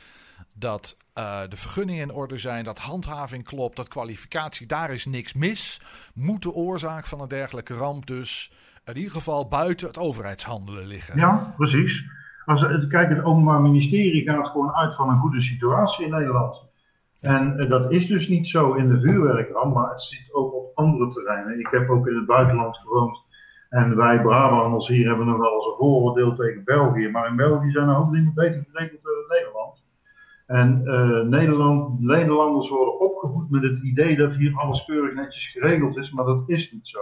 dat 0.56 0.96
eh, 1.12 1.40
de 1.48 1.56
vergunningen 1.56 2.02
in 2.02 2.14
orde 2.14 2.38
zijn, 2.38 2.64
dat 2.64 2.78
handhaving 2.78 3.44
klopt, 3.44 3.76
dat 3.76 3.88
kwalificatie, 3.88 4.66
daar 4.66 4.90
is 4.90 5.06
niks 5.06 5.34
mis, 5.34 5.80
moet 6.14 6.42
de 6.42 6.52
oorzaak 6.52 7.06
van 7.06 7.20
een 7.20 7.28
dergelijke 7.28 7.74
ramp 7.74 8.06
dus 8.06 8.52
in 8.84 8.96
ieder 8.96 9.12
geval 9.12 9.48
buiten 9.48 9.86
het 9.86 9.98
overheidshandelen 9.98 10.86
liggen. 10.86 11.18
Ja, 11.18 11.54
precies. 11.56 12.08
Als, 12.44 12.66
kijk, 12.88 13.08
het 13.08 13.24
Openbaar 13.24 13.60
Ministerie 13.60 14.22
gaat 14.22 14.48
gewoon 14.48 14.74
uit 14.74 14.94
van 14.94 15.08
een 15.08 15.18
goede 15.18 15.40
situatie 15.40 16.04
in 16.04 16.10
Nederland. 16.10 16.69
En 17.20 17.58
eh, 17.58 17.70
dat 17.70 17.92
is 17.92 18.06
dus 18.06 18.28
niet 18.28 18.48
zo 18.48 18.72
in 18.72 18.88
de 18.88 19.00
vuurwerkramp, 19.00 19.74
maar 19.74 19.90
het 19.90 20.02
zit 20.02 20.34
ook 20.34 20.54
op 20.54 20.70
andere 20.74 21.10
terreinen. 21.10 21.58
Ik 21.58 21.68
heb 21.70 21.88
ook 21.88 22.06
in 22.06 22.16
het 22.16 22.26
buitenland 22.26 22.76
gewoond. 22.76 23.22
En 23.68 23.96
wij 23.96 24.20
Brabanders 24.20 24.88
hier 24.88 25.08
hebben 25.08 25.26
nog 25.26 25.36
wel 25.36 25.54
eens 25.54 25.66
een 25.66 25.76
vooroordeel 25.76 26.34
tegen 26.34 26.64
België. 26.64 27.08
Maar 27.08 27.28
in 27.28 27.36
België 27.36 27.70
zijn 27.70 27.88
er 27.88 27.96
ook 27.96 28.12
dingen 28.12 28.34
beter 28.34 28.66
geregeld 28.70 29.02
dan 29.02 29.12
in 29.12 29.26
Nederland. 29.28 29.82
En 30.46 30.82
uh, 30.84 31.28
Nederland, 31.28 32.00
Nederlanders 32.00 32.68
worden 32.68 33.00
opgevoed 33.00 33.50
met 33.50 33.62
het 33.62 33.82
idee 33.82 34.16
dat 34.16 34.34
hier 34.34 34.56
alles 34.56 34.84
keurig 34.84 35.14
netjes 35.14 35.46
geregeld 35.46 35.96
is. 35.96 36.10
Maar 36.10 36.24
dat 36.24 36.42
is 36.46 36.72
niet 36.72 36.88
zo. 36.88 36.98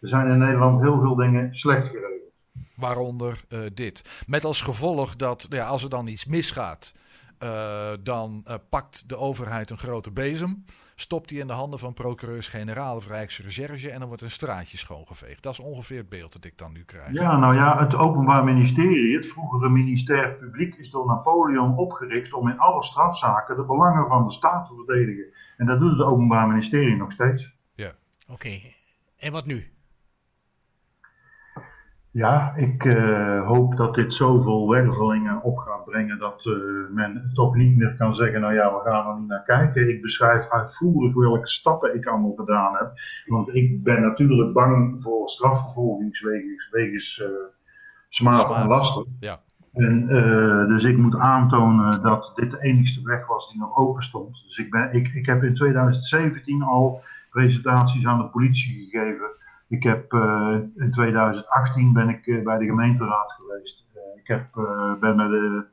Er 0.00 0.08
zijn 0.08 0.30
in 0.30 0.38
Nederland 0.38 0.80
heel 0.80 1.00
veel 1.00 1.14
dingen 1.14 1.54
slecht 1.54 1.86
geregeld. 1.86 2.32
Waaronder 2.76 3.44
uh, 3.48 3.60
dit. 3.74 4.24
Met 4.26 4.44
als 4.44 4.62
gevolg 4.62 5.16
dat 5.16 5.46
ja, 5.50 5.66
als 5.66 5.82
er 5.82 5.90
dan 5.90 6.06
iets 6.06 6.26
misgaat 6.26 6.94
uh, 7.42 7.88
dan 8.02 8.44
uh, 8.48 8.54
pakt 8.70 9.08
de 9.08 9.16
overheid 9.16 9.70
een 9.70 9.78
grote 9.78 10.12
bezem, 10.12 10.64
stopt 10.94 11.28
die 11.28 11.40
in 11.40 11.46
de 11.46 11.52
handen 11.52 11.78
van 11.78 11.94
procureurs-generaal 11.94 12.96
of 12.96 13.06
Rijksrecherche 13.06 13.90
en 13.90 13.98
dan 13.98 14.08
wordt 14.08 14.22
een 14.22 14.30
straatje 14.30 14.76
schoongeveegd. 14.76 15.42
Dat 15.42 15.52
is 15.52 15.60
ongeveer 15.60 15.98
het 15.98 16.08
beeld 16.08 16.32
dat 16.32 16.44
ik 16.44 16.58
dan 16.58 16.72
nu 16.72 16.84
krijg. 16.84 17.12
Ja, 17.12 17.36
nou 17.36 17.54
ja, 17.54 17.78
het 17.78 17.94
Openbaar 17.94 18.44
Ministerie, 18.44 19.16
het 19.16 19.28
vroegere 19.28 19.68
ministerie 19.68 20.34
Publiek, 20.34 20.74
is 20.74 20.90
door 20.90 21.06
Napoleon 21.06 21.76
opgericht 21.76 22.32
om 22.32 22.48
in 22.48 22.58
alle 22.58 22.82
strafzaken 22.82 23.56
de 23.56 23.64
belangen 23.64 24.08
van 24.08 24.26
de 24.26 24.32
staat 24.32 24.66
te 24.66 24.74
verdedigen. 24.74 25.24
En 25.56 25.66
dat 25.66 25.80
doet 25.80 25.90
het 25.90 26.06
Openbaar 26.06 26.48
Ministerie 26.48 26.96
nog 26.96 27.12
steeds. 27.12 27.54
Ja. 27.74 27.92
Oké, 28.28 28.32
okay. 28.32 28.74
en 29.18 29.32
wat 29.32 29.46
nu? 29.46 29.70
Ja, 32.16 32.54
ik 32.54 32.84
uh, 32.84 33.46
hoop 33.46 33.76
dat 33.76 33.94
dit 33.94 34.14
zoveel 34.14 34.68
wervelingen 34.68 35.42
op 35.42 35.58
gaat 35.58 35.84
brengen 35.84 36.18
dat 36.18 36.44
uh, 36.44 36.54
men 36.90 37.30
toch 37.34 37.54
niet 37.54 37.76
meer 37.76 37.96
kan 37.96 38.14
zeggen, 38.14 38.40
nou 38.40 38.54
ja, 38.54 38.74
we 38.74 38.80
gaan 38.90 39.08
er 39.08 39.20
niet 39.20 39.28
naar 39.28 39.42
kijken. 39.42 39.88
Ik 39.88 40.02
beschrijf 40.02 40.50
uitvoerig 40.50 41.14
welke 41.14 41.48
stappen 41.48 41.94
ik 41.94 42.06
allemaal 42.06 42.34
gedaan 42.36 42.74
heb. 42.74 42.92
Want 43.26 43.54
ik 43.54 43.82
ben 43.82 44.02
natuurlijk 44.02 44.52
bang 44.52 45.02
voor 45.02 45.28
strafvervolgingswegens 45.28 46.68
wegens 46.70 47.18
uh, 47.18 47.28
smaad 48.08 48.54
en 48.54 48.66
lasten. 48.66 49.16
Ja. 49.20 49.40
En, 49.72 50.06
dus 50.68 50.84
ik 50.84 50.96
moet 50.96 51.16
aantonen 51.16 52.02
dat 52.02 52.32
dit 52.34 52.50
de 52.50 52.62
enigste 52.62 53.02
weg 53.02 53.26
was 53.26 53.50
die 53.50 53.60
nog 53.60 53.76
open 53.76 54.02
stond. 54.02 54.44
Dus 54.46 54.58
ik, 54.58 54.70
ben, 54.70 54.92
ik, 54.92 55.08
ik 55.08 55.26
heb 55.26 55.42
in 55.42 55.54
2017 55.54 56.62
al 56.62 57.02
presentaties 57.30 58.06
aan 58.06 58.18
de 58.18 58.28
politie 58.28 58.88
gegeven 58.90 59.34
ik 59.68 59.82
heb 59.82 60.12
uh, 60.12 60.56
in 60.74 60.90
2018 60.90 61.92
ben 61.92 62.08
ik 62.08 62.26
uh, 62.26 62.44
bij 62.44 62.58
de 62.58 62.64
gemeenteraad 62.64 63.32
geweest. 63.32 63.86
Uh, 63.94 64.20
ik 64.20 64.26
heb, 64.26 64.48
ben 65.00 65.16
bij 65.16 65.28
de 65.28 65.64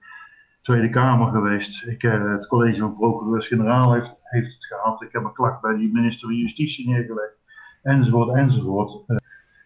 Tweede 0.62 0.89
Kamer 0.89 1.32
geweest. 1.32 1.86
Ik, 1.86 2.01
het 2.01 2.47
college 2.47 2.79
van 2.79 2.95
procureurs-generaal 2.95 3.93
heeft, 3.93 4.15
heeft 4.21 4.53
het 4.53 4.65
gehad. 4.65 5.01
Ik 5.01 5.12
heb 5.12 5.23
een 5.23 5.34
klacht 5.34 5.62
bij 5.62 5.71
de 5.71 5.89
minister 5.93 6.27
van 6.27 6.38
Justitie 6.38 6.89
neergelegd. 6.89 7.38
Enzovoort, 7.82 8.36
enzovoort. 8.36 9.19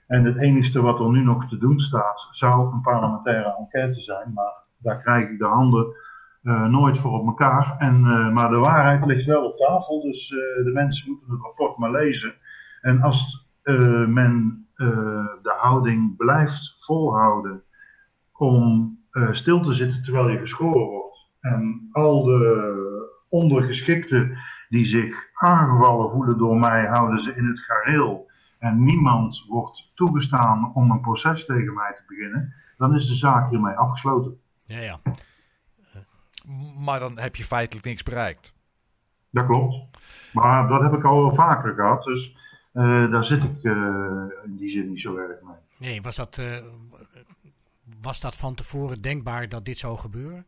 en 0.08 0.26
het 0.26 0.42
enige 0.42 0.82
wat 0.82 1.00
er 1.00 1.10
nu 1.10 1.24
nog 1.24 1.50
te 1.50 1.58
doen 1.58 1.80
staat, 1.80 2.28
zou 2.32 2.74
een 2.74 2.82
parlementaire 2.82 3.56
enquête 3.58 4.02
zijn. 4.02 4.34
Maar 4.34 4.54
daar 4.78 5.02
krijg 5.02 5.30
ik 5.30 5.40
de 5.40 5.46
handen 5.46 5.96
nooit 6.72 6.98
voor 6.98 7.20
op 7.20 7.28
elkaar. 7.28 7.76
En, 7.78 8.02
maar 8.34 8.50
de 8.50 8.58
waarheid 8.58 9.06
ligt 9.06 9.26
wel 9.26 9.46
op 9.46 9.58
tafel. 9.58 10.02
Dus 10.02 10.28
de 10.28 10.72
mensen 10.74 11.10
moeten 11.10 11.32
het 11.32 11.42
rapport 11.42 11.78
maar 11.78 11.92
lezen. 11.92 12.34
En 12.82 13.02
als 13.02 13.47
uh, 13.68 14.08
men 14.08 14.66
uh, 14.76 14.88
de 15.42 15.56
houding 15.58 16.18
blijft 16.18 16.74
volhouden 16.78 17.64
om 18.32 18.98
uh, 19.12 19.32
stil 19.32 19.62
te 19.62 19.74
zitten 19.74 20.04
terwijl 20.04 20.30
je 20.30 20.38
geschoren 20.38 20.88
wordt. 20.88 21.28
En 21.40 21.90
al 21.92 22.24
de 22.24 23.26
ondergeschikten 23.30 24.38
die 24.70 24.86
zich 24.86 25.30
aangevallen 25.34 26.10
voelen 26.10 26.38
door 26.38 26.58
mij, 26.58 26.86
houden 26.86 27.22
ze 27.22 27.36
in 27.36 27.46
het 27.46 27.60
gareel. 27.60 28.30
En 28.60 28.84
niemand 28.84 29.46
wordt 29.48 29.92
toegestaan 29.96 30.72
om 30.74 30.92
een 30.92 31.02
proces 31.02 31.46
tegen 31.46 31.74
mij 31.74 31.94
te 31.96 32.04
beginnen. 32.08 32.54
Dan 32.78 32.96
is 32.96 33.08
de 33.08 33.16
zaak 33.16 33.50
hiermee 33.50 33.76
afgesloten. 33.76 34.40
Ja, 34.66 34.80
ja. 34.80 35.00
Maar 36.78 37.00
dan 37.00 37.20
heb 37.20 37.36
je 37.36 37.44
feitelijk 37.44 37.86
niks 37.86 38.04
bereikt. 38.04 38.56
Dat 39.30 39.46
klopt. 39.46 39.76
Maar 40.34 40.68
dat 40.68 40.82
heb 40.82 40.94
ik 40.94 41.04
al 41.04 41.34
vaker 41.34 41.74
gehad. 41.74 42.04
Dus 42.04 42.36
daar 42.86 43.26
zit 43.26 43.44
ik 43.44 43.64
uh, 43.64 43.74
in 44.44 44.56
die 44.58 44.70
zin 44.70 44.90
niet 44.90 45.02
zo 45.02 45.16
erg 45.18 45.42
mee. 45.42 45.56
Nee, 45.90 46.02
was 46.02 46.16
dat, 46.16 46.38
uh, 46.38 46.58
was 48.02 48.22
dat 48.22 48.36
van 48.36 48.56
tevoren 48.56 49.02
denkbaar 49.02 49.50
dat 49.50 49.66
dit 49.66 49.78
zou 49.78 49.98
gebeuren? 49.98 50.46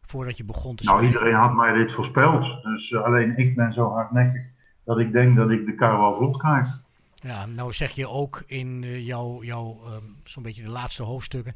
Voordat 0.00 0.36
je 0.36 0.44
begon 0.44 0.76
te 0.76 0.84
Nou, 0.84 0.96
schrijven? 0.98 1.18
iedereen 1.18 1.40
had 1.40 1.54
mij 1.54 1.72
dit 1.72 1.92
voorspeld. 1.92 2.62
Dus 2.62 2.94
alleen 2.94 3.36
ik 3.36 3.54
ben 3.56 3.72
zo 3.72 3.90
hardnekkig 3.92 4.42
dat 4.84 4.98
ik 4.98 5.12
denk 5.12 5.36
dat 5.36 5.50
ik 5.50 5.66
de 5.66 5.74
kar 5.74 5.98
wel 5.98 6.16
vlot 6.16 6.38
krijg. 6.38 6.80
Ja, 7.14 7.46
nou 7.46 7.72
zeg 7.72 7.90
je 7.90 8.08
ook 8.08 8.42
in 8.46 9.02
jouw, 9.04 9.42
jouw 9.42 9.80
um, 9.94 10.16
zo'n 10.24 10.42
beetje 10.42 10.62
de 10.62 10.68
laatste 10.68 11.02
hoofdstukken... 11.02 11.54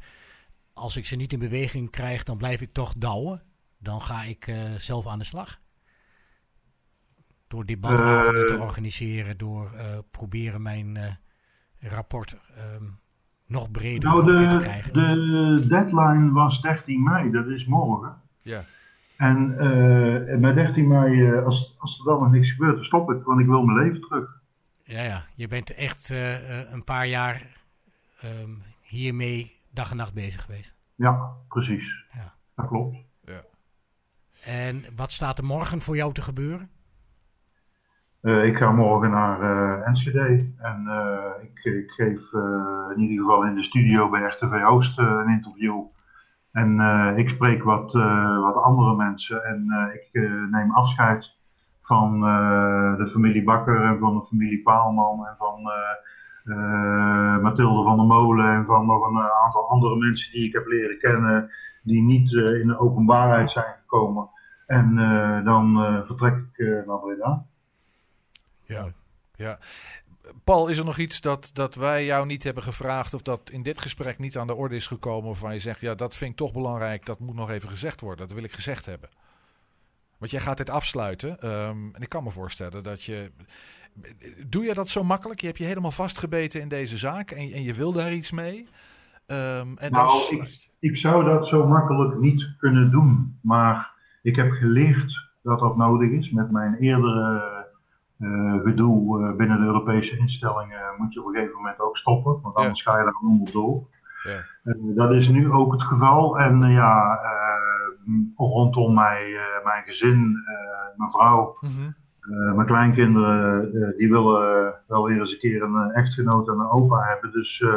als 0.73 0.97
ik 0.97 1.05
ze 1.05 1.15
niet 1.15 1.33
in 1.33 1.39
beweging 1.39 1.89
krijg, 1.89 2.23
dan 2.23 2.37
blijf 2.37 2.61
ik 2.61 2.73
toch 2.73 2.93
douwen. 2.97 3.41
Dan 3.79 4.01
ga 4.01 4.23
ik 4.23 4.53
zelf 4.77 5.07
aan 5.07 5.19
de 5.19 5.25
slag. 5.25 5.59
Door 7.53 7.65
debatavonden 7.65 8.41
uh, 8.41 8.47
te 8.47 8.57
organiseren, 8.57 9.37
door 9.37 9.71
uh, 9.73 9.81
proberen 10.11 10.61
mijn 10.61 10.95
uh, 10.95 11.91
rapport 11.91 12.37
um, 12.75 12.99
nog 13.47 13.71
breder 13.71 14.09
nou, 14.09 14.25
de, 14.25 14.47
te 14.47 14.57
krijgen. 14.57 14.93
De 14.93 15.67
deadline 15.67 16.31
was 16.31 16.61
13 16.61 17.03
mei, 17.03 17.31
dat 17.31 17.47
is 17.47 17.65
morgen. 17.65 18.21
Ja. 18.41 18.63
En 19.17 19.47
met 20.39 20.55
13 20.55 20.87
mei, 20.87 21.35
als, 21.35 21.75
als 21.79 21.99
er 21.99 22.05
dan 22.05 22.19
nog 22.19 22.31
niks 22.31 22.51
gebeurt, 22.51 22.75
dan 22.75 22.83
stop 22.83 23.11
ik, 23.11 23.23
want 23.23 23.39
ik 23.39 23.45
wil 23.45 23.63
mijn 23.63 23.77
leven 23.77 24.01
terug. 24.01 24.41
Ja, 24.83 25.01
ja. 25.01 25.25
je 25.35 25.47
bent 25.47 25.75
echt 25.75 26.09
een 26.71 26.83
paar 26.83 27.07
jaar 27.07 27.47
um, 28.23 28.61
hiermee 28.81 29.59
dag 29.71 29.91
en 29.91 29.97
nacht 29.97 30.13
bezig 30.13 30.41
geweest. 30.41 30.75
Ja, 30.95 31.31
precies. 31.47 32.05
Ja. 32.13 32.33
Dat 32.55 32.67
klopt. 32.67 32.97
Ja. 33.25 33.41
En 34.43 34.85
wat 34.95 35.11
staat 35.11 35.37
er 35.37 35.45
morgen 35.45 35.81
voor 35.81 35.95
jou 35.95 36.13
te 36.13 36.21
gebeuren? 36.21 36.69
Uh, 38.23 38.45
ik 38.45 38.57
ga 38.57 38.71
morgen 38.71 39.09
naar 39.09 39.41
uh, 39.41 39.87
Enschede 39.87 40.53
en 40.57 40.83
uh, 40.87 41.43
ik, 41.43 41.63
ik, 41.63 41.91
geef 41.91 42.33
in 42.95 43.01
ieder 43.01 43.25
geval 43.25 43.43
in 43.43 43.55
de 43.55 43.63
studio 43.63 44.09
bij 44.09 44.21
RTV 44.21 44.63
Oost 44.63 44.97
een 44.97 45.29
interview. 45.29 45.81
En 46.51 46.79
ik 47.17 47.29
spreek 47.29 47.63
wat, 47.63 47.93
wat 48.41 48.55
andere 48.55 48.95
mensen 48.95 49.43
en 49.43 49.67
ik 49.93 50.21
neem 50.51 50.71
afscheid 50.71 51.35
van 51.81 52.19
de 52.97 53.07
familie 53.07 53.43
Bakker 53.43 53.81
en 53.81 53.99
van 53.99 54.13
de 54.13 54.23
familie 54.23 54.61
Paalman 54.61 55.27
en 55.27 55.35
van 55.37 55.61
Mathilde 57.41 57.83
van 57.83 57.97
der 57.97 58.05
Molen 58.05 58.53
en 58.53 58.65
van 58.65 58.85
nog 58.85 59.07
een 59.07 59.21
aantal 59.45 59.69
andere 59.69 59.95
mensen 59.95 60.31
die 60.31 60.47
ik 60.47 60.53
heb 60.53 60.65
leren 60.65 60.99
kennen 60.99 61.49
die 61.83 62.01
niet 62.01 62.31
in 62.33 62.67
de 62.67 62.79
openbaarheid 62.79 63.51
zijn 63.51 63.75
gekomen. 63.81 64.29
En 64.67 64.95
dan 65.43 65.75
vertrek 66.05 66.35
ik 66.35 66.85
naar 66.85 66.99
Breda. 66.99 67.45
Ja, 68.73 68.93
ja. 69.35 69.59
Paul, 70.43 70.67
is 70.67 70.77
er 70.77 70.85
nog 70.85 70.97
iets 70.97 71.21
dat, 71.21 71.49
dat 71.53 71.75
wij 71.75 72.05
jou 72.05 72.25
niet 72.25 72.43
hebben 72.43 72.63
gevraagd 72.63 73.13
of 73.13 73.21
dat 73.21 73.49
in 73.49 73.63
dit 73.63 73.79
gesprek 73.79 74.19
niet 74.19 74.37
aan 74.37 74.47
de 74.47 74.55
orde 74.55 74.75
is 74.75 74.87
gekomen 74.87 75.25
waarvan 75.25 75.53
je 75.53 75.59
zegt, 75.59 75.81
ja, 75.81 75.95
dat 75.95 76.15
vind 76.15 76.31
ik 76.31 76.37
toch 76.37 76.53
belangrijk, 76.53 77.05
dat 77.05 77.19
moet 77.19 77.35
nog 77.35 77.49
even 77.49 77.69
gezegd 77.69 78.01
worden, 78.01 78.27
dat 78.27 78.35
wil 78.35 78.43
ik 78.43 78.51
gezegd 78.51 78.85
hebben? 78.85 79.09
Want 80.17 80.31
jij 80.31 80.41
gaat 80.41 80.57
dit 80.57 80.69
afsluiten 80.69 81.49
um, 81.49 81.89
en 81.95 82.01
ik 82.01 82.09
kan 82.09 82.23
me 82.23 82.29
voorstellen 82.29 82.83
dat 82.83 83.03
je... 83.03 83.31
Doe 84.47 84.63
je 84.63 84.73
dat 84.73 84.89
zo 84.89 85.03
makkelijk? 85.03 85.39
Je 85.39 85.45
hebt 85.47 85.57
je 85.57 85.65
helemaal 85.65 85.91
vastgebeten 85.91 86.61
in 86.61 86.67
deze 86.67 86.97
zaak 86.97 87.31
en, 87.31 87.51
en 87.51 87.63
je 87.63 87.73
wil 87.73 87.91
daar 87.91 88.13
iets 88.13 88.31
mee? 88.31 88.67
Um, 89.27 89.77
en 89.77 89.91
nou, 89.91 90.07
dus... 90.09 90.29
ik, 90.29 90.69
ik 90.79 90.97
zou 90.97 91.23
dat 91.23 91.47
zo 91.47 91.67
makkelijk 91.67 92.19
niet 92.19 92.55
kunnen 92.57 92.91
doen, 92.91 93.39
maar 93.41 93.91
ik 94.21 94.35
heb 94.35 94.51
geleerd 94.51 95.29
dat 95.41 95.59
dat 95.59 95.77
nodig 95.77 96.09
is 96.09 96.31
met 96.31 96.51
mijn 96.51 96.75
eerdere 96.79 97.62
gedoe 98.63 99.21
uh, 99.21 99.35
binnen 99.35 99.59
de 99.59 99.65
Europese 99.65 100.17
instellingen 100.17 100.95
moet 100.97 101.13
je 101.13 101.19
op 101.19 101.27
een 101.27 101.33
gegeven 101.33 101.55
moment 101.55 101.79
ook 101.79 101.97
stoppen, 101.97 102.41
want 102.41 102.55
anders 102.55 102.83
ja. 102.83 102.91
ga 102.91 102.97
je 102.97 103.03
daar 103.03 103.29
onderdoor. 103.29 103.81
Ja. 104.23 104.45
Uh, 104.63 104.95
dat 104.95 105.11
is 105.11 105.27
nu 105.27 105.51
ook 105.51 105.71
het 105.71 105.83
geval. 105.83 106.39
En 106.39 106.71
ja, 106.71 107.19
rondom 108.35 108.93
mij, 108.93 109.37
mijn 109.63 109.83
gezin, 109.83 110.43
mijn 110.97 111.09
vrouw, 111.09 111.57
mm 111.59 111.69
-hmm. 111.69 112.55
mijn 112.55 112.67
kleinkinderen, 112.67 113.71
die 113.97 114.09
willen 114.09 114.73
wel 114.87 115.03
weer 115.03 115.19
eens 115.19 115.31
een 115.31 115.39
keer 115.39 115.63
een 115.63 115.91
echtgenoot 115.91 116.47
en 116.47 116.59
een 116.59 116.69
opa 116.69 116.99
hebben. 116.99 117.31
Dus 117.31 117.59
uh, 117.59 117.73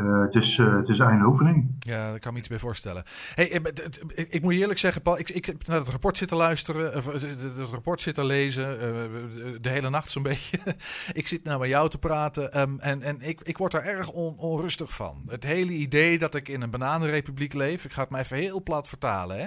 het, 0.00 0.34
is, 0.34 0.56
uh, 0.56 0.76
het 0.76 0.88
is 0.88 0.98
einde 0.98 1.24
oefening. 1.24 1.74
Ja, 1.78 2.10
daar 2.10 2.18
kan 2.18 2.32
me 2.32 2.38
iets 2.38 2.48
bij 2.48 2.58
voorstellen. 2.58 3.02
Hey, 3.34 3.48
ik, 3.48 3.68
ik, 4.30 4.42
moet 4.42 4.54
je 4.54 4.60
eerlijk 4.60 4.78
zeggen, 4.78 5.02
Paul, 5.02 5.18
ik, 5.18 5.30
ik 5.30 5.44
heb 5.44 5.66
naar 5.66 5.78
het 5.78 5.88
rapport 5.88 6.16
zitten 6.16 6.36
luisteren, 6.36 6.92
het 6.92 7.70
rapport 7.70 8.00
zitten 8.00 8.24
lezen, 8.24 8.78
de 9.62 9.68
hele 9.68 9.90
nacht 9.90 10.10
zo'n 10.10 10.22
beetje. 10.32 10.58
ik 11.12 11.26
zit 11.26 11.44
nou 11.44 11.60
met 11.60 11.68
jou 11.68 11.88
te 11.88 11.98
praten 11.98 12.60
um, 12.60 12.78
en, 12.80 13.02
en 13.02 13.20
ik, 13.20 13.40
ik 13.40 13.58
word 13.58 13.74
er 13.74 13.84
erg 13.84 14.10
on, 14.10 14.38
onrustig 14.38 14.94
van. 14.94 15.22
Het 15.26 15.44
hele 15.44 15.72
idee 15.72 16.18
dat 16.18 16.34
ik 16.34 16.48
in 16.48 16.62
een 16.62 16.70
bananenrepubliek 16.70 17.52
leef, 17.52 17.84
ik 17.84 17.92
ga 17.92 18.00
het 18.00 18.10
maar 18.10 18.20
even 18.20 18.36
heel 18.36 18.62
plat 18.62 18.88
vertalen, 18.88 19.38
hè. 19.38 19.46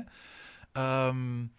Um, 1.07 1.51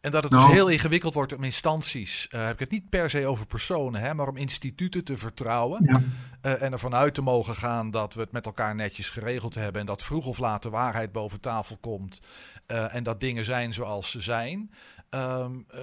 En 0.00 0.10
dat 0.10 0.22
het 0.22 0.32
dus 0.32 0.42
Nou. 0.42 0.52
heel 0.54 0.68
ingewikkeld 0.68 1.14
wordt 1.14 1.36
om 1.36 1.44
instanties, 1.44 2.28
eh, 2.28 2.44
heb 2.44 2.52
ik 2.52 2.58
het 2.58 2.70
niet 2.70 2.88
per 2.88 3.10
se 3.10 3.26
over 3.26 3.46
personen, 3.46 4.00
hè, 4.00 4.14
maar 4.14 4.28
om 4.28 4.36
instituten 4.36 5.04
te 5.04 5.16
vertrouwen. 5.16 5.84
Ja. 5.84 6.00
eh, 6.40 6.62
en 6.62 6.72
ervan 6.72 6.94
uit 6.94 7.14
te 7.14 7.22
mogen 7.22 7.54
gaan 7.54 7.90
dat 7.90 8.14
we 8.14 8.20
het 8.20 8.32
met 8.32 8.46
elkaar 8.46 8.74
netjes 8.74 9.10
geregeld 9.10 9.54
hebben. 9.54 9.80
En 9.80 9.86
dat 9.86 10.02
vroeg 10.02 10.26
of 10.26 10.38
laat 10.38 10.62
de 10.62 10.70
waarheid 10.70 11.12
boven 11.12 11.40
tafel 11.40 11.76
komt. 11.80 12.20
eh, 12.66 12.94
en 12.94 13.02
dat 13.02 13.20
dingen 13.20 13.44
zijn 13.44 13.74
zoals 13.74 14.10
ze 14.10 14.20
zijn. 14.20 14.70
Ehm, 15.10 15.52
eh, 15.68 15.80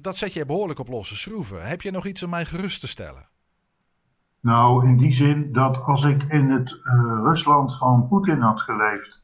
dat 0.00 0.16
zet 0.16 0.32
je 0.32 0.46
behoorlijk 0.46 0.78
op 0.78 0.88
losse 0.88 1.16
schroeven. 1.16 1.66
Heb 1.66 1.82
je 1.82 1.90
nog 1.90 2.06
iets 2.06 2.22
om 2.22 2.30
mij 2.30 2.44
gerust 2.44 2.80
te 2.80 2.88
stellen? 2.88 3.28
Nou, 4.40 4.86
in 4.86 4.96
die 4.96 5.14
zin 5.14 5.52
dat 5.52 5.82
als 5.84 6.04
ik 6.04 6.22
in 6.22 6.50
het 6.50 6.76
Rusland 7.22 7.78
van 7.78 8.08
Poetin 8.08 8.40
had 8.40 8.60
geleefd, 8.60 9.22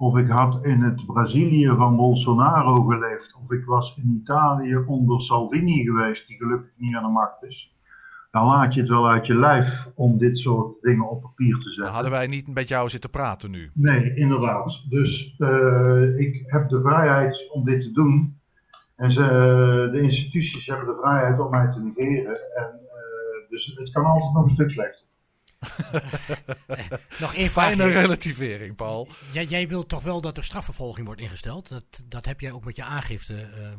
of 0.00 0.16
ik 0.16 0.28
had 0.28 0.64
in 0.64 0.82
het 0.82 1.06
Brazilië 1.06 1.72
van 1.76 1.96
Bolsonaro 1.96 2.82
geleefd, 2.82 3.36
of 3.42 3.52
ik 3.52 3.64
was 3.64 3.96
in 4.02 4.20
Italië 4.22 4.76
onder 4.76 5.20
Salvini 5.22 5.82
geweest, 5.84 6.26
die 6.26 6.36
gelukkig 6.36 6.70
niet 6.76 6.94
aan 6.94 7.02
de 7.02 7.08
macht 7.08 7.42
is, 7.42 7.74
dan 8.30 8.46
laat 8.46 8.74
je 8.74 8.80
het 8.80 8.88
wel 8.88 9.08
uit 9.08 9.26
je 9.26 9.34
lijf 9.34 9.90
om 9.94 10.18
dit 10.18 10.38
soort 10.38 10.82
dingen 10.82 11.08
op 11.10 11.20
papier 11.22 11.58
te 11.58 11.64
Dan 11.64 11.72
zetten. 11.72 11.92
hadden 11.94 12.10
wij 12.12 12.26
niet 12.26 12.54
met 12.54 12.68
jou 12.68 12.88
zitten 12.88 13.10
praten 13.10 13.50
nu. 13.50 13.70
Nee, 13.74 14.14
inderdaad. 14.14 14.82
Dus 14.88 15.34
eh, 15.38 16.18
ik 16.18 16.42
heb 16.46 16.68
de 16.68 16.80
vrijheid 16.82 17.50
om 17.52 17.64
dit 17.64 17.82
te 17.82 17.90
doen. 17.92 18.36
En 18.96 19.12
ze, 19.12 19.22
de 19.92 20.00
instituties 20.00 20.66
hebben 20.66 20.86
de 20.86 21.00
vrijheid 21.02 21.40
om 21.40 21.50
mij 21.50 21.70
te 21.72 21.80
negeren. 21.80 22.36
En, 22.56 22.64
eh, 22.64 23.50
dus 23.50 23.72
het 23.76 23.90
kan 23.92 24.04
altijd 24.04 24.32
nog 24.34 24.44
een 24.44 24.50
stuk 24.54 24.70
slechter. 24.70 25.06
Nog 27.20 27.34
één 27.34 27.48
Fijne 27.48 27.86
relativering, 27.86 28.76
Paul. 28.76 29.08
Jij, 29.32 29.44
jij 29.44 29.68
wilt 29.68 29.88
toch 29.88 30.02
wel 30.02 30.20
dat 30.20 30.36
er 30.36 30.44
strafvervolging 30.44 31.06
wordt 31.06 31.20
ingesteld? 31.20 31.68
Dat, 31.68 31.84
dat 32.08 32.24
heb 32.26 32.40
jij 32.40 32.52
ook 32.52 32.64
met 32.64 32.76
je 32.76 32.84
aangifte. 32.84 33.34
ehm, 33.34 33.78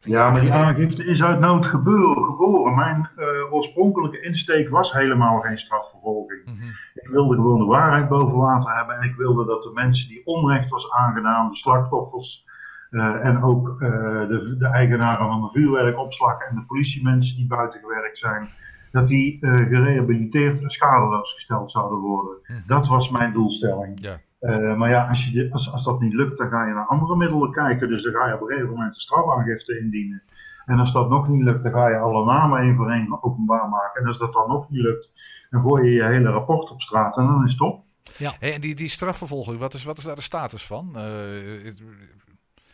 Ja, 0.00 0.30
maar 0.30 0.40
die 0.40 0.52
aangifte 0.52 1.04
is 1.04 1.22
uit 1.22 1.40
nood 1.40 1.66
gebeuren, 1.66 2.24
geboren. 2.24 2.74
Mijn 2.74 3.08
eh, 3.16 3.52
oorspronkelijke 3.52 4.20
insteek 4.20 4.68
was 4.68 4.92
helemaal 4.92 5.40
geen 5.40 5.58
strafvervolging. 5.58 6.44
Mhm. 6.44 6.66
Ik 6.94 7.08
wilde 7.08 7.34
gewoon 7.34 7.58
de 7.58 7.64
waarheid 7.64 8.08
boven 8.08 8.36
water 8.36 8.76
hebben. 8.76 8.96
En 8.96 9.08
ik 9.08 9.14
wilde 9.16 9.44
dat 9.46 9.62
de 9.62 9.70
mensen 9.74 10.08
die 10.08 10.26
onrecht 10.26 10.68
was 10.70 10.90
aangedaan, 10.90 11.50
de 11.50 11.56
slachtoffers 11.56 12.46
eh, 12.90 13.24
en 13.26 13.42
ook 13.42 13.68
eh, 13.68 13.88
de, 14.28 14.56
de 14.58 14.66
eigenaren 14.66 15.26
van 15.26 15.40
de 15.42 15.50
vuurwerkopslag 15.50 16.40
en 16.40 16.54
de 16.54 16.64
politiemensen 16.66 17.36
die 17.36 17.46
buiten 17.46 17.80
gewerkt 17.80 18.18
zijn, 18.18 18.48
dat 18.90 19.08
die 19.08 19.38
eh, 19.40 19.54
gerehabiliteerd 19.54 20.62
en 20.62 20.70
schadeloos 20.70 21.32
gesteld 21.32 21.70
zouden 21.70 21.98
worden. 21.98 22.36
Mhm. 22.46 22.58
Dat 22.66 22.86
was 22.86 23.10
mijn 23.10 23.32
doelstelling. 23.32 23.98
Ja. 24.00 24.20
Eh, 24.38 24.76
maar 24.76 24.90
ja, 24.90 25.06
als, 25.08 25.26
je 25.26 25.48
als, 25.52 25.72
als 25.72 25.84
dat 25.84 26.00
niet 26.00 26.12
lukt, 26.12 26.38
dan 26.38 26.48
ga 26.48 26.66
je 26.66 26.74
naar 26.74 26.86
andere 26.86 27.16
middelen 27.16 27.52
kijken. 27.52 27.88
Dus 27.88 28.02
dan 28.02 28.12
ga 28.12 28.26
je 28.26 28.34
op 28.34 28.40
een 28.40 28.46
gegeven 28.46 28.70
moment 28.70 28.94
een 28.94 29.00
strafaangifte 29.00 29.78
indienen. 29.78 30.22
En 30.66 30.78
als 30.78 30.92
dat 30.92 31.08
nog 31.08 31.28
niet 31.28 31.42
lukt, 31.42 31.62
dan 31.62 31.72
ga 31.72 31.88
je 31.88 31.98
alle 31.98 32.24
namen 32.24 32.60
één 32.60 32.76
voor 32.76 32.90
één 32.90 33.22
openbaar 33.22 33.68
maken. 33.68 34.00
En 34.00 34.08
als 34.08 34.18
dat 34.18 34.32
dan 34.32 34.48
nog 34.48 34.70
niet 34.70 34.82
lukt, 34.82 35.10
dan 35.50 35.62
gooi 35.62 35.84
je 35.84 35.94
je 35.94 36.04
hele 36.04 36.30
rapport 36.30 36.70
op 36.70 36.80
straat 36.80 37.16
en 37.16 37.26
dan 37.26 37.44
is 37.44 37.52
het 37.52 37.60
op. 37.60 37.86
Hey, 38.16 38.54
en 38.54 38.60
die, 38.60 38.74
die 38.74 38.88
strafvervolging, 38.88 39.58
wat 39.58 39.74
is, 39.74 39.84
wat 39.84 39.98
is 39.98 40.04
daar 40.04 40.14
de 40.14 40.20
status 40.22 40.66
van? 40.66 40.96
Eh, 40.96 41.02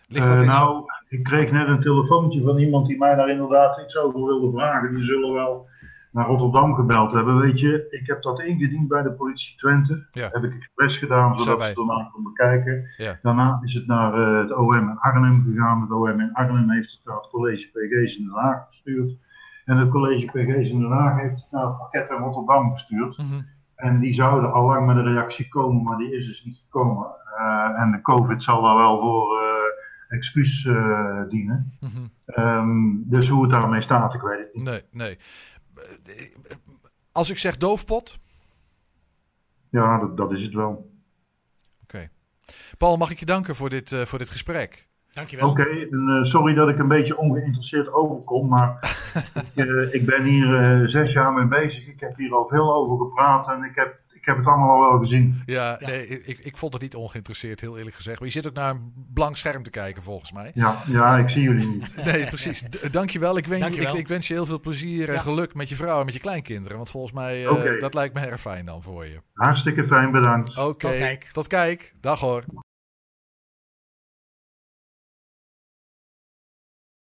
ligt 0.08 0.28
dat 0.28 0.40
in 0.40 0.46
nou, 0.46 0.84
ik 1.08 1.22
kreeg 1.22 1.50
net 1.50 1.68
een 1.68 1.80
telefoontje 1.80 2.42
van 2.42 2.58
iemand 2.58 2.86
die 2.86 2.98
mij 2.98 3.14
daar 3.14 3.28
inderdaad 3.28 3.80
iets 3.84 3.96
over 3.96 4.24
wilde 4.24 4.50
vragen. 4.50 4.94
Die 4.94 5.04
zullen 5.04 5.32
wel 5.32 5.68
naar 6.14 6.26
Rotterdam 6.26 6.74
gebeld 6.74 7.12
hebben. 7.12 7.38
Weet 7.38 7.60
je, 7.60 7.86
ik 7.90 8.06
heb 8.06 8.22
dat 8.22 8.40
ingediend 8.40 8.88
bij 8.88 9.02
de 9.02 9.12
politie 9.12 9.56
Twente. 9.56 10.06
Ja. 10.12 10.28
Heb 10.32 10.42
ik 10.42 10.54
expres 10.54 10.98
gedaan, 10.98 11.38
Zo 11.38 11.44
zodat 11.44 11.60
ze 11.60 11.66
het 11.66 11.76
daarna 11.76 12.08
kon 12.12 12.22
bekijken. 12.22 12.84
Ja. 12.96 13.18
Daarna 13.22 13.60
is 13.62 13.74
het 13.74 13.86
naar 13.86 14.14
eh, 14.14 14.38
het 14.38 14.56
OM 14.56 14.72
in 14.74 14.98
Arnhem 14.98 15.44
gegaan. 15.44 15.80
Het 15.80 15.90
OM 15.90 16.20
in 16.20 16.32
Arnhem 16.32 16.70
heeft 16.70 16.92
het 16.92 17.00
naar 17.04 17.16
het 17.16 17.28
college 17.28 17.68
PG's 17.68 18.16
in 18.16 18.24
Den 18.24 18.34
Haag 18.34 18.66
gestuurd. 18.68 19.16
En 19.64 19.76
het 19.76 19.88
college 19.88 20.26
PG's 20.26 20.70
in 20.70 20.80
Den 20.80 20.90
Haag 20.90 21.20
heeft 21.20 21.36
het 21.36 21.50
naar 21.50 21.66
het 21.66 21.78
pakket 21.78 22.10
in 22.10 22.16
Rotterdam 22.16 22.72
gestuurd. 22.72 23.18
Mhm. 23.18 23.40
En 23.74 24.00
die 24.00 24.14
zouden 24.14 24.52
al 24.52 24.64
lang 24.64 24.86
met 24.86 24.96
een 24.96 25.14
reactie 25.14 25.48
komen, 25.48 25.82
maar 25.82 25.98
die 25.98 26.16
is 26.16 26.26
dus 26.26 26.44
niet 26.44 26.62
gekomen. 26.64 27.06
Eh, 27.38 27.80
en 27.80 27.90
de 27.90 28.00
COVID 28.00 28.42
zal 28.42 28.62
daar 28.62 28.76
wel 28.76 28.98
voor 28.98 29.38
eh, 29.40 30.16
excuus 30.16 30.66
eh, 30.66 31.22
dienen. 31.28 31.72
Mhm. 31.80 31.90
Ehm, 32.26 32.92
dus 32.96 33.28
hoe 33.28 33.42
het 33.42 33.50
daarmee 33.50 33.80
staat, 33.80 34.14
ik 34.14 34.20
weet 34.20 34.38
het 34.38 34.54
niet. 34.54 34.64
Nee, 34.64 34.82
nee. 34.90 35.18
Als 37.12 37.30
ik 37.30 37.38
zeg 37.38 37.56
doofpot, 37.56 38.18
Ja, 39.70 39.98
dat, 39.98 40.16
dat 40.16 40.32
is 40.32 40.42
het 40.42 40.54
wel. 40.54 40.92
Paul, 42.78 42.96
mag 42.96 43.10
ik 43.10 43.18
je 43.18 43.26
danken 43.26 43.56
voor 43.56 43.70
dit, 43.70 43.92
eh, 43.92 44.02
voor 44.04 44.18
dit 44.18 44.30
gesprek? 44.30 44.88
Dankjewel. 45.14 45.48
Oké, 45.48 45.62
en, 45.62 46.08
eh, 46.08 46.24
sorry 46.24 46.54
dat 46.54 46.68
ik 46.68 46.78
een 46.78 46.88
beetje 46.88 47.16
ongeïnteresseerd 47.16 47.92
overkom, 47.92 48.48
maar 48.48 48.78
ik, 49.54 49.66
eh, 49.66 49.94
ik 49.94 50.06
ben 50.06 50.24
hier 50.24 50.54
eh, 50.54 50.88
zes 50.88 51.12
jaar 51.12 51.32
mee 51.32 51.46
bezig. 51.46 51.86
Ik 51.86 52.00
heb 52.00 52.16
hier 52.16 52.34
al 52.34 52.46
veel 52.46 52.74
over 52.74 52.98
gepraat 52.98 53.48
en 53.48 53.62
ik 53.62 53.74
heb, 53.74 54.00
ik 54.24 54.30
heb 54.30 54.36
het 54.38 54.46
allemaal 54.46 54.70
al 54.82 54.90
wel 54.90 54.98
gezien. 54.98 55.42
Ja, 55.46 55.76
Ja. 55.80 55.86
Nee, 55.86 56.06
ik, 56.08 56.38
ik 56.38 56.56
vond 56.56 56.72
het 56.72 56.82
niet 56.82 56.94
ongeïnteresseerd, 56.94 57.60
heel 57.60 57.78
eerlijk 57.78 57.96
gezegd. 57.96 58.18
Maar 58.18 58.28
je 58.28 58.34
zit 58.34 58.46
ook 58.46 58.54
naar 58.54 58.70
een 58.70 58.92
blank 59.14 59.36
scherm 59.36 59.62
te 59.62 59.70
kijken, 59.70 60.02
volgens 60.02 60.32
mij. 60.32 60.50
Ja, 60.54 60.76
ja 60.86 61.18
ik 61.18 61.28
zie 61.30 61.42
jullie 61.42 61.66
niet. 61.66 61.90
Nee, 62.04 62.26
precies. 62.26 62.62
D- 62.62 62.92
dankjewel. 62.92 63.36
Ik, 63.36 63.46
wens, 63.46 63.60
Dankjewel. 63.62 63.92
Ik, 63.92 63.98
ik 63.98 64.08
wens 64.08 64.28
je 64.28 64.34
heel 64.34 64.46
veel 64.46 64.60
plezier 64.60 65.08
en 65.08 65.14
Ja. 65.14 65.20
geluk 65.20 65.54
met 65.54 65.68
je 65.68 65.76
vrouw 65.76 65.98
en 65.98 66.04
met 66.04 66.14
je 66.14 66.20
kleinkinderen. 66.20 66.76
Want 66.76 66.90
volgens 66.90 67.12
mij, 67.12 67.44
eh, 67.44 67.50
Oké. 67.52 67.76
dat 67.78 67.94
lijkt 67.94 68.14
me 68.14 68.20
erg 68.20 68.40
fijn 68.40 68.66
dan 68.66 68.82
voor 68.82 69.06
je. 69.06 69.20
Hartstikke 69.32 69.84
fijn, 69.84 70.10
bedankt. 70.10 70.56
Oké, 70.58 70.78
Tot 70.88 70.96
kijk. 70.96 71.28
Tot 71.32 71.46
kijk. 71.46 71.94
Dag 72.00 72.20
hoor. 72.20 72.44